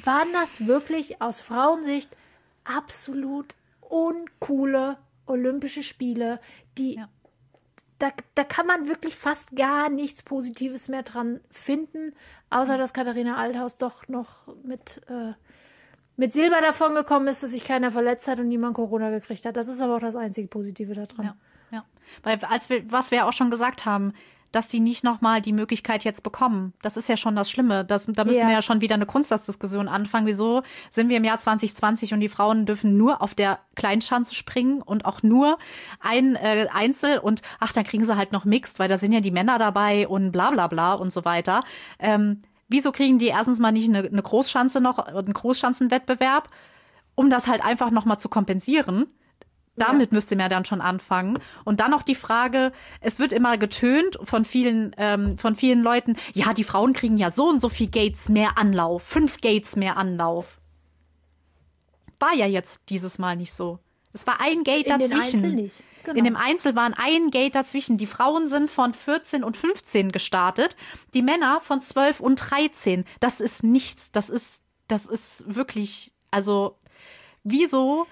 waren 0.03 0.33
das 0.33 0.67
wirklich 0.67 1.23
aus 1.23 1.41
Frauensicht 1.41 2.11
absolut 2.65 3.55
uncoole 3.81 4.97
Olympische 5.27 5.83
Spiele, 5.83 6.41
die 6.77 6.97
ja. 6.97 7.09
da, 7.99 8.11
da 8.35 8.45
kann 8.45 8.67
man 8.67 8.89
wirklich 8.89 9.17
fast 9.17 9.55
gar 9.57 9.89
nichts 9.89 10.23
Positives 10.23 10.89
mehr 10.89 11.03
dran 11.03 11.41
finden, 11.51 12.15
außer 12.51 12.77
dass 12.77 12.93
Katharina 12.93 13.37
Althaus 13.37 13.79
doch 13.79 14.09
noch 14.09 14.49
mit 14.65 15.01
äh, 15.09 15.33
mit 16.17 16.33
Silber 16.33 16.61
davon 16.61 16.95
gekommen 16.95 17.27
ist, 17.29 17.43
dass 17.43 17.51
sich 17.51 17.65
keiner 17.65 17.91
verletzt 17.91 18.29
hat 18.29 18.39
und 18.39 18.49
niemand 18.49 18.75
Corona 18.75 19.11
gekriegt 19.11 19.45
hat. 19.45 19.57
Das 19.57 19.69
ist 19.69 19.81
aber 19.81 19.97
auch 19.97 20.01
das 20.01 20.17
einzige 20.17 20.49
Positive 20.49 20.95
daran. 20.95 21.27
Ja, 21.27 21.37
ja. 21.71 21.85
Weil 22.23 22.39
als 22.49 22.71
wir, 22.71 22.91
was 22.91 23.11
wir 23.11 23.27
auch 23.27 23.33
schon 23.33 23.51
gesagt 23.51 23.85
haben, 23.85 24.13
dass 24.55 24.69
die 24.69 24.81
nicht 24.81 25.03
nochmal 25.03 25.41
die 25.41 25.53
Möglichkeit 25.53 26.05
jetzt 26.05 26.23
bekommen. 26.23 26.75
Das 26.81 26.97
ist 26.97 27.09
ja 27.09 27.17
schon 27.17 27.35
das 27.35 27.51
Schlimme. 27.51 27.85
Das, 27.85 28.07
da 28.07 28.25
müssen 28.25 28.41
ja. 28.41 28.47
wir 28.47 28.53
ja 28.53 28.63
schon 28.63 28.81
wieder 28.81 28.95
eine 28.95 29.07
Grundsatzdiskussion 29.07 29.89
anfangen. 29.89 30.27
Wieso 30.27 30.63
sind 30.91 31.09
wir 31.09 31.17
im 31.17 31.25
Jahr 31.25 31.39
2020 31.39 32.15
und 32.15 32.21
die 32.21 32.29
Frauen 32.29 32.65
dürfen 32.65 32.97
nur 32.97 33.21
auf 33.21 33.35
der 33.35 33.59
Kleinschanze 33.75 34.35
springen 34.35 34.81
und 34.81 35.07
auch 35.07 35.25
nur 35.25 35.59
ein 36.01 36.37
äh, 36.37 36.69
Einzel 36.73 37.19
und 37.19 37.43
ach, 37.59 37.73
dann 37.73 37.85
kriegen 37.85 38.05
sie 38.05 38.17
halt 38.17 38.31
noch 38.31 38.45
Mixed, 38.45 38.79
weil 38.79 38.89
da 38.89 38.97
sind 38.97 39.13
ja 39.13 39.21
die 39.21 39.33
Männer 39.33 39.59
dabei 39.59 40.07
und 40.07 40.31
bla 40.31 40.51
bla 40.53 40.69
bla 40.69 40.95
und 40.95 41.13
so 41.13 41.25
weiter. 41.25 41.63
Ähm, 41.99 42.43
wieso 42.75 42.91
kriegen 42.91 43.19
die 43.19 43.29
erstens 43.29 43.61
mal 43.61 43.71
nicht 43.71 43.89
eine, 43.89 44.01
eine 44.01 44.23
Großschanze 44.23 44.81
noch, 44.81 44.99
einen 44.99 45.33
Großschanzenwettbewerb, 45.33 46.49
um 47.15 47.31
das 47.31 47.47
halt 47.47 47.65
einfach 47.65 47.93
nochmal 47.93 48.19
zu 48.19 48.29
kompensieren? 48.29 49.07
Damit 49.77 50.11
ja. 50.11 50.15
müsste 50.15 50.37
man 50.37 50.51
dann 50.51 50.65
schon 50.65 50.81
anfangen. 50.81 51.39
Und 51.65 51.81
dann 51.81 51.93
noch 51.93 52.03
die 52.03 52.15
Frage, 52.17 52.73
es 53.01 53.21
wird 53.21 53.33
immer 53.33 53.59
getönt 53.59 54.19
von 54.23 54.45
vielen, 54.45 54.95
ähm, 54.99 55.39
von 55.39 55.55
vielen 55.55 55.83
Leuten, 55.83 56.17
ja, 56.33 56.53
die 56.53 56.65
Frauen 56.65 56.93
kriegen 56.93 57.17
ja 57.17 57.31
so 57.31 57.49
und 57.49 57.61
so 57.61 57.69
viel 57.69 57.89
Gates 57.89 58.29
mehr 58.29 58.59
Anlauf, 58.59 59.03
fünf 59.03 59.41
Gates 59.41 59.77
mehr 59.77 59.97
Anlauf. 59.97 60.61
War 62.19 62.35
ja 62.35 62.47
jetzt 62.47 62.83
dieses 62.89 63.19
Mal 63.19 63.37
nicht 63.37 63.53
so. 63.53 63.79
Es 64.13 64.27
war 64.27 64.41
ein 64.41 64.65
Gate 64.65 64.87
In 64.87 64.99
dazwischen. 64.99 65.71
Genau. 66.05 66.19
In 66.19 66.25
dem 66.25 66.37
Einzel 66.37 66.75
waren 66.75 66.95
ein 66.95 67.31
Gate 67.31 67.55
dazwischen. 67.55 67.97
Die 67.97 68.07
Frauen 68.07 68.49
sind 68.49 68.71
von 68.71 68.95
14 68.95 69.43
und 69.43 69.57
15 69.57 70.13
gestartet, 70.13 70.77
die 71.15 71.23
Männer 71.23 71.61
von 71.61 71.81
12 71.81 72.21
und 72.21 72.37
13. 72.37 73.05
Das 73.21 73.41
ist 73.41 73.63
nichts. 73.63 74.11
Das 74.13 74.31
ist, 74.31 74.61
das 74.89 75.07
ist 75.07 75.45
wirklich, 75.55 76.13
also, 76.31 76.77
wieso 77.43 78.07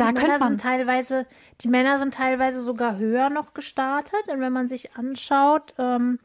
da 0.00 0.12
die 0.12 0.20
Männer 0.22 0.38
sind 0.38 0.60
teilweise, 0.60 1.26
die 1.60 1.68
Männer 1.68 1.98
sind 1.98 2.14
teilweise 2.14 2.60
sogar 2.60 2.96
höher 2.96 3.28
noch 3.28 3.52
gestartet. 3.52 4.28
Und 4.28 4.40
wenn 4.40 4.52
man 4.52 4.66
sich 4.66 4.96
anschaut, 4.96 5.74
ähm, 5.78 6.18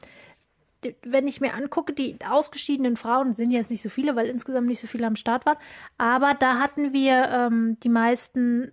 wenn 1.03 1.27
ich 1.27 1.41
mir 1.41 1.53
angucke, 1.53 1.93
die 1.93 2.17
ausgeschiedenen 2.27 2.95
Frauen 2.95 3.33
sind 3.33 3.51
jetzt 3.51 3.71
nicht 3.71 3.81
so 3.81 3.89
viele, 3.89 4.15
weil 4.15 4.27
insgesamt 4.27 4.67
nicht 4.67 4.79
so 4.79 4.87
viele 4.87 5.07
am 5.07 5.15
Start 5.15 5.45
waren. 5.45 5.57
Aber 5.97 6.33
da 6.35 6.59
hatten 6.59 6.93
wir 6.93 7.29
ähm, 7.29 7.77
die 7.81 7.89
meisten 7.89 8.71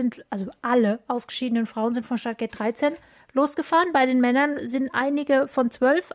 sind, 0.00 0.24
also 0.30 0.50
alle 0.62 1.00
ausgeschiedenen 1.08 1.66
Frauen 1.66 1.92
sind 1.92 2.06
von 2.06 2.18
Startgate 2.18 2.56
13 2.58 2.94
losgefahren. 3.32 3.92
Bei 3.92 4.06
den 4.06 4.20
Männern 4.20 4.68
sind 4.68 4.90
einige 4.92 5.48
von 5.48 5.70
12, 5.70 6.10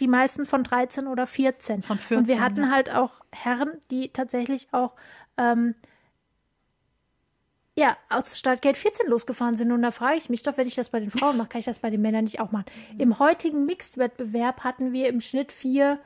die 0.00 0.08
meisten 0.08 0.46
von 0.46 0.62
13 0.62 1.06
oder 1.06 1.26
14. 1.26 1.82
Von 1.82 1.98
14. 1.98 2.18
Und 2.18 2.28
wir 2.28 2.40
hatten 2.40 2.64
ja. 2.64 2.70
halt 2.70 2.94
auch 2.94 3.20
Herren, 3.32 3.72
die 3.90 4.10
tatsächlich 4.10 4.68
auch 4.72 4.92
ähm, 5.36 5.74
ja, 7.76 7.96
aus 8.08 8.38
Startgate 8.38 8.76
14 8.76 9.08
losgefahren 9.08 9.56
sind. 9.56 9.72
Und 9.72 9.82
da 9.82 9.90
frage 9.90 10.16
ich 10.16 10.30
mich 10.30 10.42
doch, 10.44 10.56
wenn 10.56 10.68
ich 10.68 10.76
das 10.76 10.90
bei 10.90 11.00
den 11.00 11.10
Frauen 11.10 11.36
mache, 11.36 11.48
kann 11.48 11.58
ich 11.58 11.64
das 11.64 11.80
bei 11.80 11.90
den 11.90 12.02
Männern 12.02 12.24
nicht 12.24 12.40
auch 12.40 12.52
machen. 12.52 12.66
Mhm. 12.92 13.00
Im 13.00 13.18
heutigen 13.18 13.66
Mixed-Wettbewerb 13.66 14.62
hatten 14.62 14.92
wir 14.92 15.08
im 15.08 15.20
Schnitt 15.20 15.50
vier, 15.50 15.98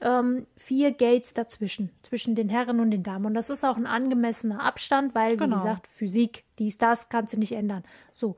ähm, 0.00 0.46
vier 0.56 0.92
Gates 0.92 1.34
dazwischen, 1.34 1.90
zwischen 2.02 2.34
den 2.34 2.48
Herren 2.48 2.80
und 2.80 2.90
den 2.90 3.02
Damen. 3.02 3.26
Und 3.26 3.34
das 3.34 3.50
ist 3.50 3.64
auch 3.64 3.76
ein 3.76 3.86
angemessener 3.86 4.62
Abstand, 4.62 5.14
weil, 5.14 5.36
genau. 5.36 5.56
wie 5.56 5.60
gesagt, 5.60 5.86
Physik, 5.88 6.44
dies, 6.58 6.78
das, 6.78 7.08
kannst 7.08 7.34
du 7.34 7.38
nicht 7.38 7.52
ändern. 7.52 7.84
So. 8.12 8.36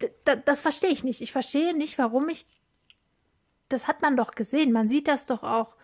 D 0.00 0.10
das 0.44 0.60
verstehe 0.60 0.90
ich 0.90 1.04
nicht. 1.04 1.20
Ich 1.20 1.32
verstehe 1.32 1.76
nicht, 1.76 1.98
warum 1.98 2.28
ich. 2.28 2.46
Das 3.68 3.86
hat 3.86 4.02
man 4.02 4.16
doch 4.16 4.32
gesehen. 4.32 4.72
Man 4.72 4.88
sieht 4.88 5.08
das 5.08 5.26
doch 5.26 5.42
auch 5.42 5.76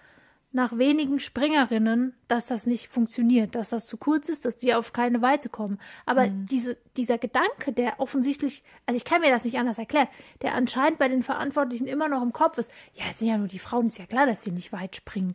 nach 0.52 0.78
wenigen 0.78 1.20
Springerinnen, 1.20 2.14
dass 2.28 2.46
das 2.46 2.66
nicht 2.66 2.88
funktioniert, 2.88 3.54
dass 3.54 3.70
das 3.70 3.86
zu 3.86 3.96
kurz 3.96 4.28
ist, 4.28 4.44
dass 4.44 4.56
die 4.56 4.74
auf 4.74 4.92
keine 4.92 5.20
Weite 5.20 5.48
kommen. 5.48 5.78
Aber 6.06 6.28
mhm. 6.28 6.46
diese, 6.46 6.76
dieser 6.96 7.18
Gedanke, 7.18 7.72
der 7.72 8.00
offensichtlich, 8.00 8.62
also 8.86 8.96
ich 8.96 9.04
kann 9.04 9.20
mir 9.20 9.30
das 9.30 9.44
nicht 9.44 9.58
anders 9.58 9.78
erklären, 9.78 10.08
der 10.42 10.54
anscheinend 10.54 10.98
bei 10.98 11.08
den 11.08 11.22
Verantwortlichen 11.22 11.86
immer 11.86 12.08
noch 12.08 12.22
im 12.22 12.32
Kopf 12.32 12.58
ist, 12.58 12.70
ja, 12.94 13.04
es 13.10 13.18
sind 13.18 13.28
ja 13.28 13.38
nur 13.38 13.48
die 13.48 13.58
Frauen, 13.58 13.86
ist 13.86 13.98
ja 13.98 14.06
klar, 14.06 14.26
dass 14.26 14.42
sie 14.42 14.50
nicht 14.50 14.72
weit 14.72 14.96
springen. 14.96 15.34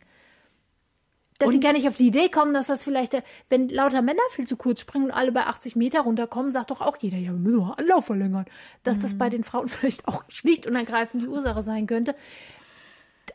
Dass 1.38 1.48
und 1.48 1.54
sie 1.54 1.60
gar 1.60 1.72
nicht 1.72 1.88
auf 1.88 1.96
die 1.96 2.06
Idee 2.06 2.28
kommen, 2.28 2.54
dass 2.54 2.68
das 2.68 2.82
vielleicht, 2.82 3.20
wenn 3.48 3.68
lauter 3.68 4.02
Männer 4.02 4.22
viel 4.30 4.46
zu 4.46 4.56
kurz 4.56 4.80
springen 4.80 5.06
und 5.06 5.10
alle 5.12 5.32
bei 5.32 5.46
80 5.46 5.76
Meter 5.76 6.00
runterkommen, 6.00 6.52
sagt 6.52 6.70
doch 6.70 6.80
auch 6.80 6.96
jeder, 6.98 7.16
ja, 7.16 7.32
wir 7.32 7.38
müssen 7.38 7.72
Anlauf 7.76 8.06
verlängern. 8.06 8.46
Dass 8.82 8.98
mhm. 8.98 9.02
das 9.02 9.18
bei 9.18 9.28
den 9.28 9.44
Frauen 9.44 9.68
vielleicht 9.68 10.08
auch 10.08 10.24
schlicht 10.28 10.66
und 10.66 10.74
ergreifend 10.74 11.22
die 11.22 11.28
Ursache 11.28 11.62
sein 11.62 11.86
könnte 11.86 12.14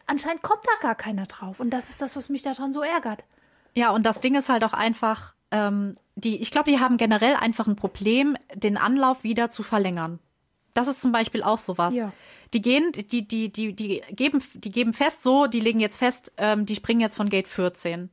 anscheinend 0.07 0.41
kommt 0.41 0.63
da 0.65 0.87
gar 0.87 0.95
keiner 0.95 1.25
drauf. 1.25 1.59
Und 1.59 1.69
das 1.69 1.89
ist 1.89 2.01
das, 2.01 2.15
was 2.15 2.29
mich 2.29 2.43
daran 2.43 2.73
so 2.73 2.81
ärgert. 2.81 3.23
Ja, 3.75 3.91
und 3.91 4.05
das 4.05 4.19
Ding 4.21 4.35
ist 4.35 4.49
halt 4.49 4.63
auch 4.63 4.73
einfach, 4.73 5.33
ähm, 5.51 5.95
die, 6.15 6.41
ich 6.41 6.51
glaube, 6.51 6.71
die 6.71 6.79
haben 6.79 6.97
generell 6.97 7.35
einfach 7.35 7.67
ein 7.67 7.75
Problem, 7.75 8.35
den 8.55 8.77
Anlauf 8.77 9.23
wieder 9.23 9.49
zu 9.49 9.63
verlängern. 9.63 10.19
Das 10.73 10.87
ist 10.87 11.01
zum 11.01 11.11
Beispiel 11.11 11.43
auch 11.43 11.57
sowas. 11.57 11.95
Ja. 11.95 12.11
Die 12.53 12.61
gehen, 12.61 12.91
die, 12.91 13.27
die, 13.27 13.51
die, 13.51 13.73
die 13.73 14.01
geben, 14.11 14.41
die 14.53 14.71
geben 14.71 14.93
fest, 14.93 15.23
so, 15.23 15.47
die 15.47 15.59
legen 15.59 15.79
jetzt 15.79 15.97
fest, 15.97 16.31
ähm, 16.37 16.65
die 16.65 16.75
springen 16.75 17.01
jetzt 17.01 17.17
von 17.17 17.29
Gate 17.29 17.47
14. 17.47 18.09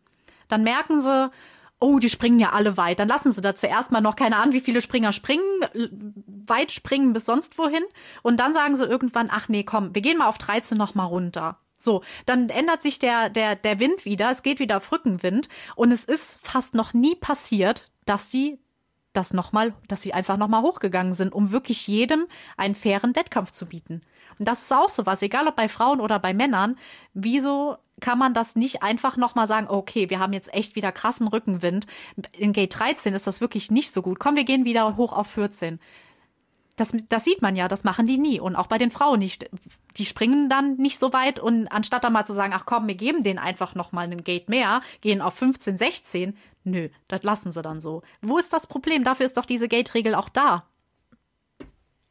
Dann 0.49 0.63
merken 0.63 1.01
sie, 1.01 1.31
oh, 1.79 1.99
die 1.99 2.09
springen 2.09 2.39
ja 2.39 2.53
alle 2.53 2.77
weit. 2.77 3.01
Dann 3.01 3.09
lassen 3.09 3.33
sie 3.33 3.41
da 3.41 3.55
zuerst 3.55 3.93
mal 3.93 4.01
noch 4.01 4.17
keine 4.17 4.37
Ahnung, 4.37 4.55
wie 4.55 4.61
viele 4.61 4.81
Springer 4.81 5.13
springen, 5.13 5.45
weit 6.27 6.73
springen 6.73 7.13
bis 7.13 7.27
sonst 7.27 7.59
wohin. 7.59 7.85
Und 8.23 8.39
dann 8.39 8.55
sagen 8.55 8.75
sie 8.75 8.87
irgendwann, 8.87 9.29
ach 9.31 9.49
nee, 9.49 9.65
komm, 9.65 9.95
wir 9.95 10.03
gehen 10.03 10.19
mal 10.19 10.29
auf 10.29 10.39
13 10.39 10.79
noch 10.79 10.95
mal 10.95 11.05
runter. 11.05 11.59
So, 11.85 12.03
dann 12.27 12.49
ändert 12.49 12.83
sich 12.83 12.99
der, 12.99 13.31
der, 13.31 13.57
der 13.57 13.79
Wind 13.79 14.05
wieder, 14.05 14.31
es 14.31 14.43
geht 14.43 14.59
wieder 14.59 14.79
auf 14.79 14.91
Rückenwind 14.91 15.49
und 15.77 15.93
es 15.93 16.05
ist 16.05 16.39
fast 16.43 16.75
noch 16.75 16.95
nie 16.95 17.15
passiert, 17.15 17.91
dass 18.07 18.31
sie 18.31 18.59
das 19.13 19.33
nochmal, 19.33 19.75
dass 19.87 20.03
sie 20.03 20.13
einfach 20.13 20.37
nochmal 20.37 20.63
hochgegangen 20.63 21.13
sind, 21.13 21.33
um 21.33 21.53
wirklich 21.53 21.87
jedem 21.87 22.27
einen 22.57 22.75
fairen 22.75 23.15
Wettkampf 23.15 23.53
zu 23.53 23.67
bieten. 23.67 24.01
Und 24.39 24.49
das 24.49 24.63
ist 24.63 24.73
auch 24.73 24.89
so 24.89 25.07
was, 25.07 25.23
egal 25.23 25.47
ob 25.47 25.55
bei 25.55 25.69
Frauen 25.69 26.01
oder 26.01 26.19
bei 26.19 26.35
Männern, 26.35 26.77
wieso 27.13 27.77
kann 28.01 28.19
man 28.19 28.35
das 28.35 28.57
nicht 28.57 28.83
einfach 28.83 29.17
nochmal 29.17 29.47
sagen, 29.47 29.69
okay, 29.69 30.11
wir 30.11 30.19
haben 30.19 30.33
jetzt 30.33 30.53
echt 30.53 30.75
wieder 30.75 30.91
krassen 30.91 31.29
Rückenwind. 31.29 31.87
In 32.33 32.53
Gate 32.53 32.77
13 32.77 33.15
ist 33.15 33.29
das 33.29 33.41
wirklich 33.41 33.71
nicht 33.71 33.95
so 33.95 34.03
gut. 34.03 34.19
Komm, 34.19 34.35
wir 34.35 34.45
gehen 34.45 34.65
wieder 34.65 34.97
hoch 34.97 35.13
auf 35.13 35.29
14 35.29 35.79
das, 36.77 36.95
das 37.09 37.25
sieht 37.25 37.43
man 37.43 37.57
ja, 37.57 37.69
das 37.69 37.85
machen 37.85 38.07
die 38.07 38.19
nie. 38.19 38.41
Und 38.41 38.57
auch 38.57 38.67
bei 38.67 38.79
den 38.79 38.91
Frauen 38.91 39.21
nicht. 39.21 39.49
Die 39.97 40.07
springen 40.07 40.49
dann 40.49 40.77
nicht 40.77 40.99
so 40.99 41.13
weit 41.13 41.39
und 41.39 41.69
anstatt 41.69 42.05
dann 42.05 42.13
mal 42.13 42.27
zu 42.27 42.33
sagen, 42.33 42.53
ach 42.55 42.67
komm, 42.67 42.89
wir 42.89 42.97
geben 42.97 43.23
denen 43.23 43.39
einfach 43.39 43.75
noch 43.75 43.93
mal 43.93 44.03
einen 44.03 44.25
Gate 44.25 44.49
mehr, 44.49 44.83
gehen 45.01 45.21
auf 45.21 45.35
15, 45.35 45.79
16, 45.79 46.37
nö, 46.65 46.89
das 47.07 47.23
lassen 47.23 47.53
sie 47.53 47.63
dann 47.63 47.81
so. 47.81 48.03
Wo 48.21 48.39
ist 48.39 48.53
das 48.53 48.67
Problem? 48.67 49.05
Dafür 49.05 49.27
ist 49.27 49.37
doch 49.37 49.47
diese 49.47 49.69
Gate-Regel 49.69 50.15
auch 50.15 50.29
da. 50.29 50.65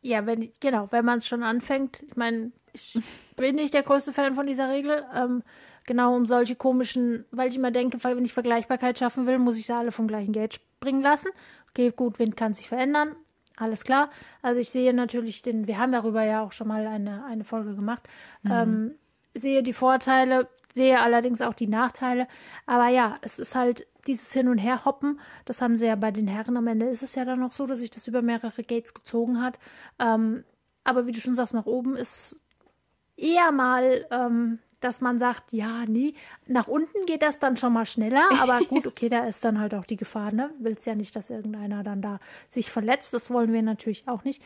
Ja, 0.01 0.25
wenn, 0.25 0.51
genau, 0.59 0.87
wenn 0.91 1.05
man 1.05 1.17
es 1.17 1.27
schon 1.27 1.43
anfängt, 1.43 2.03
ich 2.03 2.15
meine, 2.15 2.51
ich 2.73 2.97
bin 3.35 3.55
nicht 3.55 3.73
der 3.73 3.83
größte 3.83 4.13
Fan 4.13 4.35
von 4.35 4.47
dieser 4.47 4.69
Regel. 4.69 5.05
Ähm, 5.13 5.43
genau 5.85 6.15
um 6.15 6.25
solche 6.25 6.55
komischen, 6.55 7.25
weil 7.31 7.49
ich 7.49 7.55
immer 7.55 7.71
denke, 7.71 8.03
wenn 8.03 8.25
ich 8.25 8.33
Vergleichbarkeit 8.33 8.99
schaffen 8.99 9.25
will, 9.25 9.39
muss 9.39 9.57
ich 9.57 9.65
sie 9.65 9.73
alle 9.73 9.91
vom 9.91 10.07
gleichen 10.07 10.33
Gate 10.33 10.55
springen 10.55 11.01
lassen. 11.01 11.29
Okay, 11.69 11.91
gut, 11.95 12.19
Wind 12.19 12.37
kann 12.37 12.53
sich 12.53 12.67
verändern, 12.67 13.15
alles 13.57 13.83
klar. 13.83 14.09
Also 14.41 14.59
ich 14.59 14.69
sehe 14.69 14.93
natürlich 14.93 15.41
den, 15.41 15.67
wir 15.67 15.77
haben 15.77 15.91
darüber 15.91 16.23
ja 16.23 16.43
auch 16.43 16.51
schon 16.51 16.67
mal 16.67 16.87
eine, 16.87 17.25
eine 17.25 17.43
Folge 17.43 17.75
gemacht, 17.75 18.07
mhm. 18.41 18.51
ähm, 18.51 18.91
sehe 19.33 19.63
die 19.63 19.73
Vorteile, 19.73 20.47
sehe 20.73 20.99
allerdings 20.99 21.41
auch 21.41 21.53
die 21.53 21.67
Nachteile. 21.67 22.27
Aber 22.65 22.87
ja, 22.89 23.17
es 23.21 23.39
ist 23.39 23.55
halt 23.55 23.87
dieses 24.07 24.33
Hin- 24.33 24.49
und 24.49 24.57
Her-Hoppen, 24.57 25.19
das 25.45 25.61
haben 25.61 25.77
sie 25.77 25.85
ja 25.85 25.95
bei 25.95 26.11
den 26.11 26.27
Herren. 26.27 26.57
Am 26.57 26.67
Ende 26.67 26.87
ist 26.87 27.03
es 27.03 27.15
ja 27.15 27.25
dann 27.25 27.39
noch 27.39 27.53
so, 27.53 27.67
dass 27.67 27.79
sich 27.79 27.91
das 27.91 28.07
über 28.07 28.21
mehrere 28.21 28.63
Gates 28.63 28.93
gezogen 28.93 29.41
hat. 29.41 29.59
Ähm, 29.99 30.43
aber 30.83 31.05
wie 31.05 31.11
du 31.11 31.19
schon 31.19 31.35
sagst, 31.35 31.53
nach 31.53 31.65
oben 31.65 31.95
ist 31.95 32.39
eher 33.15 33.51
mal 33.51 34.05
ähm, 34.11 34.59
dass 34.83 35.01
man 35.01 35.19
sagt, 35.19 35.53
ja, 35.53 35.85
nee, 35.87 36.13
nach 36.47 36.67
unten 36.67 37.05
geht 37.05 37.21
das 37.21 37.39
dann 37.39 37.57
schon 37.57 37.73
mal 37.73 37.85
schneller, 37.85 38.27
aber 38.39 38.59
gut, 38.69 38.87
okay, 38.87 39.09
da 39.09 39.25
ist 39.25 39.43
dann 39.43 39.59
halt 39.59 39.73
auch 39.73 39.85
die 39.85 39.97
Gefahr, 39.97 40.33
ne? 40.33 40.51
Willst 40.59 40.85
ja 40.85 40.95
nicht, 40.95 41.15
dass 41.15 41.29
irgendeiner 41.29 41.83
dann 41.83 42.01
da 42.01 42.19
sich 42.49 42.71
verletzt, 42.71 43.13
das 43.13 43.29
wollen 43.29 43.53
wir 43.53 43.61
natürlich 43.61 44.07
auch 44.07 44.23
nicht. 44.23 44.43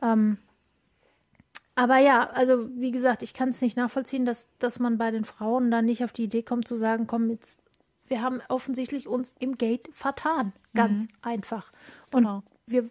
Ähm, 0.00 0.38
aber 1.74 1.98
ja, 1.98 2.28
also 2.30 2.68
wie 2.76 2.90
gesagt, 2.90 3.22
ich 3.22 3.34
kann 3.34 3.48
es 3.48 3.62
nicht 3.62 3.76
nachvollziehen, 3.76 4.26
dass, 4.26 4.48
dass 4.58 4.78
man 4.78 4.98
bei 4.98 5.10
den 5.10 5.24
Frauen 5.24 5.70
dann 5.70 5.86
nicht 5.86 6.04
auf 6.04 6.12
die 6.12 6.24
Idee 6.24 6.42
kommt 6.42 6.68
zu 6.68 6.76
sagen, 6.76 7.06
komm, 7.06 7.30
jetzt, 7.30 7.62
wir 8.08 8.20
haben 8.20 8.40
offensichtlich 8.48 9.08
uns 9.08 9.32
im 9.38 9.56
Gate 9.56 9.88
vertan. 9.92 10.52
Ganz 10.74 11.02
mhm. 11.02 11.08
einfach. 11.22 11.72
Und 12.10 12.24
genau. 12.24 12.42
wir 12.66 12.90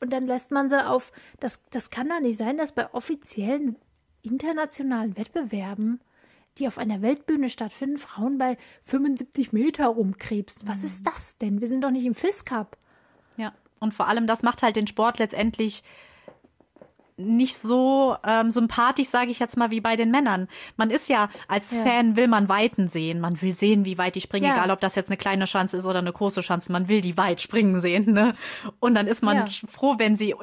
und 0.00 0.12
dann 0.12 0.26
lässt 0.26 0.50
man 0.50 0.68
sie 0.68 0.84
auf, 0.84 1.12
das, 1.38 1.60
das 1.70 1.90
kann 1.90 2.08
doch 2.08 2.20
nicht 2.20 2.36
sein, 2.36 2.56
dass 2.56 2.72
bei 2.72 2.92
offiziellen 2.92 3.76
internationalen 4.22 5.16
Wettbewerben, 5.16 6.00
die 6.58 6.66
auf 6.66 6.78
einer 6.78 7.02
Weltbühne 7.02 7.48
stattfinden, 7.48 7.98
Frauen 7.98 8.38
bei 8.38 8.56
75 8.84 9.52
Meter 9.52 9.86
rumkrebsen. 9.86 10.68
Was 10.68 10.80
mhm. 10.80 10.84
ist 10.84 11.06
das 11.06 11.38
denn? 11.38 11.60
Wir 11.60 11.68
sind 11.68 11.82
doch 11.82 11.90
nicht 11.90 12.04
im 12.04 12.14
FIS 12.14 12.44
Cup. 12.44 12.76
Ja, 13.36 13.52
und 13.80 13.94
vor 13.94 14.08
allem, 14.08 14.26
das 14.26 14.42
macht 14.42 14.62
halt 14.62 14.76
den 14.76 14.86
Sport 14.86 15.18
letztendlich 15.18 15.82
nicht 17.16 17.56
so 17.56 18.16
ähm, 18.26 18.50
sympathisch, 18.50 19.08
sage 19.08 19.30
ich 19.30 19.38
jetzt 19.38 19.56
mal, 19.56 19.70
wie 19.70 19.80
bei 19.80 19.96
den 19.96 20.10
Männern. 20.10 20.48
Man 20.76 20.90
ist 20.90 21.08
ja 21.08 21.28
als 21.48 21.74
ja. 21.74 21.82
Fan 21.82 22.16
will 22.16 22.28
man 22.28 22.48
Weiten 22.48 22.88
sehen. 22.88 23.20
Man 23.20 23.40
will 23.42 23.54
sehen, 23.54 23.84
wie 23.84 23.98
weit 23.98 24.14
die 24.14 24.20
springen, 24.20 24.46
ja. 24.46 24.54
egal 24.54 24.70
ob 24.70 24.80
das 24.80 24.94
jetzt 24.94 25.08
eine 25.08 25.16
kleine 25.16 25.44
Chance 25.44 25.76
ist 25.76 25.86
oder 25.86 25.98
eine 25.98 26.12
große 26.12 26.40
Chance. 26.40 26.72
Man 26.72 26.88
will 26.88 27.00
die 27.00 27.16
weit 27.16 27.40
springen 27.40 27.80
sehen. 27.80 28.12
Ne? 28.12 28.34
Und 28.80 28.94
dann 28.94 29.06
ist 29.06 29.22
man 29.22 29.36
ja. 29.36 29.46
froh, 29.68 29.96
wenn 29.98 30.16
sie 30.16 30.34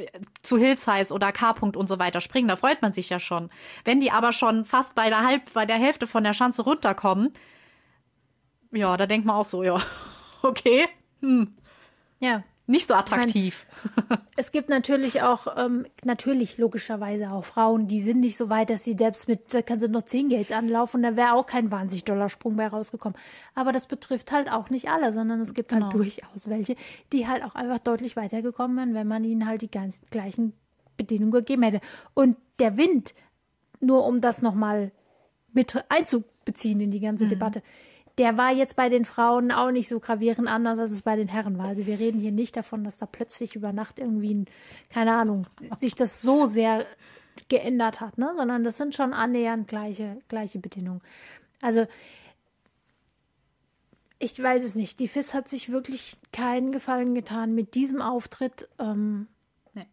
zu 0.41 0.57
Hillsize 0.57 1.13
oder 1.13 1.32
K-Punkt 1.32 1.76
und 1.76 1.88
so 1.88 1.99
weiter 1.99 2.22
springen. 2.22 2.47
Da 2.47 2.55
freut 2.55 2.82
man 2.82 2.93
sich 2.93 3.09
ja 3.09 3.20
schon. 3.20 3.49
Wenn 3.84 3.99
die 3.99 4.11
aber 4.11 4.32
schon 4.32 4.65
fast 4.65 4.95
bei 4.95 5.09
der 5.09 5.24
Halb, 5.26 5.53
bei 5.53 5.65
der 5.65 5.78
Hälfte 5.78 6.07
von 6.07 6.24
der 6.24 6.34
Chance 6.34 6.63
runterkommen, 6.63 7.34
ja, 8.72 8.95
da 8.97 9.07
denkt 9.07 9.26
man 9.26 9.36
auch 9.36 9.45
so, 9.45 9.63
ja, 9.63 9.78
okay, 10.43 10.86
hm. 11.22 11.55
Ja, 12.20 12.43
nicht 12.70 12.88
so 12.88 12.93
attraktiv. 12.93 13.65
Meine, 13.95 14.22
es 14.38 14.51
gibt 14.51 14.70
natürlich 14.70 15.22
auch, 15.22 15.47
ähm, 15.57 15.88
natürlich 16.03 16.57
logischerweise 16.57 17.32
auch 17.32 17.43
Frauen, 17.43 17.88
die 17.88 18.01
sind 18.01 18.20
nicht 18.20 18.38
so 18.38 18.49
weit, 18.49 18.70
dass 18.70 18.84
sie 18.84 18.93
selbst 18.93 19.28
mit, 19.28 19.53
da 19.53 19.61
kann 19.61 19.80
sie 19.80 19.89
noch 19.89 20.03
10 20.03 20.30
Gates 20.30 20.51
anlaufen, 20.51 21.01
da 21.01 21.15
wäre 21.15 21.34
auch 21.34 21.47
kein 21.47 21.72
wahnsinnig 21.72 22.05
doller 22.05 22.30
Sprung 22.30 22.55
bei 22.55 22.67
rausgekommen. 22.67 23.17
Aber 23.55 23.72
das 23.72 23.88
betrifft 23.88 24.32
halt 24.32 24.51
auch 24.51 24.70
nicht 24.70 24.89
alle, 24.89 25.13
sondern 25.13 25.41
es 25.41 25.53
gibt 25.53 25.74
halt 25.74 25.89
genau. 25.89 25.93
durchaus 25.93 26.47
welche, 26.47 26.76
die 27.11 27.28
halt 27.28 27.43
auch 27.43 27.55
einfach 27.55 27.80
deutlich 27.80 28.15
weitergekommen 28.15 28.78
wären, 28.78 28.93
wenn 28.93 29.07
man 29.07 29.24
ihnen 29.24 29.47
halt 29.47 29.63
die 29.63 29.72
ganz 29.72 30.01
gleichen 30.11 30.53
Bedingungen 30.95 31.32
gegeben 31.32 31.63
hätte. 31.63 31.82
Und 32.13 32.38
der 32.59 32.78
Wind, 32.78 33.15
nur 33.80 34.05
um 34.05 34.22
das 34.22 34.41
nochmal 34.41 34.91
mit 35.53 35.84
einzubeziehen 35.89 36.80
in 36.82 36.91
die 36.91 36.99
ganze 36.99 37.24
mhm. 37.24 37.30
Debatte, 37.30 37.63
der 38.20 38.38
war 38.38 38.51
jetzt 38.51 38.76
bei 38.76 38.89
den 38.89 39.05
Frauen 39.05 39.51
auch 39.51 39.72
nicht 39.72 39.88
so 39.88 40.01
gravierend 40.01 40.49
anders, 40.49 40.78
als 40.78 40.91
es 40.91 41.03
bei 41.03 41.15
den 41.15 41.30
Herren 41.30 41.57
war. 41.57 41.67
Also 41.67 41.88
wir 41.88 41.99
reden 41.99 42.20
hier 42.20 42.34
nicht 42.34 42.55
davon, 42.57 42.84
dass 42.84 42.97
da 42.97 43.05
plötzlich 43.05 43.55
über 43.55 43.72
Nacht 43.72 43.97
irgendwie, 43.97 44.43
keine 44.89 45.15
Ahnung, 45.15 45.47
sich 45.80 45.95
das 45.95 46.22
so 46.22 46.45
sehr 46.45 46.86
geändert 47.47 48.01
hat, 48.01 48.17
ne? 48.17 48.34
sondern 48.38 48.65
das 48.65 48.76
sind 48.76 48.93
schon 48.93 49.13
annähernd 49.13 49.70
gleiche, 49.70 50.17
gleiche 50.28 50.59
Bedingungen. 50.59 50.99
Also 51.61 51.88
ich 54.20 54.41
weiß 54.43 54.63
es 54.63 54.76
nicht. 54.76 54.99
Die 54.99 55.07
FIS 55.07 55.34
hat 55.34 55.47
sich 55.47 55.72
wirklich 55.72 56.17
keinen 56.34 56.74
Gefallen 56.74 57.15
getan 57.15 57.55
mit 57.55 57.74
diesem 57.74 58.01
Auftritt. 58.01 58.67
Ähm, 58.80 59.28
nee. 59.76 59.88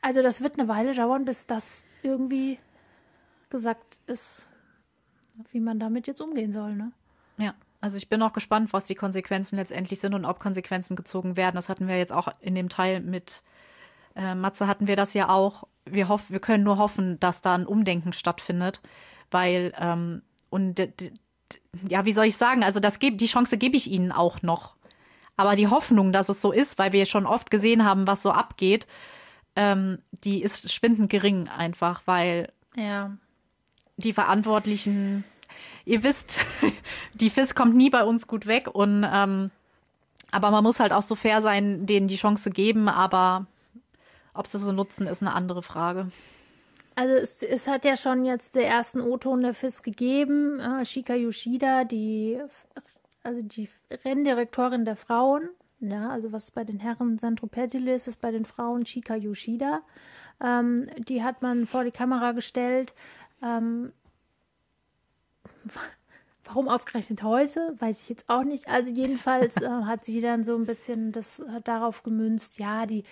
Also 0.00 0.22
das 0.22 0.40
wird 0.40 0.56
eine 0.56 0.68
Weile 0.68 0.94
dauern, 0.94 1.24
bis 1.24 1.48
das 1.48 1.88
irgendwie 2.04 2.60
gesagt 3.50 3.98
ist, 4.06 4.46
wie 5.52 5.60
man 5.60 5.78
damit 5.78 6.06
jetzt 6.06 6.20
umgehen 6.20 6.52
soll. 6.52 6.74
Ne? 6.74 6.92
Ja. 7.38 7.54
Also 7.80 7.98
ich 7.98 8.08
bin 8.08 8.22
auch 8.22 8.32
gespannt, 8.32 8.72
was 8.72 8.86
die 8.86 8.94
Konsequenzen 8.94 9.56
letztendlich 9.56 10.00
sind 10.00 10.14
und 10.14 10.24
ob 10.24 10.40
Konsequenzen 10.40 10.96
gezogen 10.96 11.36
werden. 11.36 11.56
Das 11.56 11.68
hatten 11.68 11.88
wir 11.88 11.98
jetzt 11.98 12.12
auch 12.12 12.28
in 12.40 12.54
dem 12.54 12.68
Teil 12.68 13.00
mit 13.00 13.42
äh, 14.16 14.34
Matze 14.34 14.66
hatten 14.66 14.88
wir 14.88 14.96
das 14.96 15.14
ja 15.14 15.28
auch. 15.28 15.64
Wir 15.84 16.08
hoffen, 16.08 16.32
wir 16.32 16.40
können 16.40 16.64
nur 16.64 16.78
hoffen, 16.78 17.20
dass 17.20 17.42
da 17.42 17.54
ein 17.54 17.66
Umdenken 17.66 18.12
stattfindet, 18.12 18.80
weil 19.30 19.72
ähm, 19.78 20.22
und 20.48 20.80
ja, 21.86 22.04
wie 22.06 22.12
soll 22.12 22.24
ich 22.24 22.36
sagen? 22.36 22.64
Also 22.64 22.80
das 22.80 22.98
geb, 22.98 23.18
die 23.18 23.26
Chance 23.26 23.58
gebe 23.58 23.76
ich 23.76 23.90
ihnen 23.90 24.10
auch 24.10 24.42
noch. 24.42 24.74
Aber 25.36 25.54
die 25.54 25.68
Hoffnung, 25.68 26.12
dass 26.12 26.30
es 26.30 26.40
so 26.40 26.50
ist, 26.50 26.78
weil 26.78 26.92
wir 26.92 27.04
schon 27.04 27.26
oft 27.26 27.50
gesehen 27.50 27.84
haben, 27.84 28.06
was 28.06 28.22
so 28.22 28.30
abgeht, 28.30 28.86
ähm, 29.54 29.98
die 30.24 30.42
ist 30.42 30.72
schwindend 30.72 31.10
gering 31.10 31.48
einfach, 31.48 32.02
weil 32.06 32.50
ja 32.74 33.16
die 33.96 34.12
Verantwortlichen, 34.12 35.24
ihr 35.84 36.02
wisst, 36.02 36.44
die 37.14 37.30
FIS 37.30 37.54
kommt 37.54 37.74
nie 37.74 37.90
bei 37.90 38.04
uns 38.04 38.26
gut 38.26 38.46
weg 38.46 38.68
und 38.72 39.06
ähm, 39.10 39.50
aber 40.32 40.50
man 40.50 40.64
muss 40.64 40.80
halt 40.80 40.92
auch 40.92 41.02
so 41.02 41.14
fair 41.14 41.40
sein, 41.40 41.86
denen 41.86 42.08
die 42.08 42.16
Chance 42.16 42.44
zu 42.44 42.50
geben, 42.50 42.88
aber 42.88 43.46
ob 44.34 44.46
sie 44.46 44.58
so 44.58 44.72
nutzen, 44.72 45.06
ist 45.06 45.22
eine 45.22 45.32
andere 45.32 45.62
Frage. 45.62 46.10
Also 46.94 47.14
es, 47.14 47.42
es 47.42 47.66
hat 47.66 47.84
ja 47.84 47.96
schon 47.96 48.24
jetzt 48.24 48.54
der 48.54 48.66
ersten 48.66 49.00
O-Ton 49.00 49.42
der 49.42 49.54
FIS 49.54 49.82
gegeben. 49.82 50.60
Äh, 50.60 50.84
Shika 50.84 51.14
Yoshida, 51.14 51.84
die 51.84 52.40
also 53.22 53.42
die 53.42 53.68
Renndirektorin 54.04 54.84
der 54.84 54.96
Frauen, 54.96 55.50
ja, 55.80 56.10
also 56.10 56.32
was 56.32 56.50
bei 56.50 56.64
den 56.64 56.78
Herren 56.78 57.18
Sandro 57.18 57.48
Pertile 57.48 57.94
ist, 57.94 58.08
ist 58.08 58.20
bei 58.20 58.30
den 58.30 58.44
Frauen 58.44 58.86
Shika 58.86 59.14
Yoshida. 59.14 59.82
Ähm, 60.42 60.88
die 60.98 61.22
hat 61.22 61.42
man 61.42 61.66
vor 61.66 61.84
die 61.84 61.90
Kamera 61.90 62.32
gestellt 62.32 62.94
ähm, 63.42 63.92
warum 66.44 66.68
ausgerechnet 66.68 67.22
heute, 67.22 67.74
weiß 67.78 68.02
ich 68.02 68.08
jetzt 68.08 68.28
auch 68.28 68.44
nicht. 68.44 68.68
Also 68.68 68.92
jedenfalls 68.92 69.56
äh, 69.62 69.68
hat 69.68 70.04
sie 70.04 70.20
dann 70.20 70.44
so 70.44 70.56
ein 70.56 70.66
bisschen 70.66 71.12
das 71.12 71.40
äh, 71.40 71.60
darauf 71.62 72.02
gemünzt, 72.02 72.58
ja, 72.58 72.86
die, 72.86 73.02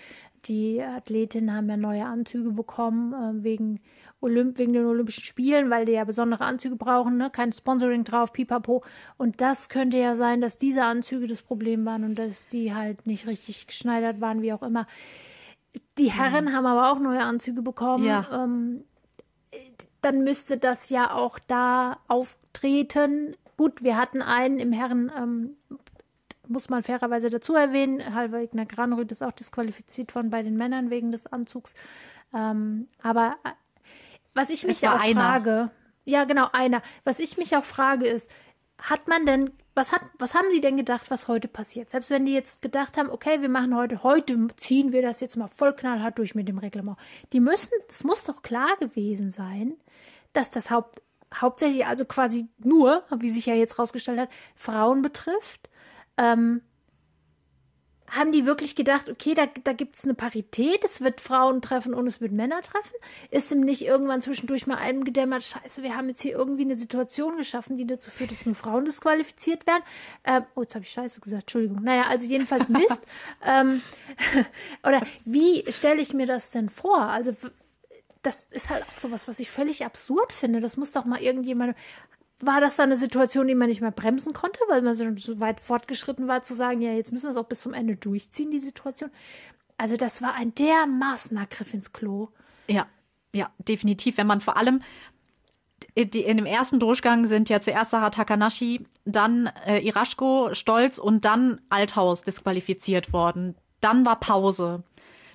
die 0.47 0.83
Athletinnen 0.83 1.55
haben 1.55 1.69
ja 1.69 1.77
neue 1.77 2.05
Anzüge 2.05 2.53
bekommen 2.53 3.13
äh, 3.13 3.45
wegen, 3.45 3.81
Olymp 4.21 4.59
wegen 4.59 4.73
den 4.73 4.87
Olympischen 4.87 5.23
Spielen, 5.23 5.71
weil 5.71 5.85
die 5.85 5.93
ja 5.93 6.05
besondere 6.05 6.45
Anzüge 6.45 6.77
brauchen, 6.77 7.19
ne? 7.19 7.31
kein 7.31 7.53
Sponsoring 7.53 8.05
drauf, 8.05 8.33
pipapo. 8.33 8.83
Und 9.19 9.41
das 9.41 9.69
könnte 9.69 9.99
ja 9.99 10.15
sein, 10.15 10.41
dass 10.41 10.57
diese 10.57 10.85
Anzüge 10.85 11.27
das 11.27 11.43
Problem 11.43 11.85
waren 11.85 12.05
und 12.05 12.19
dass 12.19 12.47
die 12.47 12.75
halt 12.75 13.07
nicht 13.07 13.27
richtig 13.27 13.67
geschneidert 13.67 14.21
waren, 14.21 14.41
wie 14.41 14.53
auch 14.53 14.63
immer. 14.63 14.87
Die 15.99 16.11
Herren 16.11 16.47
mhm. 16.47 16.53
haben 16.53 16.67
aber 16.67 16.93
auch 16.93 16.99
neue 16.99 17.21
Anzüge 17.21 17.63
bekommen. 17.63 18.05
Ja. 18.05 18.27
Ähm, 18.33 18.85
dann 20.05 20.23
müsste 20.23 20.59
das 20.59 20.91
ja 20.91 21.13
auch 21.15 21.39
da 21.39 21.99
auftreten. 22.09 23.37
Gut, 23.57 23.83
wir 23.83 23.97
hatten 23.97 24.23
einen 24.23 24.59
im 24.59 24.73
Herren, 24.73 25.11
ähm, 25.17 25.57
muss 26.47 26.69
man 26.69 26.83
fairerweise 26.83 27.31
dazu 27.31 27.55
erwähnen, 27.55 28.15
Halvegner 28.15 28.67
Granrüth 28.67 29.11
ist 29.13 29.23
auch 29.23 29.33
disqualifiziert 29.33 30.15
worden 30.15 30.31
bei 30.31 30.43
den 30.43 30.57
Männern 30.57 30.91
wegen 30.91 31.11
des 31.11 31.27
Anzugs. 31.27 31.75
Ähm, 32.35 32.89
aber 33.03 33.37
äh, 33.45 33.51
was 34.35 34.51
ich 34.51 34.67
mich 34.67 34.87
auch 34.89 35.01
einer. 35.01 35.21
frage, 35.21 35.71
ja 36.05 36.25
genau, 36.25 36.49
einer, 36.53 36.83
was 37.05 37.19
ich 37.19 37.39
mich 37.39 37.57
auch 37.57 37.65
frage 37.65 38.07
ist, 38.07 38.31
hat 38.79 39.09
man 39.09 39.25
denn, 39.25 39.51
was 39.75 39.93
hat, 39.93 40.03
was 40.19 40.35
haben 40.35 40.47
die 40.55 40.61
denn 40.61 40.77
gedacht, 40.77 41.11
was 41.11 41.29
heute 41.29 41.49
passiert? 41.49 41.91
Selbst 41.91 42.11
wenn 42.11 42.25
die 42.25 42.33
jetzt 42.33 42.63
gedacht 42.63 42.97
haben, 42.97 43.11
okay, 43.11 43.43
wir 43.43 43.49
machen 43.49 43.77
heute, 43.77 44.03
heute 44.03 44.49
ziehen 44.57 44.93
wir 44.93 45.03
das 45.03 45.21
jetzt 45.21 45.37
mal 45.37 45.49
voll 45.49 45.75
knallhart 45.75 46.19
durch 46.19 46.35
mit 46.35 46.49
dem 46.49 46.59
Reglement. 46.59 46.97
Die 47.33 47.41
müssen, 47.41 47.73
es 47.89 48.05
muss 48.05 48.25
doch 48.25 48.43
klar 48.43 48.77
gewesen 48.79 49.31
sein, 49.31 49.75
dass 50.33 50.51
das 50.51 50.71
Haupt, 50.71 51.03
hauptsächlich 51.35 51.87
also 51.87 52.05
quasi 52.05 52.49
nur, 52.59 53.03
wie 53.19 53.31
sich 53.31 53.47
ja 53.47 53.55
jetzt 53.55 53.79
rausgestellt 53.79 54.21
hat, 54.21 54.31
Frauen 54.55 55.03
betrifft. 55.03 55.69
Ähm, 56.17 56.63
haben 58.09 58.33
die 58.33 58.47
wirklich 58.47 58.77
gedacht, 58.77 59.09
okay, 59.09 59.35
da, 59.35 59.47
da 59.65 59.73
gibt 59.73 59.97
es 59.97 60.05
eine 60.05 60.15
Parität, 60.15 60.85
es 60.85 61.01
wird 61.01 61.21
Frauen 61.21 61.63
treffen 61.63 61.95
und 61.95 62.07
es 62.07 62.21
wird 62.21 62.33
Männer 62.33 62.61
treffen? 62.63 62.95
Ist 63.31 63.51
ihm 63.51 63.61
nicht 63.61 63.83
irgendwann 63.83 64.23
zwischendurch 64.23 64.67
mal 64.67 64.77
einem 64.77 65.05
gedämmert, 65.05 65.43
scheiße, 65.45 65.83
wir 65.83 65.97
haben 65.97 66.09
jetzt 66.09 66.23
hier 66.23 66.33
irgendwie 66.33 66.63
eine 66.63 66.75
Situation 66.75 67.37
geschaffen, 67.37 67.77
die 67.77 67.87
dazu 67.87 68.11
führt, 68.11 68.31
dass 68.31 68.47
nur 68.47 68.55
Frauen 68.55 68.85
disqualifiziert 68.85 69.67
werden? 69.67 69.83
Ähm, 70.25 70.45
oh, 70.55 70.63
jetzt 70.63 70.75
habe 70.75 70.85
ich 70.85 70.91
scheiße 70.91 71.21
gesagt, 71.21 71.45
Entschuldigung. 71.45 71.83
Naja, 71.83 72.05
also 72.09 72.27
jedenfalls 72.27 72.69
Mist. 72.69 73.01
ähm, 73.45 73.83
oder 74.87 75.03
wie 75.25 75.65
stelle 75.73 76.01
ich 76.01 76.13
mir 76.13 76.27
das 76.27 76.51
denn 76.51 76.69
vor? 76.69 77.01
Also 77.01 77.35
das 78.23 78.47
ist 78.51 78.71
halt 78.71 78.85
auch 78.89 78.99
sowas, 78.99 79.29
was 79.29 79.39
ich 79.39 79.51
völlig 79.51 79.85
absurd 79.85 80.33
finde. 80.33 80.61
Das 80.61 80.77
muss 80.77 80.93
doch 80.93 81.05
mal 81.05 81.21
irgendjemand. 81.21 81.77
War 82.47 82.61
das 82.61 82.77
dann 82.77 82.91
eine 82.91 82.97
Situation, 82.97 83.47
die 83.47 83.55
man 83.55 83.69
nicht 83.69 83.81
mehr 83.81 83.91
bremsen 83.91 84.33
konnte, 84.33 84.61
weil 84.69 84.83
man 84.83 84.95
so 84.95 85.41
weit 85.41 85.61
fortgeschritten 85.61 86.29
war, 86.29 86.43
zu 86.43 86.55
sagen, 86.55 86.81
ja, 86.81 86.93
jetzt 86.93 87.13
müssen 87.13 87.25
wir 87.25 87.31
es 87.31 87.37
auch 87.37 87.47
bis 87.49 87.61
zum 87.61 87.75
Ende 87.75 87.97
durchziehen, 87.97 88.51
die 88.51 88.61
Situation? 88.61 89.11
Also, 89.77 89.97
das 89.97 90.23
war 90.23 90.35
ein 90.35 90.55
dermaßener 90.55 91.47
Griff 91.47 91.75
ins 91.75 91.93
Klo. 91.93 92.29
Ja, 92.69 92.87
ja, 93.35 93.51
definitiv. 93.59 94.17
Wenn 94.17 94.27
man 94.27 94.41
vor 94.41 94.57
allem 94.57 94.83
in 95.95 96.11
dem 96.11 96.47
ersten 96.47 96.81
Durchgang 96.81 97.25
sind 97.25 97.49
ja 97.49 97.61
zuerst 97.61 97.91
Sarah 97.91 98.11
Takanashi, 98.11 98.87
dann 99.05 99.51
äh, 99.67 99.79
Iraschko, 99.81 100.53
Stolz 100.53 100.99
und 100.99 101.25
dann 101.25 101.61
Althaus 101.69 102.23
disqualifiziert 102.23 103.13
worden. 103.13 103.55
Dann 103.81 104.05
war 104.05 104.19
Pause. 104.19 104.83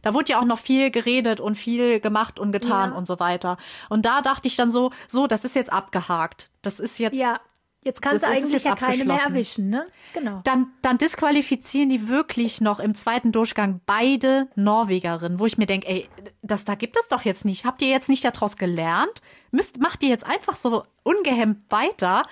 Da 0.01 0.13
wurde 0.13 0.31
ja 0.31 0.39
auch 0.39 0.45
noch 0.45 0.59
viel 0.59 0.91
geredet 0.91 1.39
und 1.39 1.55
viel 1.55 1.99
gemacht 1.99 2.39
und 2.39 2.51
getan 2.51 2.91
ja. 2.91 2.97
und 2.97 3.07
so 3.07 3.19
weiter. 3.19 3.57
Und 3.89 4.05
da 4.05 4.21
dachte 4.21 4.47
ich 4.47 4.55
dann 4.55 4.71
so, 4.71 4.91
so, 5.07 5.27
das 5.27 5.45
ist 5.45 5.55
jetzt 5.55 5.71
abgehakt. 5.71 6.49
Das 6.61 6.79
ist 6.79 6.97
jetzt. 6.99 7.15
Ja. 7.15 7.39
Jetzt 7.81 8.01
kannst 8.01 8.23
du 8.23 8.27
eigentlich 8.27 8.65
ja 8.65 8.75
keine 8.75 9.05
mehr 9.05 9.21
erwischen, 9.25 9.69
ne? 9.69 9.85
Genau. 10.13 10.41
Dann, 10.43 10.67
dann 10.81 10.97
disqualifizieren 10.97 11.89
die 11.89 12.09
wirklich 12.09 12.59
noch 12.59 12.81
im 12.81 12.93
zweiten 12.93 13.31
Durchgang 13.31 13.79
beide 13.85 14.49
Norwegerinnen, 14.55 15.39
wo 15.39 15.45
ich 15.45 15.57
mir 15.57 15.65
denke, 15.65 15.87
ey, 15.87 16.09
das 16.41 16.65
da 16.65 16.75
gibt 16.75 16.97
es 16.97 17.07
doch 17.07 17.21
jetzt 17.21 17.45
nicht. 17.45 17.63
Habt 17.63 17.81
ihr 17.81 17.87
jetzt 17.87 18.09
nicht 18.09 18.25
daraus 18.25 18.57
gelernt? 18.57 19.21
Müsst, 19.51 19.79
macht 19.79 20.03
ihr 20.03 20.09
jetzt 20.09 20.25
einfach 20.25 20.57
so 20.57 20.83
ungehemmt 21.03 21.71
weiter? 21.71 22.23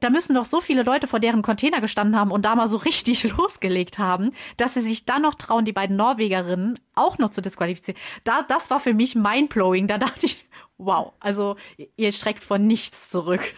Da 0.00 0.10
müssen 0.10 0.34
doch 0.34 0.44
so 0.44 0.60
viele 0.60 0.82
Leute 0.82 1.06
vor 1.06 1.20
deren 1.20 1.42
Container 1.42 1.80
gestanden 1.80 2.16
haben 2.16 2.30
und 2.30 2.42
da 2.42 2.54
mal 2.54 2.66
so 2.66 2.76
richtig 2.76 3.24
losgelegt 3.36 3.98
haben, 3.98 4.32
dass 4.56 4.74
sie 4.74 4.80
sich 4.80 5.04
dann 5.04 5.22
noch 5.22 5.34
trauen, 5.34 5.64
die 5.64 5.72
beiden 5.72 5.96
Norwegerinnen 5.96 6.78
auch 6.94 7.18
noch 7.18 7.30
zu 7.30 7.40
disqualifizieren. 7.40 8.00
Da, 8.24 8.42
das 8.42 8.70
war 8.70 8.80
für 8.80 8.94
mich 8.94 9.14
mindblowing. 9.14 9.86
Da 9.86 9.98
dachte 9.98 10.26
ich, 10.26 10.46
wow, 10.76 11.12
also 11.20 11.56
ihr 11.96 12.12
streckt 12.12 12.44
vor 12.44 12.58
nichts 12.58 13.08
zurück. 13.08 13.54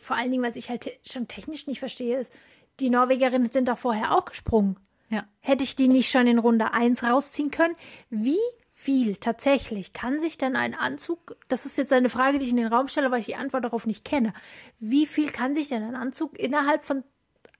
Vor 0.00 0.16
allen 0.16 0.30
Dingen, 0.30 0.42
was 0.42 0.56
ich 0.56 0.68
halt 0.68 0.90
schon 1.04 1.28
technisch 1.28 1.66
nicht 1.66 1.78
verstehe, 1.78 2.18
ist, 2.18 2.32
die 2.80 2.90
Norwegerinnen 2.90 3.50
sind 3.50 3.68
doch 3.68 3.78
vorher 3.78 4.16
auch 4.16 4.24
gesprungen. 4.24 4.76
Ja. 5.08 5.24
Hätte 5.40 5.62
ich 5.62 5.76
die 5.76 5.88
nicht 5.88 6.10
schon 6.10 6.26
in 6.26 6.38
Runde 6.38 6.72
1 6.72 7.04
rausziehen 7.04 7.50
können? 7.50 7.76
Wie 8.10 8.38
viel 8.86 9.16
tatsächlich 9.16 9.92
kann 9.94 10.20
sich 10.20 10.38
denn 10.38 10.54
ein 10.54 10.72
Anzug, 10.72 11.36
das 11.48 11.66
ist 11.66 11.76
jetzt 11.76 11.92
eine 11.92 12.08
Frage, 12.08 12.38
die 12.38 12.44
ich 12.44 12.52
in 12.52 12.56
den 12.56 12.72
Raum 12.72 12.86
stelle, 12.86 13.10
weil 13.10 13.18
ich 13.18 13.26
die 13.26 13.34
Antwort 13.34 13.64
darauf 13.64 13.84
nicht 13.84 14.04
kenne, 14.04 14.32
wie 14.78 15.06
viel 15.06 15.30
kann 15.30 15.56
sich 15.56 15.68
denn 15.68 15.82
ein 15.82 15.96
Anzug 15.96 16.38
innerhalb 16.38 16.84
von 16.84 17.02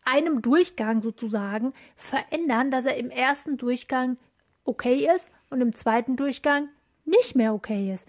einem 0.05 0.41
Durchgang 0.41 1.03
sozusagen 1.03 1.73
verändern, 1.97 2.71
dass 2.71 2.85
er 2.85 2.97
im 2.97 3.11
ersten 3.11 3.57
Durchgang 3.57 4.19
okay 4.63 5.09
ist 5.13 5.29
und 5.51 5.61
im 5.61 5.75
zweiten 5.75 6.15
Durchgang 6.15 6.69
nicht 7.05 7.35
mehr 7.35 7.55
okay 7.55 7.93
ist? 7.93 8.07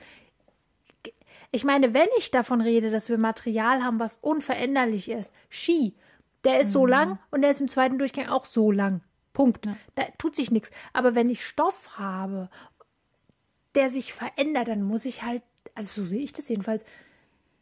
Ich 1.49 1.63
meine, 1.63 1.95
wenn 1.95 2.09
ich 2.20 2.30
davon 2.30 2.61
rede, 2.61 2.91
dass 2.91 3.09
wir 3.09 3.18
Material 3.18 3.84
haben, 3.84 3.99
was 3.99 4.18
unveränderlich 4.18 5.09
ist, 5.09 5.34
Ski, 5.49 5.95
der 6.43 6.59
ist 6.59 6.68
mhm. 6.68 6.72
so 6.74 6.86
lang 6.86 7.20
und 7.32 7.41
der 7.41 7.49
ist 7.49 7.61
im 7.61 7.68
zweiten 7.68 7.97
Durchgang 7.97 8.28
auch 8.28 8.45
so 8.45 8.72
lang. 8.72 9.01
Punkt. 9.34 9.65
Ja. 9.65 9.76
Da 9.95 10.03
tut 10.20 10.36
sich 10.36 10.51
nichts. 10.51 10.70
Aber 10.93 11.15
wenn 11.15 11.32
ich 11.32 11.43
Stoff 11.43 11.97
habe, 11.97 12.51
der 13.78 13.89
sich 13.89 14.13
verändert, 14.13 14.67
dann 14.67 14.84
muss 14.84 15.05
ich 15.05 15.23
halt, 15.23 15.43
also 15.75 16.01
so 16.01 16.07
sehe 16.07 16.21
ich 16.21 16.34
das 16.34 16.49
jedenfalls, 16.49 16.84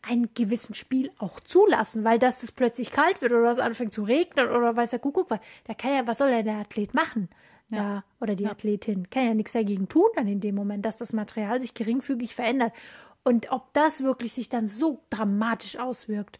einen 0.01 0.33
gewissen 0.33 0.75
Spiel 0.75 1.11
auch 1.17 1.39
zulassen, 1.39 2.03
weil 2.03 2.19
dass 2.19 2.39
das 2.39 2.51
plötzlich 2.51 2.91
kalt 2.91 3.21
wird 3.21 3.31
oder 3.31 3.51
es 3.51 3.59
anfängt 3.59 3.93
zu 3.93 4.03
regnen 4.03 4.49
oder 4.49 4.75
weiß 4.75 4.91
der 4.91 4.99
Kuckuck 4.99 5.29
was, 5.29 5.39
da 5.65 5.73
kann 5.73 5.93
ja, 5.93 6.07
was 6.07 6.19
soll 6.19 6.29
denn 6.29 6.45
der 6.45 6.57
Athlet 6.57 6.93
machen? 6.93 7.29
Ja. 7.69 7.77
ja 7.77 8.03
oder 8.19 8.35
die 8.35 8.43
ja. 8.43 8.51
Athletin 8.51 9.09
kann 9.09 9.25
ja 9.25 9.33
nichts 9.33 9.53
dagegen 9.53 9.89
tun 9.89 10.09
dann 10.15 10.27
in 10.27 10.39
dem 10.39 10.55
Moment, 10.55 10.85
dass 10.85 10.97
das 10.97 11.13
Material 11.13 11.59
sich 11.59 11.73
geringfügig 11.73 12.35
verändert. 12.35 12.73
Und 13.23 13.51
ob 13.51 13.73
das 13.73 14.03
wirklich 14.03 14.33
sich 14.33 14.49
dann 14.49 14.67
so 14.67 15.01
dramatisch 15.09 15.77
auswirkt, 15.77 16.39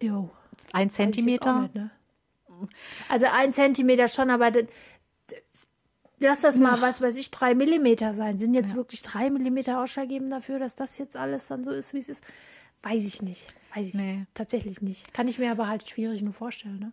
jo. 0.00 0.30
Ein 0.72 0.90
Zentimeter? 0.90 1.62
Nicht, 1.62 1.74
ne? 1.74 1.90
Also 3.08 3.26
ein 3.26 3.52
Zentimeter 3.52 4.06
schon, 4.06 4.30
aber 4.30 4.52
lass 6.24 6.40
das 6.40 6.58
mal, 6.58 6.80
was 6.80 7.00
weiß 7.00 7.16
ich, 7.16 7.30
drei 7.30 7.54
Millimeter 7.54 8.14
sein. 8.14 8.38
Sind 8.38 8.54
jetzt 8.54 8.70
ja. 8.70 8.76
wirklich 8.76 9.02
drei 9.02 9.30
Millimeter 9.30 9.80
ausschlaggebend 9.80 10.32
dafür, 10.32 10.58
dass 10.58 10.74
das 10.74 10.98
jetzt 10.98 11.16
alles 11.16 11.46
dann 11.46 11.64
so 11.64 11.70
ist, 11.70 11.94
wie 11.94 11.98
es 11.98 12.08
ist? 12.08 12.24
Weiß 12.82 13.04
ich 13.04 13.22
nicht. 13.22 13.46
Weiß 13.74 13.88
ich 13.88 13.94
nee. 13.94 14.26
tatsächlich 14.34 14.82
nicht. 14.82 15.12
Kann 15.14 15.28
ich 15.28 15.38
mir 15.38 15.50
aber 15.50 15.68
halt 15.68 15.88
schwierig 15.88 16.22
nur 16.22 16.34
vorstellen. 16.34 16.78
Ne? 16.78 16.92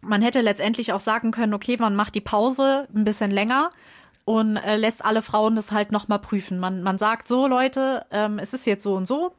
Man 0.00 0.22
hätte 0.22 0.40
letztendlich 0.40 0.92
auch 0.92 1.00
sagen 1.00 1.30
können, 1.30 1.54
okay, 1.54 1.76
man 1.78 1.96
macht 1.96 2.14
die 2.14 2.20
Pause 2.20 2.88
ein 2.94 3.04
bisschen 3.04 3.30
länger 3.30 3.70
und 4.24 4.56
äh, 4.56 4.76
lässt 4.76 5.04
alle 5.04 5.22
Frauen 5.22 5.56
das 5.56 5.72
halt 5.72 5.92
nochmal 5.92 6.18
prüfen. 6.18 6.58
Man, 6.58 6.82
man 6.82 6.98
sagt 6.98 7.28
so, 7.28 7.46
Leute, 7.46 8.06
ähm, 8.10 8.38
es 8.38 8.54
ist 8.54 8.66
jetzt 8.66 8.82
so 8.82 8.94
und 8.94 9.06
so. 9.06 9.32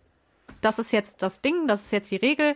Das 0.62 0.80
ist 0.80 0.92
jetzt 0.92 1.22
das 1.22 1.42
Ding, 1.42 1.68
das 1.68 1.86
ist 1.86 1.92
jetzt 1.92 2.12
die 2.12 2.16
Regel. 2.16 2.56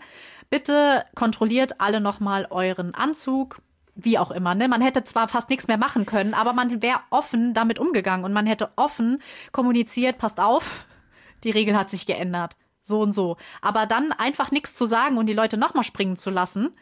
Bitte 0.50 1.06
kontrolliert 1.16 1.80
alle 1.80 2.02
nochmal 2.02 2.48
euren 2.50 2.96
Anzug, 2.96 3.62
wie 4.04 4.18
auch 4.18 4.32
immer. 4.32 4.56
Ne? 4.56 4.68
Man 4.68 4.82
hätte 4.82 5.04
zwar 5.04 5.28
fast 5.28 5.50
nichts 5.50 5.68
mehr 5.68 5.78
machen 5.78 6.06
können, 6.06 6.34
aber 6.34 6.54
man 6.54 6.82
wäre 6.82 7.00
offen 7.10 7.54
damit 7.54 7.80
umgegangen 7.80 8.26
und 8.26 8.34
man 8.34 8.46
hätte 8.46 8.72
offen 8.76 9.22
kommuniziert, 9.52 10.18
passt 10.18 10.40
auf, 10.40 10.86
die 11.44 11.52
Regel 11.52 11.78
hat 11.78 11.90
sich 11.90 12.06
geändert. 12.06 12.56
So 12.82 13.02
und 13.02 13.12
so. 13.12 13.38
Aber 13.62 13.86
dann 13.86 14.12
einfach 14.12 14.52
nichts 14.52 14.74
zu 14.74 14.86
sagen 14.86 15.18
und 15.18 15.28
die 15.28 15.34
Leute 15.34 15.58
nochmal 15.58 15.84
springen 15.84 16.18
zu 16.18 16.30
lassen. 16.30 16.76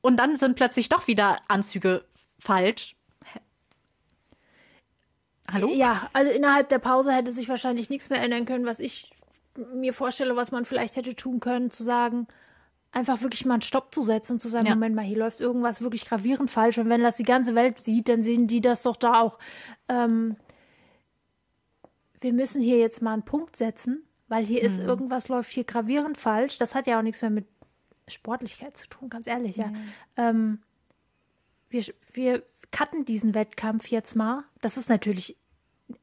Und 0.00 0.18
dann 0.18 0.36
sind 0.36 0.56
plötzlich 0.56 0.88
doch 0.88 1.06
wieder 1.08 1.40
Anzüge 1.48 2.04
falsch. 2.38 2.94
Hallo? 5.50 5.68
Ja, 5.72 6.08
also 6.12 6.30
innerhalb 6.30 6.68
der 6.68 6.78
Pause 6.78 7.12
hätte 7.12 7.32
sich 7.32 7.48
wahrscheinlich 7.48 7.90
nichts 7.90 8.10
mehr 8.10 8.20
ändern 8.20 8.46
können, 8.46 8.66
was 8.66 8.80
ich 8.80 9.10
mir 9.74 9.92
vorstelle, 9.92 10.36
was 10.36 10.50
man 10.50 10.64
vielleicht 10.64 10.96
hätte 10.96 11.14
tun 11.14 11.40
können, 11.40 11.70
zu 11.70 11.82
sagen, 11.84 12.26
einfach 12.96 13.20
wirklich 13.20 13.44
mal 13.44 13.54
einen 13.54 13.62
Stopp 13.62 13.94
zu 13.94 14.02
setzen 14.02 14.34
und 14.34 14.40
zu 14.40 14.48
sagen, 14.48 14.66
ja. 14.66 14.74
Moment 14.74 14.94
mal, 14.94 15.04
hier 15.04 15.18
läuft 15.18 15.40
irgendwas 15.40 15.82
wirklich 15.82 16.06
gravierend 16.06 16.50
falsch. 16.50 16.78
Und 16.78 16.88
wenn 16.88 17.02
das 17.02 17.16
die 17.16 17.24
ganze 17.24 17.54
Welt 17.54 17.78
sieht, 17.78 18.08
dann 18.08 18.22
sehen 18.22 18.46
die 18.46 18.62
das 18.62 18.82
doch 18.82 18.96
da 18.96 19.20
auch. 19.20 19.38
Ähm, 19.88 20.36
wir 22.20 22.32
müssen 22.32 22.62
hier 22.62 22.78
jetzt 22.78 23.02
mal 23.02 23.12
einen 23.12 23.22
Punkt 23.22 23.54
setzen, 23.54 24.02
weil 24.28 24.46
hier 24.46 24.60
mhm. 24.60 24.66
ist 24.66 24.78
irgendwas 24.78 25.28
läuft 25.28 25.52
hier 25.52 25.64
gravierend 25.64 26.16
falsch. 26.16 26.56
Das 26.56 26.74
hat 26.74 26.86
ja 26.86 26.98
auch 26.98 27.02
nichts 27.02 27.20
mehr 27.20 27.30
mit 27.30 27.46
Sportlichkeit 28.08 28.78
zu 28.78 28.88
tun, 28.88 29.10
ganz 29.10 29.26
ehrlich, 29.26 29.56
ja. 29.56 29.66
Mhm. 29.66 29.92
Ähm, 30.16 30.58
wir, 31.68 31.84
wir 32.14 32.42
cutten 32.70 33.04
diesen 33.04 33.34
Wettkampf 33.34 33.88
jetzt 33.88 34.16
mal. 34.16 34.44
Das 34.62 34.78
ist 34.78 34.88
natürlich, 34.88 35.36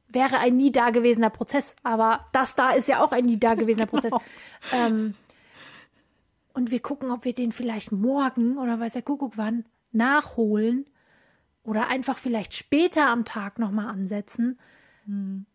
wäre 0.06 0.38
ein 0.38 0.56
nie 0.56 0.70
dagewesener 0.70 1.30
Prozess, 1.30 1.74
aber 1.82 2.26
das 2.32 2.54
da 2.54 2.70
ist 2.70 2.86
ja 2.86 3.02
auch 3.02 3.10
ein 3.10 3.24
nie 3.24 3.40
dagewesener 3.40 3.86
Prozess. 3.88 4.12
Genau. 4.12 4.86
Ähm, 4.86 5.14
und 6.54 6.70
wir 6.70 6.80
gucken, 6.80 7.10
ob 7.10 7.24
wir 7.24 7.34
den 7.34 7.52
vielleicht 7.52 7.92
morgen 7.92 8.56
oder 8.56 8.80
weiß 8.80 8.94
der 8.94 9.02
Kuckuck 9.02 9.36
wann 9.36 9.64
nachholen 9.92 10.86
oder 11.64 11.88
einfach 11.88 12.16
vielleicht 12.16 12.54
später 12.54 13.08
am 13.08 13.24
Tag 13.24 13.58
nochmal 13.58 13.88
ansetzen, 13.88 14.58
mhm. 15.06 15.46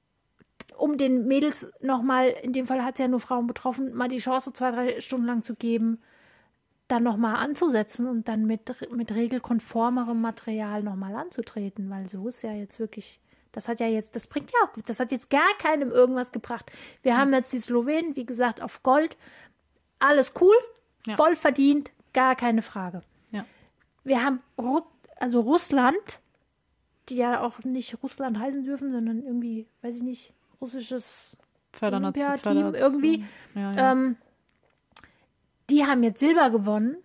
um 0.77 0.97
den 0.97 1.27
Mädels 1.27 1.71
nochmal, 1.81 2.27
in 2.43 2.53
dem 2.53 2.67
Fall 2.67 2.83
hat 2.83 2.95
es 2.95 2.99
ja 2.99 3.07
nur 3.07 3.19
Frauen 3.19 3.47
betroffen, 3.47 3.93
mal 3.93 4.09
die 4.09 4.17
Chance 4.17 4.53
zwei, 4.53 4.71
drei 4.71 4.99
Stunden 4.99 5.25
lang 5.25 5.41
zu 5.41 5.55
geben, 5.55 5.99
dann 6.89 7.03
nochmal 7.03 7.35
anzusetzen 7.35 8.07
und 8.07 8.27
dann 8.27 8.45
mit, 8.45 8.61
mit 8.91 9.13
regelkonformerem 9.13 10.19
Material 10.19 10.83
nochmal 10.83 11.15
anzutreten, 11.15 11.89
weil 11.89 12.09
so 12.09 12.27
ist 12.27 12.41
ja 12.41 12.51
jetzt 12.51 12.79
wirklich, 12.79 13.21
das 13.51 13.67
hat 13.67 13.79
ja 13.79 13.87
jetzt, 13.87 14.15
das 14.15 14.27
bringt 14.27 14.51
ja 14.51 14.57
auch, 14.63 14.81
das 14.85 14.99
hat 14.99 15.11
jetzt 15.11 15.29
gar 15.29 15.53
keinem 15.59 15.91
irgendwas 15.91 16.31
gebracht. 16.31 16.71
Wir 17.03 17.15
haben 17.15 17.31
jetzt 17.31 17.53
die 17.53 17.59
Slowenen, 17.59 18.15
wie 18.15 18.25
gesagt, 18.25 18.61
auf 18.61 18.81
Gold. 18.81 19.17
Alles 19.99 20.33
cool, 20.41 20.55
ja. 21.05 21.15
voll 21.15 21.35
verdient, 21.35 21.91
gar 22.13 22.35
keine 22.35 22.61
Frage. 22.61 23.01
Ja. 23.31 23.45
Wir 24.03 24.23
haben 24.23 24.41
Ru 24.57 24.81
also 25.17 25.41
Russland, 25.41 26.21
die 27.09 27.17
ja 27.17 27.41
auch 27.41 27.59
nicht 27.63 28.01
Russland 28.01 28.39
heißen 28.39 28.63
dürfen, 28.63 28.89
sondern 28.89 29.21
irgendwie, 29.21 29.67
weiß 29.81 29.97
ich 29.97 30.03
nicht, 30.03 30.33
russisches 30.61 31.37
Olympiateam 31.81 32.73
irgendwie. 32.73 33.25
Ja, 33.55 33.73
ja. 33.73 33.91
Ähm, 33.91 34.17
die 35.69 35.85
haben 35.85 36.03
jetzt 36.03 36.19
Silber 36.19 36.49
gewonnen 36.49 36.97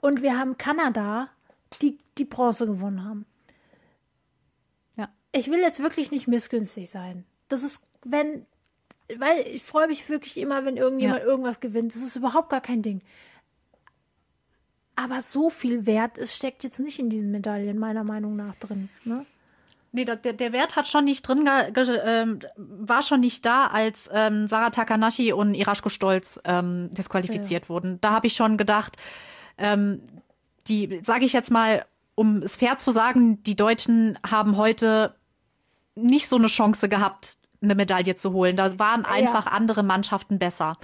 und 0.00 0.22
wir 0.22 0.38
haben 0.38 0.58
Kanada, 0.58 1.28
die 1.82 1.98
die 2.18 2.24
Bronze 2.24 2.66
gewonnen 2.66 3.04
haben. 3.04 3.26
Ja. 4.96 5.08
Ich 5.32 5.50
will 5.50 5.60
jetzt 5.60 5.80
wirklich 5.80 6.10
nicht 6.10 6.26
missgünstig 6.26 6.90
sein. 6.90 7.24
Das 7.48 7.62
ist, 7.62 7.80
wenn, 8.04 8.46
weil 9.18 9.46
ich 9.46 9.62
freue 9.62 9.88
mich 9.88 10.08
wirklich 10.08 10.36
immer, 10.36 10.64
wenn 10.64 10.76
irgendjemand 10.76 11.20
ja. 11.20 11.26
irgendwas 11.26 11.60
gewinnt. 11.60 11.94
Das 11.94 12.02
ist 12.02 12.16
überhaupt 12.16 12.50
gar 12.50 12.60
kein 12.60 12.82
Ding. 12.82 13.02
Aber 14.96 15.22
so 15.22 15.50
viel 15.50 15.86
Wert, 15.86 16.18
es 16.18 16.36
steckt 16.36 16.62
jetzt 16.62 16.80
nicht 16.80 16.98
in 16.98 17.08
diesen 17.08 17.30
Medaillen, 17.30 17.78
meiner 17.78 18.04
Meinung 18.04 18.36
nach, 18.36 18.54
drin. 18.56 18.90
Ne? 19.04 19.24
Nee, 19.92 20.04
der, 20.04 20.16
der 20.16 20.52
Wert 20.52 20.76
hat 20.76 20.88
schon 20.88 21.04
nicht 21.04 21.26
drin, 21.26 21.46
äh, 21.46 22.26
war 22.56 23.02
schon 23.02 23.20
nicht 23.20 23.44
da, 23.44 23.66
als 23.66 24.08
ähm, 24.12 24.46
Sarah 24.46 24.70
Takanashi 24.70 25.32
und 25.32 25.54
Iraschko 25.54 25.88
Stolz 25.88 26.40
ähm, 26.44 26.90
disqualifiziert 26.92 27.64
ja. 27.64 27.68
wurden. 27.70 28.00
Da 28.00 28.12
habe 28.12 28.28
ich 28.28 28.34
schon 28.34 28.56
gedacht, 28.56 28.96
ähm, 29.58 30.02
die, 30.68 31.00
sage 31.02 31.24
ich 31.24 31.32
jetzt 31.32 31.50
mal, 31.50 31.86
um 32.14 32.42
es 32.42 32.56
fair 32.56 32.78
zu 32.78 32.92
sagen, 32.92 33.42
die 33.42 33.56
Deutschen 33.56 34.18
haben 34.24 34.56
heute 34.56 35.16
nicht 35.96 36.28
so 36.28 36.36
eine 36.36 36.46
Chance 36.46 36.88
gehabt, 36.88 37.38
eine 37.62 37.74
Medaille 37.74 38.16
zu 38.16 38.32
holen. 38.32 38.56
Da 38.56 38.78
waren 38.78 39.04
einfach 39.04 39.46
ja. 39.46 39.52
andere 39.52 39.82
Mannschaften 39.82 40.38
besser. 40.38 40.76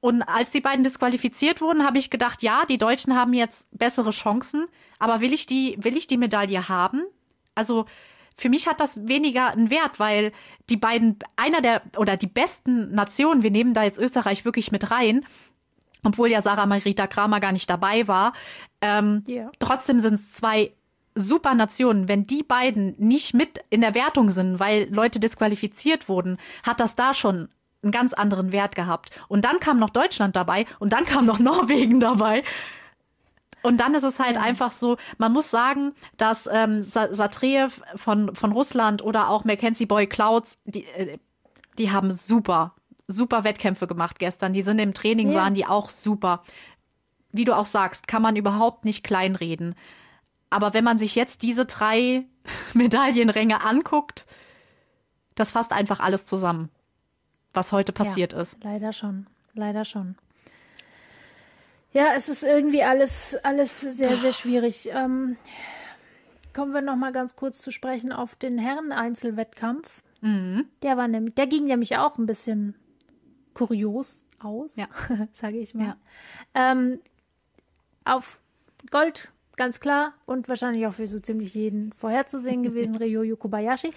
Und 0.00 0.22
als 0.22 0.50
die 0.50 0.60
beiden 0.60 0.82
disqualifiziert 0.82 1.60
wurden, 1.60 1.84
habe 1.84 1.98
ich 1.98 2.10
gedacht, 2.10 2.42
ja, 2.42 2.64
die 2.66 2.78
Deutschen 2.78 3.16
haben 3.16 3.34
jetzt 3.34 3.66
bessere 3.70 4.10
Chancen, 4.10 4.66
aber 4.98 5.20
will 5.20 5.34
ich 5.34 5.46
die, 5.46 5.76
will 5.78 5.96
ich 5.96 6.06
die 6.06 6.16
Medaille 6.16 6.68
haben? 6.68 7.04
Also 7.54 7.84
für 8.36 8.48
mich 8.48 8.66
hat 8.66 8.80
das 8.80 9.06
weniger 9.06 9.48
einen 9.48 9.70
Wert, 9.70 10.00
weil 10.00 10.32
die 10.70 10.78
beiden, 10.78 11.18
einer 11.36 11.60
der 11.60 11.82
oder 11.98 12.16
die 12.16 12.26
besten 12.26 12.94
Nationen, 12.94 13.42
wir 13.42 13.50
nehmen 13.50 13.74
da 13.74 13.82
jetzt 13.84 13.98
Österreich 13.98 14.46
wirklich 14.46 14.72
mit 14.72 14.90
rein, 14.90 15.26
obwohl 16.02 16.28
ja 16.30 16.40
Sarah 16.40 16.64
Marita 16.64 17.06
Kramer 17.06 17.40
gar 17.40 17.52
nicht 17.52 17.68
dabei 17.68 18.08
war, 18.08 18.32
ähm, 18.80 19.24
yeah. 19.28 19.50
trotzdem 19.58 20.00
sind 20.00 20.14
es 20.14 20.32
zwei 20.32 20.72
super 21.20 21.54
Nationen. 21.54 22.08
Wenn 22.08 22.24
die 22.24 22.42
beiden 22.42 22.94
nicht 22.98 23.34
mit 23.34 23.60
in 23.70 23.80
der 23.80 23.94
Wertung 23.94 24.30
sind, 24.30 24.58
weil 24.58 24.88
Leute 24.90 25.20
disqualifiziert 25.20 26.08
wurden, 26.08 26.38
hat 26.62 26.80
das 26.80 26.96
da 26.96 27.14
schon 27.14 27.48
einen 27.82 27.92
ganz 27.92 28.12
anderen 28.12 28.52
Wert 28.52 28.74
gehabt. 28.74 29.10
Und 29.28 29.44
dann 29.44 29.60
kam 29.60 29.78
noch 29.78 29.90
Deutschland 29.90 30.36
dabei 30.36 30.66
und 30.78 30.92
dann 30.92 31.04
kam 31.04 31.26
noch 31.26 31.38
Norwegen 31.40 32.00
dabei. 32.00 32.42
Und 33.62 33.78
dann 33.78 33.94
ist 33.94 34.04
es 34.04 34.18
halt 34.18 34.36
ja. 34.36 34.42
einfach 34.42 34.72
so, 34.72 34.96
man 35.18 35.32
muss 35.32 35.50
sagen, 35.50 35.92
dass 36.16 36.48
ähm, 36.50 36.82
Satreev 36.82 37.82
von, 37.94 38.34
von 38.34 38.52
Russland 38.52 39.02
oder 39.02 39.28
auch 39.28 39.44
Mackenzie 39.44 39.86
Boy 39.86 40.06
Clouds, 40.06 40.58
die, 40.64 40.84
äh, 40.86 41.18
die 41.78 41.90
haben 41.90 42.10
super, 42.10 42.74
super 43.06 43.44
Wettkämpfe 43.44 43.86
gemacht 43.86 44.18
gestern. 44.18 44.52
Die 44.52 44.62
sind 44.62 44.78
im 44.78 44.94
Training, 44.94 45.30
ja. 45.30 45.40
waren 45.40 45.54
die 45.54 45.66
auch 45.66 45.90
super. 45.90 46.42
Wie 47.32 47.44
du 47.44 47.56
auch 47.56 47.66
sagst, 47.66 48.08
kann 48.08 48.22
man 48.22 48.36
überhaupt 48.36 48.84
nicht 48.84 49.04
kleinreden. 49.04 49.74
Aber 50.50 50.74
wenn 50.74 50.84
man 50.84 50.98
sich 50.98 51.14
jetzt 51.14 51.42
diese 51.42 51.64
drei 51.64 52.26
Medaillenränge 52.74 53.62
anguckt, 53.62 54.26
das 55.34 55.52
fasst 55.52 55.72
einfach 55.72 56.00
alles 56.00 56.26
zusammen, 56.26 56.68
was 57.54 57.72
heute 57.72 57.92
passiert 57.92 58.32
ja, 58.32 58.40
ist. 58.40 58.62
Leider 58.62 58.92
schon, 58.92 59.26
leider 59.54 59.84
schon. 59.84 60.16
Ja, 61.92 62.08
es 62.16 62.28
ist 62.28 62.42
irgendwie 62.42 62.84
alles, 62.84 63.36
alles 63.42 63.80
sehr, 63.80 64.16
sehr 64.16 64.32
schwierig. 64.32 64.90
Ähm, 64.92 65.36
kommen 66.52 66.72
wir 66.72 66.82
noch 66.82 66.96
mal 66.96 67.12
ganz 67.12 67.34
kurz 67.34 67.60
zu 67.62 67.72
sprechen 67.72 68.12
auf 68.12 68.36
den 68.36 68.58
Herren-Einzelwettkampf. 68.58 70.02
Mhm. 70.20 70.66
Der 70.82 70.96
war 70.96 71.08
nämlich, 71.08 71.34
der 71.34 71.46
ging 71.46 71.64
nämlich 71.64 71.96
auch 71.96 72.18
ein 72.18 72.26
bisschen 72.26 72.74
kurios 73.54 74.24
aus, 74.40 74.76
ja. 74.76 74.86
sage 75.32 75.58
ich 75.58 75.74
mal. 75.74 75.96
Ja. 76.54 76.72
Ähm, 76.72 77.00
auf 78.04 78.40
Gold, 78.90 79.30
ganz 79.60 79.78
klar, 79.78 80.14
und 80.24 80.48
wahrscheinlich 80.48 80.86
auch 80.86 80.94
für 80.94 81.06
so 81.06 81.20
ziemlich 81.20 81.52
jeden 81.54 81.92
vorherzusehen 81.92 82.62
gewesen, 82.62 82.96
Ryoyo 83.02 83.36
Kobayashi 83.36 83.92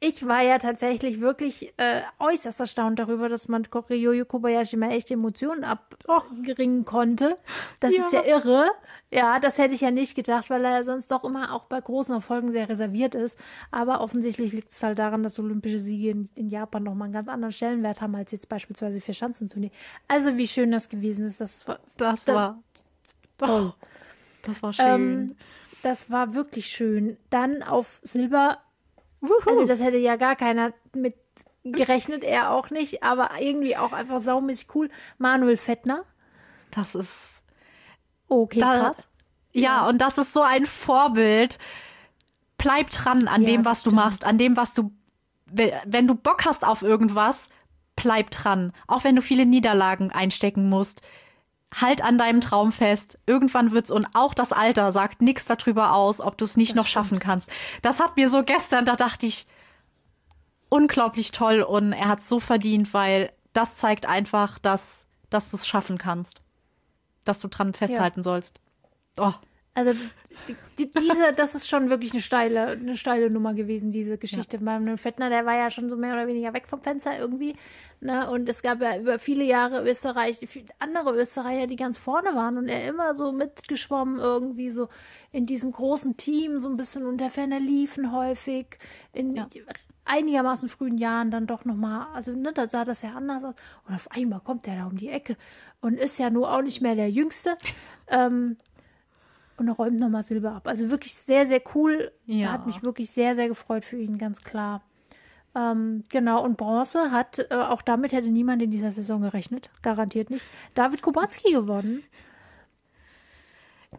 ich 0.00 0.26
war 0.26 0.42
ja 0.42 0.58
tatsächlich 0.58 1.20
wirklich 1.20 1.72
äh, 1.76 2.02
äußerst 2.20 2.60
erstaunt 2.60 3.00
darüber, 3.00 3.28
dass 3.28 3.48
man 3.48 3.64
Ryoyo 3.64 4.24
Kobayashi 4.24 4.76
mal 4.76 4.92
echt 4.92 5.10
Emotionen 5.10 5.64
abringen 5.64 6.84
konnte. 6.84 7.36
Das 7.80 7.96
ja. 7.96 8.04
ist 8.04 8.12
ja 8.12 8.24
irre. 8.24 8.70
Ja, 9.10 9.40
das 9.40 9.58
hätte 9.58 9.74
ich 9.74 9.80
ja 9.80 9.90
nicht 9.90 10.14
gedacht, 10.14 10.50
weil 10.50 10.64
er 10.64 10.84
sonst 10.84 11.10
doch 11.10 11.24
immer 11.24 11.52
auch 11.52 11.64
bei 11.64 11.80
großen 11.80 12.14
Erfolgen 12.14 12.52
sehr 12.52 12.68
reserviert 12.68 13.16
ist. 13.16 13.38
Aber 13.72 14.00
offensichtlich 14.00 14.52
liegt 14.52 14.70
es 14.70 14.82
halt 14.82 15.00
daran, 15.00 15.24
dass 15.24 15.38
olympische 15.40 15.80
Siege 15.80 16.10
in, 16.10 16.28
in 16.36 16.48
Japan 16.48 16.84
nochmal 16.84 17.06
einen 17.06 17.14
ganz 17.14 17.28
anderen 17.28 17.52
Stellenwert 17.52 18.00
haben 18.00 18.14
als 18.14 18.30
jetzt 18.30 18.48
beispielsweise 18.48 19.00
für 19.00 19.14
Schanzenturnier. 19.14 19.70
Also 20.06 20.36
wie 20.36 20.46
schön 20.46 20.70
das 20.70 20.88
gewesen 20.88 21.26
ist. 21.26 21.40
Das 21.40 21.66
war, 21.66 21.80
das 21.96 22.24
da, 22.24 22.34
war 22.34 22.62
toll. 23.38 23.74
Das 24.42 24.62
war 24.62 24.72
schön. 24.72 24.86
Ähm, 24.86 25.36
das 25.82 26.10
war 26.10 26.34
wirklich 26.34 26.68
schön. 26.68 27.16
Dann 27.30 27.62
auf 27.62 28.00
Silber 28.02 28.58
Wuhu. 29.20 29.32
Also 29.46 29.64
das 29.64 29.82
hätte 29.82 29.98
ja 29.98 30.16
gar 30.16 30.36
keiner 30.36 30.72
mit 30.94 31.14
gerechnet, 31.64 32.24
er 32.24 32.52
auch 32.52 32.70
nicht, 32.70 33.02
aber 33.02 33.30
irgendwie 33.40 33.76
auch 33.76 33.92
einfach 33.92 34.20
saumäßig 34.20 34.68
cool. 34.74 34.90
Manuel 35.18 35.56
Fettner. 35.56 36.04
Das 36.70 36.94
ist 36.94 37.42
okay, 38.28 38.60
da, 38.60 38.78
krass. 38.78 39.08
Ja, 39.52 39.62
ja, 39.62 39.88
und 39.88 39.98
das 39.98 40.18
ist 40.18 40.32
so 40.32 40.42
ein 40.42 40.66
Vorbild. 40.66 41.58
Bleib 42.58 42.90
dran 42.90 43.28
an 43.28 43.42
ja, 43.42 43.48
dem, 43.48 43.64
was 43.64 43.82
du 43.82 43.90
machst, 43.90 44.24
an 44.24 44.38
dem, 44.38 44.56
was 44.56 44.74
du, 44.74 44.92
wenn 45.46 46.06
du 46.06 46.14
Bock 46.14 46.44
hast 46.44 46.66
auf 46.66 46.82
irgendwas, 46.82 47.48
bleib 47.96 48.30
dran. 48.30 48.72
Auch 48.86 49.04
wenn 49.04 49.16
du 49.16 49.22
viele 49.22 49.46
Niederlagen 49.46 50.10
einstecken 50.10 50.68
musst. 50.68 51.02
Halt 51.74 52.02
an 52.02 52.16
deinem 52.16 52.40
Traum 52.40 52.72
fest. 52.72 53.18
Irgendwann 53.26 53.72
wird's 53.72 53.90
und 53.90 54.06
auch 54.14 54.34
das 54.34 54.52
Alter 54.52 54.92
sagt 54.92 55.20
nichts 55.20 55.44
darüber 55.44 55.92
aus, 55.92 56.20
ob 56.20 56.38
du 56.38 56.44
es 56.44 56.56
nicht 56.56 56.70
das 56.70 56.76
noch 56.76 56.86
stimmt. 56.86 57.04
schaffen 57.06 57.18
kannst. 57.18 57.50
Das 57.82 58.00
hat 58.00 58.16
mir 58.16 58.28
so 58.28 58.42
gestern, 58.42 58.84
da 58.84 58.96
dachte 58.96 59.26
ich, 59.26 59.46
unglaublich 60.70 61.30
toll 61.32 61.62
und 61.62 61.92
er 61.92 62.08
hat 62.08 62.22
so 62.22 62.40
verdient, 62.40 62.94
weil 62.94 63.32
das 63.52 63.76
zeigt 63.76 64.06
einfach, 64.06 64.58
dass, 64.58 65.06
dass 65.30 65.50
du 65.50 65.56
es 65.56 65.66
schaffen 65.66 65.98
kannst. 65.98 66.42
Dass 67.24 67.40
du 67.40 67.48
dran 67.48 67.74
festhalten 67.74 68.20
ja. 68.20 68.24
sollst. 68.24 68.60
Oh. 69.18 69.32
Also 69.74 69.94
die, 70.78 70.90
diese, 70.90 71.32
das 71.34 71.54
ist 71.54 71.68
schon 71.68 71.90
wirklich 71.90 72.12
eine 72.12 72.22
steile, 72.22 72.68
eine 72.68 72.96
steile 72.96 73.30
Nummer 73.30 73.54
gewesen, 73.54 73.90
diese 73.90 74.18
Geschichte. 74.18 74.58
Ja. 74.58 74.62
Manuel 74.62 74.96
Fettner, 74.96 75.28
der 75.28 75.44
war 75.44 75.56
ja 75.56 75.70
schon 75.70 75.88
so 75.88 75.96
mehr 75.96 76.14
oder 76.14 76.26
weniger 76.26 76.54
weg 76.54 76.68
vom 76.68 76.80
Fenster 76.80 77.18
irgendwie. 77.18 77.56
Ne? 78.00 78.30
Und 78.30 78.48
es 78.48 78.62
gab 78.62 78.80
ja 78.80 78.98
über 78.98 79.18
viele 79.18 79.44
Jahre 79.44 79.88
Österreich, 79.88 80.38
andere 80.78 81.14
Österreicher, 81.16 81.66
die 81.66 81.76
ganz 81.76 81.98
vorne 81.98 82.34
waren 82.34 82.56
und 82.56 82.68
er 82.68 82.88
immer 82.88 83.14
so 83.16 83.32
mitgeschwommen, 83.32 84.18
irgendwie 84.18 84.70
so 84.70 84.88
in 85.32 85.46
diesem 85.46 85.72
großen 85.72 86.16
Team, 86.16 86.60
so 86.60 86.68
ein 86.68 86.76
bisschen 86.76 87.04
unter 87.06 87.28
Ferner 87.30 87.60
liefen 87.60 88.12
häufig. 88.12 88.78
In 89.12 89.32
ja. 89.32 89.48
einigermaßen 90.04 90.68
frühen 90.68 90.96
Jahren 90.96 91.30
dann 91.30 91.46
doch 91.46 91.64
nochmal, 91.64 92.06
also 92.14 92.32
ne, 92.32 92.52
da 92.52 92.68
sah 92.68 92.84
das 92.84 93.02
ja 93.02 93.14
anders 93.14 93.44
aus. 93.44 93.54
Und 93.86 93.94
auf 93.94 94.10
einmal 94.12 94.40
kommt 94.40 94.66
der 94.66 94.76
da 94.76 94.86
um 94.86 94.96
die 94.96 95.08
Ecke 95.08 95.36
und 95.80 95.98
ist 95.98 96.18
ja 96.18 96.30
nur 96.30 96.52
auch 96.52 96.62
nicht 96.62 96.80
mehr 96.80 96.94
der 96.94 97.10
Jüngste. 97.10 97.56
Ähm, 98.06 98.56
und 99.60 99.68
räumt 99.68 100.00
nochmal 100.00 100.22
Silber 100.22 100.52
ab. 100.52 100.66
Also 100.66 100.90
wirklich 100.90 101.14
sehr, 101.14 101.46
sehr 101.46 101.62
cool. 101.74 102.12
Ja. 102.26 102.52
Hat 102.52 102.66
mich 102.66 102.82
wirklich 102.82 103.10
sehr, 103.10 103.34
sehr 103.34 103.48
gefreut 103.48 103.84
für 103.84 103.96
ihn, 103.96 104.18
ganz 104.18 104.42
klar. 104.42 104.82
Ähm, 105.54 106.04
genau, 106.10 106.44
und 106.44 106.56
Bronze 106.56 107.10
hat, 107.10 107.38
äh, 107.50 107.54
auch 107.54 107.82
damit 107.82 108.12
hätte 108.12 108.28
niemand 108.28 108.62
in 108.62 108.70
dieser 108.70 108.92
Saison 108.92 109.22
gerechnet. 109.22 109.70
Garantiert 109.82 110.30
nicht. 110.30 110.44
David 110.74 111.02
Kubacki 111.02 111.52
gewonnen. 111.52 112.02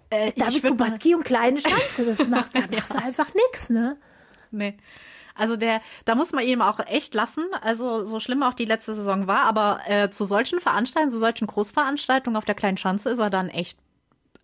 Äh, 0.10 0.32
David 0.34 0.64
Kubacki 0.64 1.16
und 1.16 1.26
kleine 1.26 1.60
Schanze, 1.60 2.05
das 2.05 2.28
macht, 2.30 2.55
da 2.55 2.62
machst 2.72 2.93
du 2.93 2.97
einfach 2.97 3.34
nichts, 3.34 3.70
ne? 3.70 3.97
Nee. 4.51 4.78
Also 5.36 5.55
der, 5.55 5.82
da 6.05 6.16
muss 6.16 6.34
man 6.34 6.43
ihm 6.43 6.62
auch 6.62 6.80
echt 6.86 7.14
lassen. 7.14 7.45
Also 7.62 8.05
so 8.05 8.20
schlimm 8.20 8.43
auch 8.43 8.53
die 8.53 8.66
letzte 8.66 8.93
Saison 8.93 9.26
war, 9.26 9.43
aber 9.43 9.80
äh, 9.88 10.10
zu 10.10 10.26
solchen 10.26 10.60
Veranstaltungen, 10.60 11.12
zu 11.12 11.20
solchen 11.20 11.47
Großveranstaltungen 11.47 12.38
auf 12.38 12.45
der 12.45 12.55
kleinen 12.55 12.78
Schanze 12.78 13.10
ist 13.10 13.20
er 13.20 13.30
dann 13.30 13.49
echt 13.49 13.80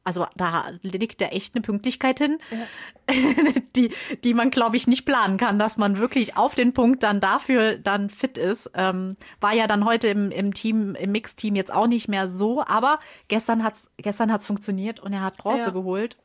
also 0.05 0.27
da 0.37 0.69
liegt 0.83 1.19
da 1.19 1.25
echt 1.25 1.55
eine 1.55 1.63
Pünktlichkeit 1.63 2.19
hin, 2.19 2.37
ja. 2.51 3.13
die, 3.75 3.89
die 4.23 4.33
man, 4.35 4.51
glaube 4.51 4.77
ich, 4.77 4.85
nicht 4.85 5.03
planen 5.03 5.37
kann, 5.37 5.57
dass 5.57 5.77
man 5.77 5.97
wirklich 5.97 6.37
auf 6.37 6.53
den 6.53 6.73
Punkt 6.73 7.01
dann 7.01 7.19
dafür 7.19 7.77
dann 7.77 8.09
fit 8.09 8.37
ist. 8.37 8.69
Ähm, 8.75 9.15
war 9.41 9.55
ja 9.55 9.65
dann 9.65 9.83
heute 9.83 10.07
im, 10.07 10.29
im 10.29 10.53
Team, 10.53 10.93
im 10.93 11.11
Mixteam 11.11 11.55
jetzt 11.55 11.73
auch 11.73 11.87
nicht 11.87 12.07
mehr 12.07 12.27
so, 12.27 12.63
aber 12.63 12.99
gestern 13.27 13.63
hat's, 13.63 13.89
gestern 13.97 14.31
hat's 14.31 14.45
funktioniert 14.45 14.99
und 14.99 15.11
er 15.11 15.23
hat 15.23 15.37
Bronze 15.37 15.65
ja. 15.65 15.69
geholt. 15.71 16.17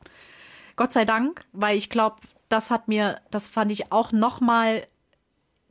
Gott 0.75 0.93
sei 0.93 1.03
Dank, 1.03 1.43
weil 1.51 1.75
ich 1.75 1.89
glaube, 1.89 2.17
das 2.49 2.69
hat 2.69 2.87
mir, 2.87 3.19
das 3.31 3.49
fand 3.49 3.71
ich 3.71 3.91
auch 3.91 4.11
noch 4.11 4.41
mal 4.41 4.85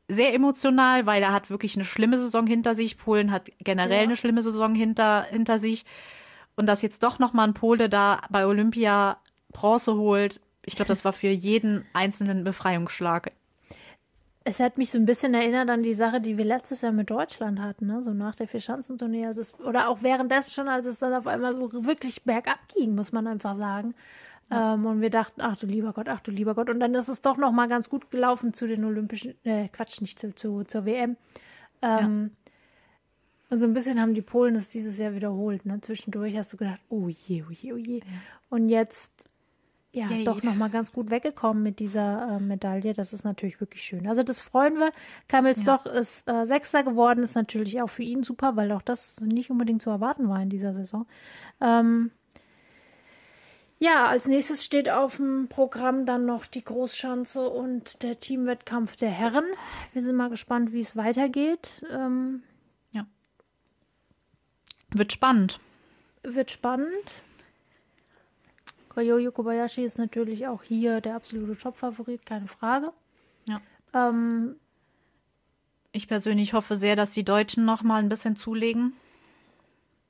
sehr 0.08 0.34
emotional, 0.34 1.06
weil 1.06 1.22
er 1.22 1.32
hat 1.32 1.48
wirklich 1.48 1.76
eine 1.76 1.84
schlimme 1.84 2.18
Saison 2.18 2.48
hinter 2.48 2.74
sich. 2.74 2.98
Polen 2.98 3.30
hat 3.30 3.50
generell 3.60 3.98
ja. 3.98 4.02
eine 4.02 4.16
schlimme 4.16 4.42
Saison 4.42 4.74
hinter, 4.74 5.22
hinter 5.30 5.60
sich. 5.60 5.84
Und 6.60 6.66
dass 6.66 6.82
jetzt 6.82 7.02
doch 7.02 7.18
nochmal 7.18 7.48
ein 7.48 7.54
Pole 7.54 7.88
da 7.88 8.20
bei 8.28 8.44
Olympia 8.44 9.16
Bronze 9.50 9.94
holt, 9.94 10.42
ich 10.66 10.76
glaube, 10.76 10.90
das 10.90 11.06
war 11.06 11.14
für 11.14 11.28
jeden 11.28 11.86
einzelnen 11.94 12.44
Befreiungsschlag. 12.44 13.32
Es 14.44 14.60
hat 14.60 14.76
mich 14.76 14.90
so 14.90 14.98
ein 14.98 15.06
bisschen 15.06 15.32
erinnert 15.32 15.70
an 15.70 15.82
die 15.82 15.94
Sache, 15.94 16.20
die 16.20 16.36
wir 16.36 16.44
letztes 16.44 16.82
Jahr 16.82 16.92
mit 16.92 17.08
Deutschland 17.08 17.60
hatten, 17.60 17.86
ne? 17.86 18.02
so 18.02 18.12
nach 18.12 18.34
der 18.34 18.46
Vierschanzentournee, 18.46 19.26
als 19.26 19.38
es, 19.38 19.58
oder 19.60 19.88
auch 19.88 20.02
währenddessen 20.02 20.50
schon, 20.50 20.68
als 20.68 20.84
es 20.84 20.98
dann 20.98 21.14
auf 21.14 21.26
einmal 21.26 21.54
so 21.54 21.86
wirklich 21.86 22.24
bergab 22.24 22.58
ging, 22.76 22.94
muss 22.94 23.10
man 23.10 23.26
einfach 23.26 23.56
sagen. 23.56 23.94
Ja. 24.50 24.74
Ähm, 24.74 24.84
und 24.84 25.00
wir 25.00 25.08
dachten, 25.08 25.40
ach 25.40 25.56
du 25.56 25.66
lieber 25.66 25.94
Gott, 25.94 26.10
ach 26.10 26.20
du 26.20 26.30
lieber 26.30 26.54
Gott. 26.54 26.68
Und 26.68 26.80
dann 26.80 26.94
ist 26.94 27.08
es 27.08 27.22
doch 27.22 27.38
noch 27.38 27.52
mal 27.52 27.68
ganz 27.68 27.88
gut 27.88 28.10
gelaufen 28.10 28.52
zu 28.52 28.66
den 28.66 28.84
Olympischen, 28.84 29.34
äh, 29.44 29.68
Quatsch, 29.68 30.02
nicht 30.02 30.18
zu, 30.18 30.34
zu 30.34 30.64
zur 30.64 30.84
WM. 30.84 31.16
Ähm, 31.80 32.04
und 32.04 32.36
so 33.50 33.66
ein 33.66 33.74
bisschen 33.74 34.00
haben 34.00 34.14
die 34.14 34.22
Polen 34.22 34.54
das 34.54 34.68
dieses 34.68 34.98
Jahr 34.98 35.14
wiederholt. 35.14 35.66
Ne? 35.66 35.80
Zwischendurch 35.80 36.36
hast 36.36 36.52
du 36.52 36.56
gedacht, 36.56 36.80
oh 36.88 37.08
je, 37.08 37.44
oh 37.48 37.52
je, 37.52 37.72
oh 37.72 37.76
je. 37.76 37.98
Ja. 37.98 38.04
Und 38.48 38.68
jetzt 38.68 39.28
ja, 39.92 40.06
Yay. 40.06 40.22
doch 40.24 40.42
nochmal 40.44 40.70
ganz 40.70 40.92
gut 40.92 41.10
weggekommen 41.10 41.62
mit 41.62 41.80
dieser 41.80 42.36
äh, 42.36 42.40
Medaille. 42.40 42.92
Das 42.92 43.12
ist 43.12 43.24
natürlich 43.24 43.60
wirklich 43.60 43.82
schön. 43.82 44.06
Also 44.06 44.22
das 44.22 44.40
freuen 44.40 44.76
wir. 44.76 44.92
Kamelsdorf 45.26 45.84
ja. 45.86 45.92
ist 45.92 46.28
äh, 46.28 46.46
Sechster 46.46 46.84
geworden, 46.84 47.24
ist 47.24 47.34
natürlich 47.34 47.82
auch 47.82 47.90
für 47.90 48.04
ihn 48.04 48.22
super, 48.22 48.54
weil 48.54 48.70
auch 48.70 48.82
das 48.82 49.20
nicht 49.20 49.50
unbedingt 49.50 49.82
zu 49.82 49.90
erwarten 49.90 50.28
war 50.28 50.40
in 50.40 50.48
dieser 50.48 50.74
Saison. 50.74 51.06
Ähm, 51.60 52.12
ja, 53.80 54.04
als 54.04 54.28
nächstes 54.28 54.64
steht 54.64 54.90
auf 54.90 55.16
dem 55.16 55.48
Programm 55.48 56.06
dann 56.06 56.24
noch 56.26 56.46
die 56.46 56.62
Großschanze 56.62 57.48
und 57.48 58.02
der 58.02 58.20
Teamwettkampf 58.20 58.94
der 58.94 59.08
Herren. 59.08 59.44
Wir 59.92 60.02
sind 60.02 60.16
mal 60.16 60.30
gespannt, 60.30 60.72
wie 60.72 60.80
es 60.80 60.96
weitergeht. 60.96 61.82
Ähm, 61.90 62.42
wird 64.96 65.12
spannend. 65.12 65.60
Wird 66.22 66.50
spannend. 66.50 67.22
Ryoyo 68.96 69.30
Kobayashi 69.32 69.84
ist 69.84 69.98
natürlich 69.98 70.46
auch 70.46 70.62
hier 70.62 71.00
der 71.00 71.14
absolute 71.14 71.56
Top-Favorit, 71.56 72.26
keine 72.26 72.48
Frage. 72.48 72.92
Ja. 73.46 73.60
Ähm, 73.94 74.56
ich 75.92 76.08
persönlich 76.08 76.52
hoffe 76.52 76.76
sehr, 76.76 76.96
dass 76.96 77.12
die 77.12 77.24
Deutschen 77.24 77.64
noch 77.64 77.82
mal 77.82 78.02
ein 78.02 78.08
bisschen 78.08 78.36
zulegen. 78.36 78.92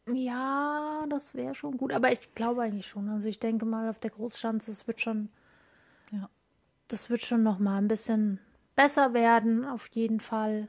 Ja, 0.07 1.05
das 1.09 1.35
wäre 1.35 1.55
schon 1.55 1.77
gut, 1.77 1.93
aber 1.93 2.11
ich 2.11 2.35
glaube 2.35 2.63
eigentlich 2.63 2.87
schon. 2.87 3.09
Also 3.09 3.29
ich 3.29 3.39
denke 3.39 3.65
mal 3.65 3.89
auf 3.89 3.99
der 3.99 4.11
Großschanze, 4.11 4.73
es 4.73 4.87
wird 4.87 5.01
schon, 5.01 5.29
ja, 6.11 6.29
das 6.89 7.11
wird 7.11 7.23
schon 7.23 7.43
noch 7.43 7.59
mal 7.59 7.79
ein 7.79 7.89
bisschen 7.89 8.41
besser 8.75 9.15
werden, 9.15 9.65
auf 9.65 9.89
jeden 9.89 10.21
Fall. 10.21 10.69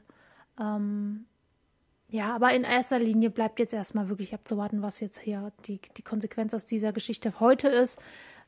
Ähm, 0.60 1.26
ja, 2.12 2.34
aber 2.34 2.52
in 2.52 2.62
erster 2.62 2.98
Linie 2.98 3.30
bleibt 3.30 3.58
jetzt 3.58 3.72
erstmal 3.72 4.10
wirklich 4.10 4.34
abzuwarten, 4.34 4.82
was 4.82 5.00
jetzt 5.00 5.18
hier 5.18 5.50
die, 5.64 5.80
die 5.96 6.02
Konsequenz 6.02 6.52
aus 6.52 6.66
dieser 6.66 6.92
Geschichte 6.92 7.40
heute 7.40 7.68
ist. 7.68 7.98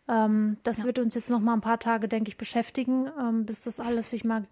Ähm, 0.06 0.58
das 0.64 0.80
ja. 0.80 0.84
wird 0.84 0.98
uns 0.98 1.14
jetzt 1.14 1.30
noch 1.30 1.40
mal 1.40 1.54
ein 1.54 1.62
paar 1.62 1.78
Tage, 1.78 2.06
denke 2.06 2.28
ich, 2.28 2.36
beschäftigen, 2.36 3.10
ähm, 3.18 3.46
bis 3.46 3.62
das 3.62 3.80
alles 3.80 4.10
sich 4.10 4.22
mal 4.22 4.44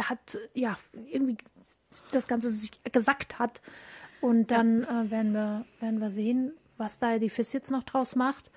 hat, 0.00 0.38
ja, 0.54 0.78
irgendwie 1.10 1.36
das 2.12 2.28
Ganze 2.28 2.52
sich 2.52 2.80
gesackt 2.92 3.40
hat. 3.40 3.60
Und 4.20 4.52
dann 4.52 4.82
ja. 4.82 5.02
äh, 5.02 5.10
werden, 5.10 5.32
wir, 5.32 5.64
werden 5.80 6.00
wir 6.00 6.10
sehen, 6.10 6.52
was 6.76 7.00
da 7.00 7.18
die 7.18 7.30
FIS 7.30 7.54
jetzt 7.54 7.72
noch 7.72 7.82
draus 7.82 8.14
macht. 8.14 8.52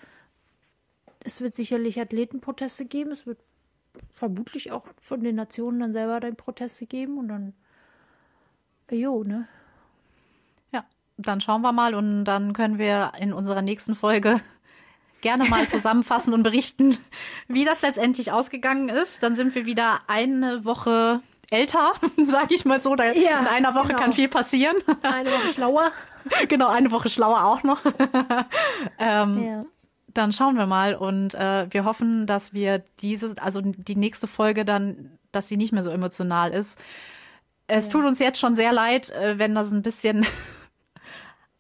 Es 1.24 1.41
wird 1.41 1.56
sicherlich 1.56 2.00
Athletenproteste 2.00 2.86
geben. 2.86 3.10
Es 3.10 3.26
wird 3.26 3.39
vermutlich 4.14 4.72
auch 4.72 4.86
von 5.02 5.24
den 5.24 5.36
Nationen 5.36 5.80
dann 5.80 5.91
selber 5.91 6.20
dann 6.20 6.36
Proteste 6.36 6.86
geben. 6.86 7.18
Und 7.18 7.30
dann, 7.30 7.54
jo, 8.91 9.24
ne? 9.24 9.48
Dann 11.18 11.41
schauen 11.41 11.61
wir 11.61 11.72
mal 11.72 11.95
und 11.95 12.26
dann 12.26 12.53
können 12.53 12.78
wir 12.78 13.11
in 13.20 13.34
unserer 13.34 13.61
nächsten 13.61 13.95
Folge 13.95 14.39
gerne 15.22 15.45
mal 15.45 15.68
zusammenfassen 15.68 16.34
und 16.34 16.43
berichten, 16.43 16.97
wie 17.47 17.65
das 17.65 17.82
letztendlich 17.82 18.32
ausgegangen 18.32 18.89
ist. 18.89 19.24
Dann 19.24 19.36
sind 19.36 19.55
wir 19.55 19.65
wieder 19.65 19.99
eine 20.07 20.63
Woche 20.63 21.22
älter, 21.49 21.93
sage 22.26 22.53
ich 22.53 22.65
mal 22.65 22.82
so. 22.82 22.95
Da 22.95 23.11
ja, 23.11 23.39
in 23.39 23.47
einer 23.47 23.74
Woche 23.74 23.89
genau. 23.89 23.99
kann 23.99 24.13
viel 24.13 24.28
passieren. 24.28 24.78
Eine 25.01 25.32
Woche 25.32 25.53
schlauer. 25.53 25.91
genau, 26.47 26.68
eine 26.68 26.91
Woche 26.91 27.09
schlauer 27.09 27.45
auch 27.45 27.63
noch. 27.63 27.82
ähm, 28.99 29.43
ja. 29.43 29.61
Dann 30.13 30.34
schauen 30.34 30.57
wir 30.57 30.65
mal 30.65 30.95
und 30.95 31.36
äh, 31.36 31.68
wir 31.70 31.86
hoffen, 31.86 32.26
dass 32.26 32.53
wir 32.53 32.84
dieses, 33.01 33.38
also 33.38 33.61
die 33.61 33.95
nächste 33.95 34.26
Folge 34.26 34.65
dann, 34.65 35.11
dass 35.32 35.47
sie 35.47 35.57
nicht 35.57 35.74
mehr 35.74 35.84
so 35.84 35.91
emotional 35.91 36.51
ist. 36.51 36.80
Es 37.68 37.88
ja. 37.88 37.91
tut 37.91 38.05
uns 38.05 38.20
jetzt 38.20 38.39
schon 38.39 38.55
sehr 38.55 38.72
leid, 38.72 39.11
äh, 39.11 39.38
wenn 39.38 39.53
das 39.53 39.72
ein 39.72 39.84
bisschen 39.84 40.26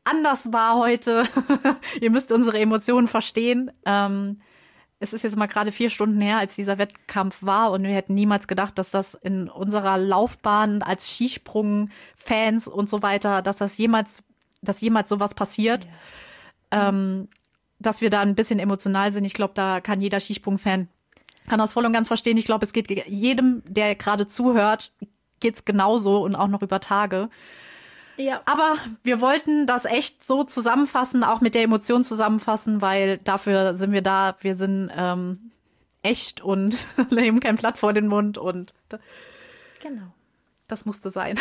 anders 0.09 0.53
war 0.53 0.77
heute. 0.77 1.23
Ihr 2.01 2.11
müsst 2.11 2.31
unsere 2.31 2.59
Emotionen 2.59 3.07
verstehen. 3.07 3.71
Ähm, 3.85 4.41
es 4.99 5.13
ist 5.13 5.23
jetzt 5.23 5.35
mal 5.35 5.45
gerade 5.45 5.71
vier 5.71 5.89
Stunden 5.89 6.19
her, 6.21 6.37
als 6.37 6.55
dieser 6.55 6.77
Wettkampf 6.77 7.43
war 7.43 7.71
und 7.71 7.83
wir 7.83 7.93
hätten 7.93 8.15
niemals 8.15 8.47
gedacht, 8.47 8.77
dass 8.79 8.89
das 8.89 9.13
in 9.13 9.47
unserer 9.47 9.97
Laufbahn 9.97 10.81
als 10.81 11.11
Skisprung-Fans 11.11 12.67
und 12.67 12.89
so 12.89 13.03
weiter, 13.03 13.43
dass 13.43 13.57
das 13.57 13.77
jemals, 13.77 14.23
dass 14.61 14.81
jemals 14.81 15.09
sowas 15.09 15.35
passiert. 15.35 15.87
Ja. 16.71 16.89
Ähm, 16.89 17.27
dass 17.79 18.01
wir 18.01 18.09
da 18.09 18.21
ein 18.21 18.33
bisschen 18.33 18.57
emotional 18.57 19.11
sind. 19.11 19.23
Ich 19.23 19.35
glaube, 19.35 19.53
da 19.53 19.81
kann 19.81 20.01
jeder 20.01 20.19
Skisprung-Fan 20.19 20.87
kann 21.47 21.59
das 21.59 21.73
voll 21.73 21.85
und 21.85 21.93
ganz 21.93 22.07
verstehen. 22.07 22.37
Ich 22.37 22.45
glaube, 22.45 22.65
es 22.65 22.73
geht 22.73 22.89
jedem, 23.07 23.63
der 23.65 23.95
gerade 23.95 24.27
zuhört, 24.27 24.91
geht's 25.39 25.65
genauso 25.65 26.21
und 26.23 26.35
auch 26.35 26.47
noch 26.47 26.61
über 26.61 26.79
Tage. 26.79 27.29
Ja. 28.17 28.41
Aber 28.45 28.77
wir 29.03 29.21
wollten 29.21 29.67
das 29.67 29.85
echt 29.85 30.23
so 30.23 30.43
zusammenfassen, 30.43 31.23
auch 31.23 31.41
mit 31.41 31.55
der 31.55 31.63
Emotion 31.63 32.03
zusammenfassen, 32.03 32.81
weil 32.81 33.19
dafür 33.19 33.75
sind 33.75 33.91
wir 33.91 34.01
da. 34.01 34.35
Wir 34.41 34.55
sind 34.55 34.91
ähm, 34.95 35.51
echt 36.01 36.41
und 36.41 36.87
nehmen 37.11 37.39
kein 37.39 37.55
Blatt 37.55 37.77
vor 37.77 37.93
den 37.93 38.07
Mund 38.07 38.37
und 38.37 38.73
genau. 39.81 40.13
Das 40.67 40.85
musste 40.85 41.11
sein. 41.11 41.39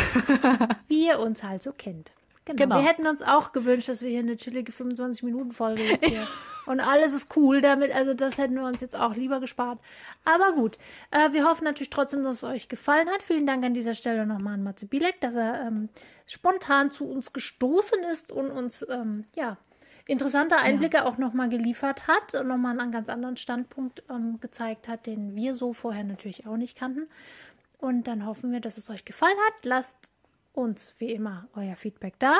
Wie 0.86 1.06
ihr 1.06 1.18
uns 1.20 1.42
halt 1.42 1.62
so 1.62 1.72
kennt. 1.72 2.12
Genau. 2.46 2.62
genau. 2.62 2.76
Wir 2.76 2.88
hätten 2.88 3.06
uns 3.08 3.22
auch 3.22 3.52
gewünscht, 3.52 3.88
dass 3.88 4.02
wir 4.02 4.08
hier 4.08 4.20
eine 4.20 4.36
chillige 4.36 4.70
25-Minuten-Folge 4.70 5.82
jetzt 5.82 6.04
hier. 6.06 6.26
und 6.66 6.78
alles 6.78 7.12
ist 7.12 7.36
cool 7.36 7.60
damit. 7.60 7.92
Also, 7.92 8.14
das 8.14 8.38
hätten 8.38 8.54
wir 8.54 8.64
uns 8.64 8.80
jetzt 8.80 8.96
auch 8.96 9.14
lieber 9.14 9.40
gespart. 9.40 9.80
Aber 10.24 10.52
gut. 10.52 10.78
Äh, 11.10 11.32
wir 11.32 11.44
hoffen 11.44 11.64
natürlich 11.64 11.90
trotzdem, 11.90 12.22
dass 12.22 12.36
es 12.36 12.44
euch 12.44 12.68
gefallen 12.68 13.08
hat. 13.08 13.22
Vielen 13.22 13.46
Dank 13.46 13.64
an 13.64 13.74
dieser 13.74 13.94
Stelle 13.94 14.26
nochmal 14.26 14.54
an 14.54 14.62
Matze 14.62 14.86
Bielek, 14.86 15.20
dass 15.20 15.34
er 15.34 15.66
ähm, 15.66 15.88
spontan 16.26 16.92
zu 16.92 17.06
uns 17.06 17.32
gestoßen 17.32 18.04
ist 18.12 18.30
und 18.30 18.52
uns, 18.52 18.86
ähm, 18.88 19.24
ja, 19.34 19.56
interessante 20.06 20.56
Einblicke 20.56 20.98
ja. 20.98 21.04
auch 21.04 21.18
nochmal 21.18 21.48
geliefert 21.48 22.06
hat 22.06 22.36
und 22.36 22.46
nochmal 22.46 22.78
einen 22.78 22.92
ganz 22.92 23.08
anderen 23.08 23.36
Standpunkt 23.36 24.04
ähm, 24.08 24.38
gezeigt 24.40 24.86
hat, 24.86 25.06
den 25.06 25.34
wir 25.34 25.56
so 25.56 25.72
vorher 25.72 26.04
natürlich 26.04 26.46
auch 26.46 26.56
nicht 26.56 26.78
kannten. 26.78 27.08
Und 27.78 28.04
dann 28.06 28.24
hoffen 28.24 28.52
wir, 28.52 28.60
dass 28.60 28.78
es 28.78 28.88
euch 28.88 29.04
gefallen 29.04 29.36
hat. 29.48 29.64
Lasst 29.64 30.12
uns 30.56 30.94
wie 30.98 31.12
immer 31.12 31.48
euer 31.54 31.76
Feedback 31.76 32.18
da. 32.18 32.36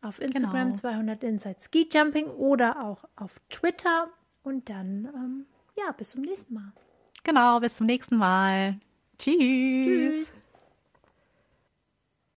Auf 0.00 0.20
Instagram 0.20 0.68
genau. 0.68 0.80
200 0.80 1.24
Inside 1.24 1.56
Ski 1.60 1.88
Jumping 1.92 2.26
oder 2.26 2.84
auch 2.84 3.04
auf 3.16 3.40
Twitter. 3.48 4.08
Und 4.44 4.68
dann, 4.70 5.08
ähm, 5.14 5.46
ja, 5.76 5.92
bis 5.92 6.12
zum 6.12 6.22
nächsten 6.22 6.54
Mal. 6.54 6.72
Genau, 7.24 7.60
bis 7.60 7.74
zum 7.76 7.86
nächsten 7.86 8.16
Mal. 8.16 8.78
Tschüss. 9.18 9.36
Tschüss. 9.36 10.44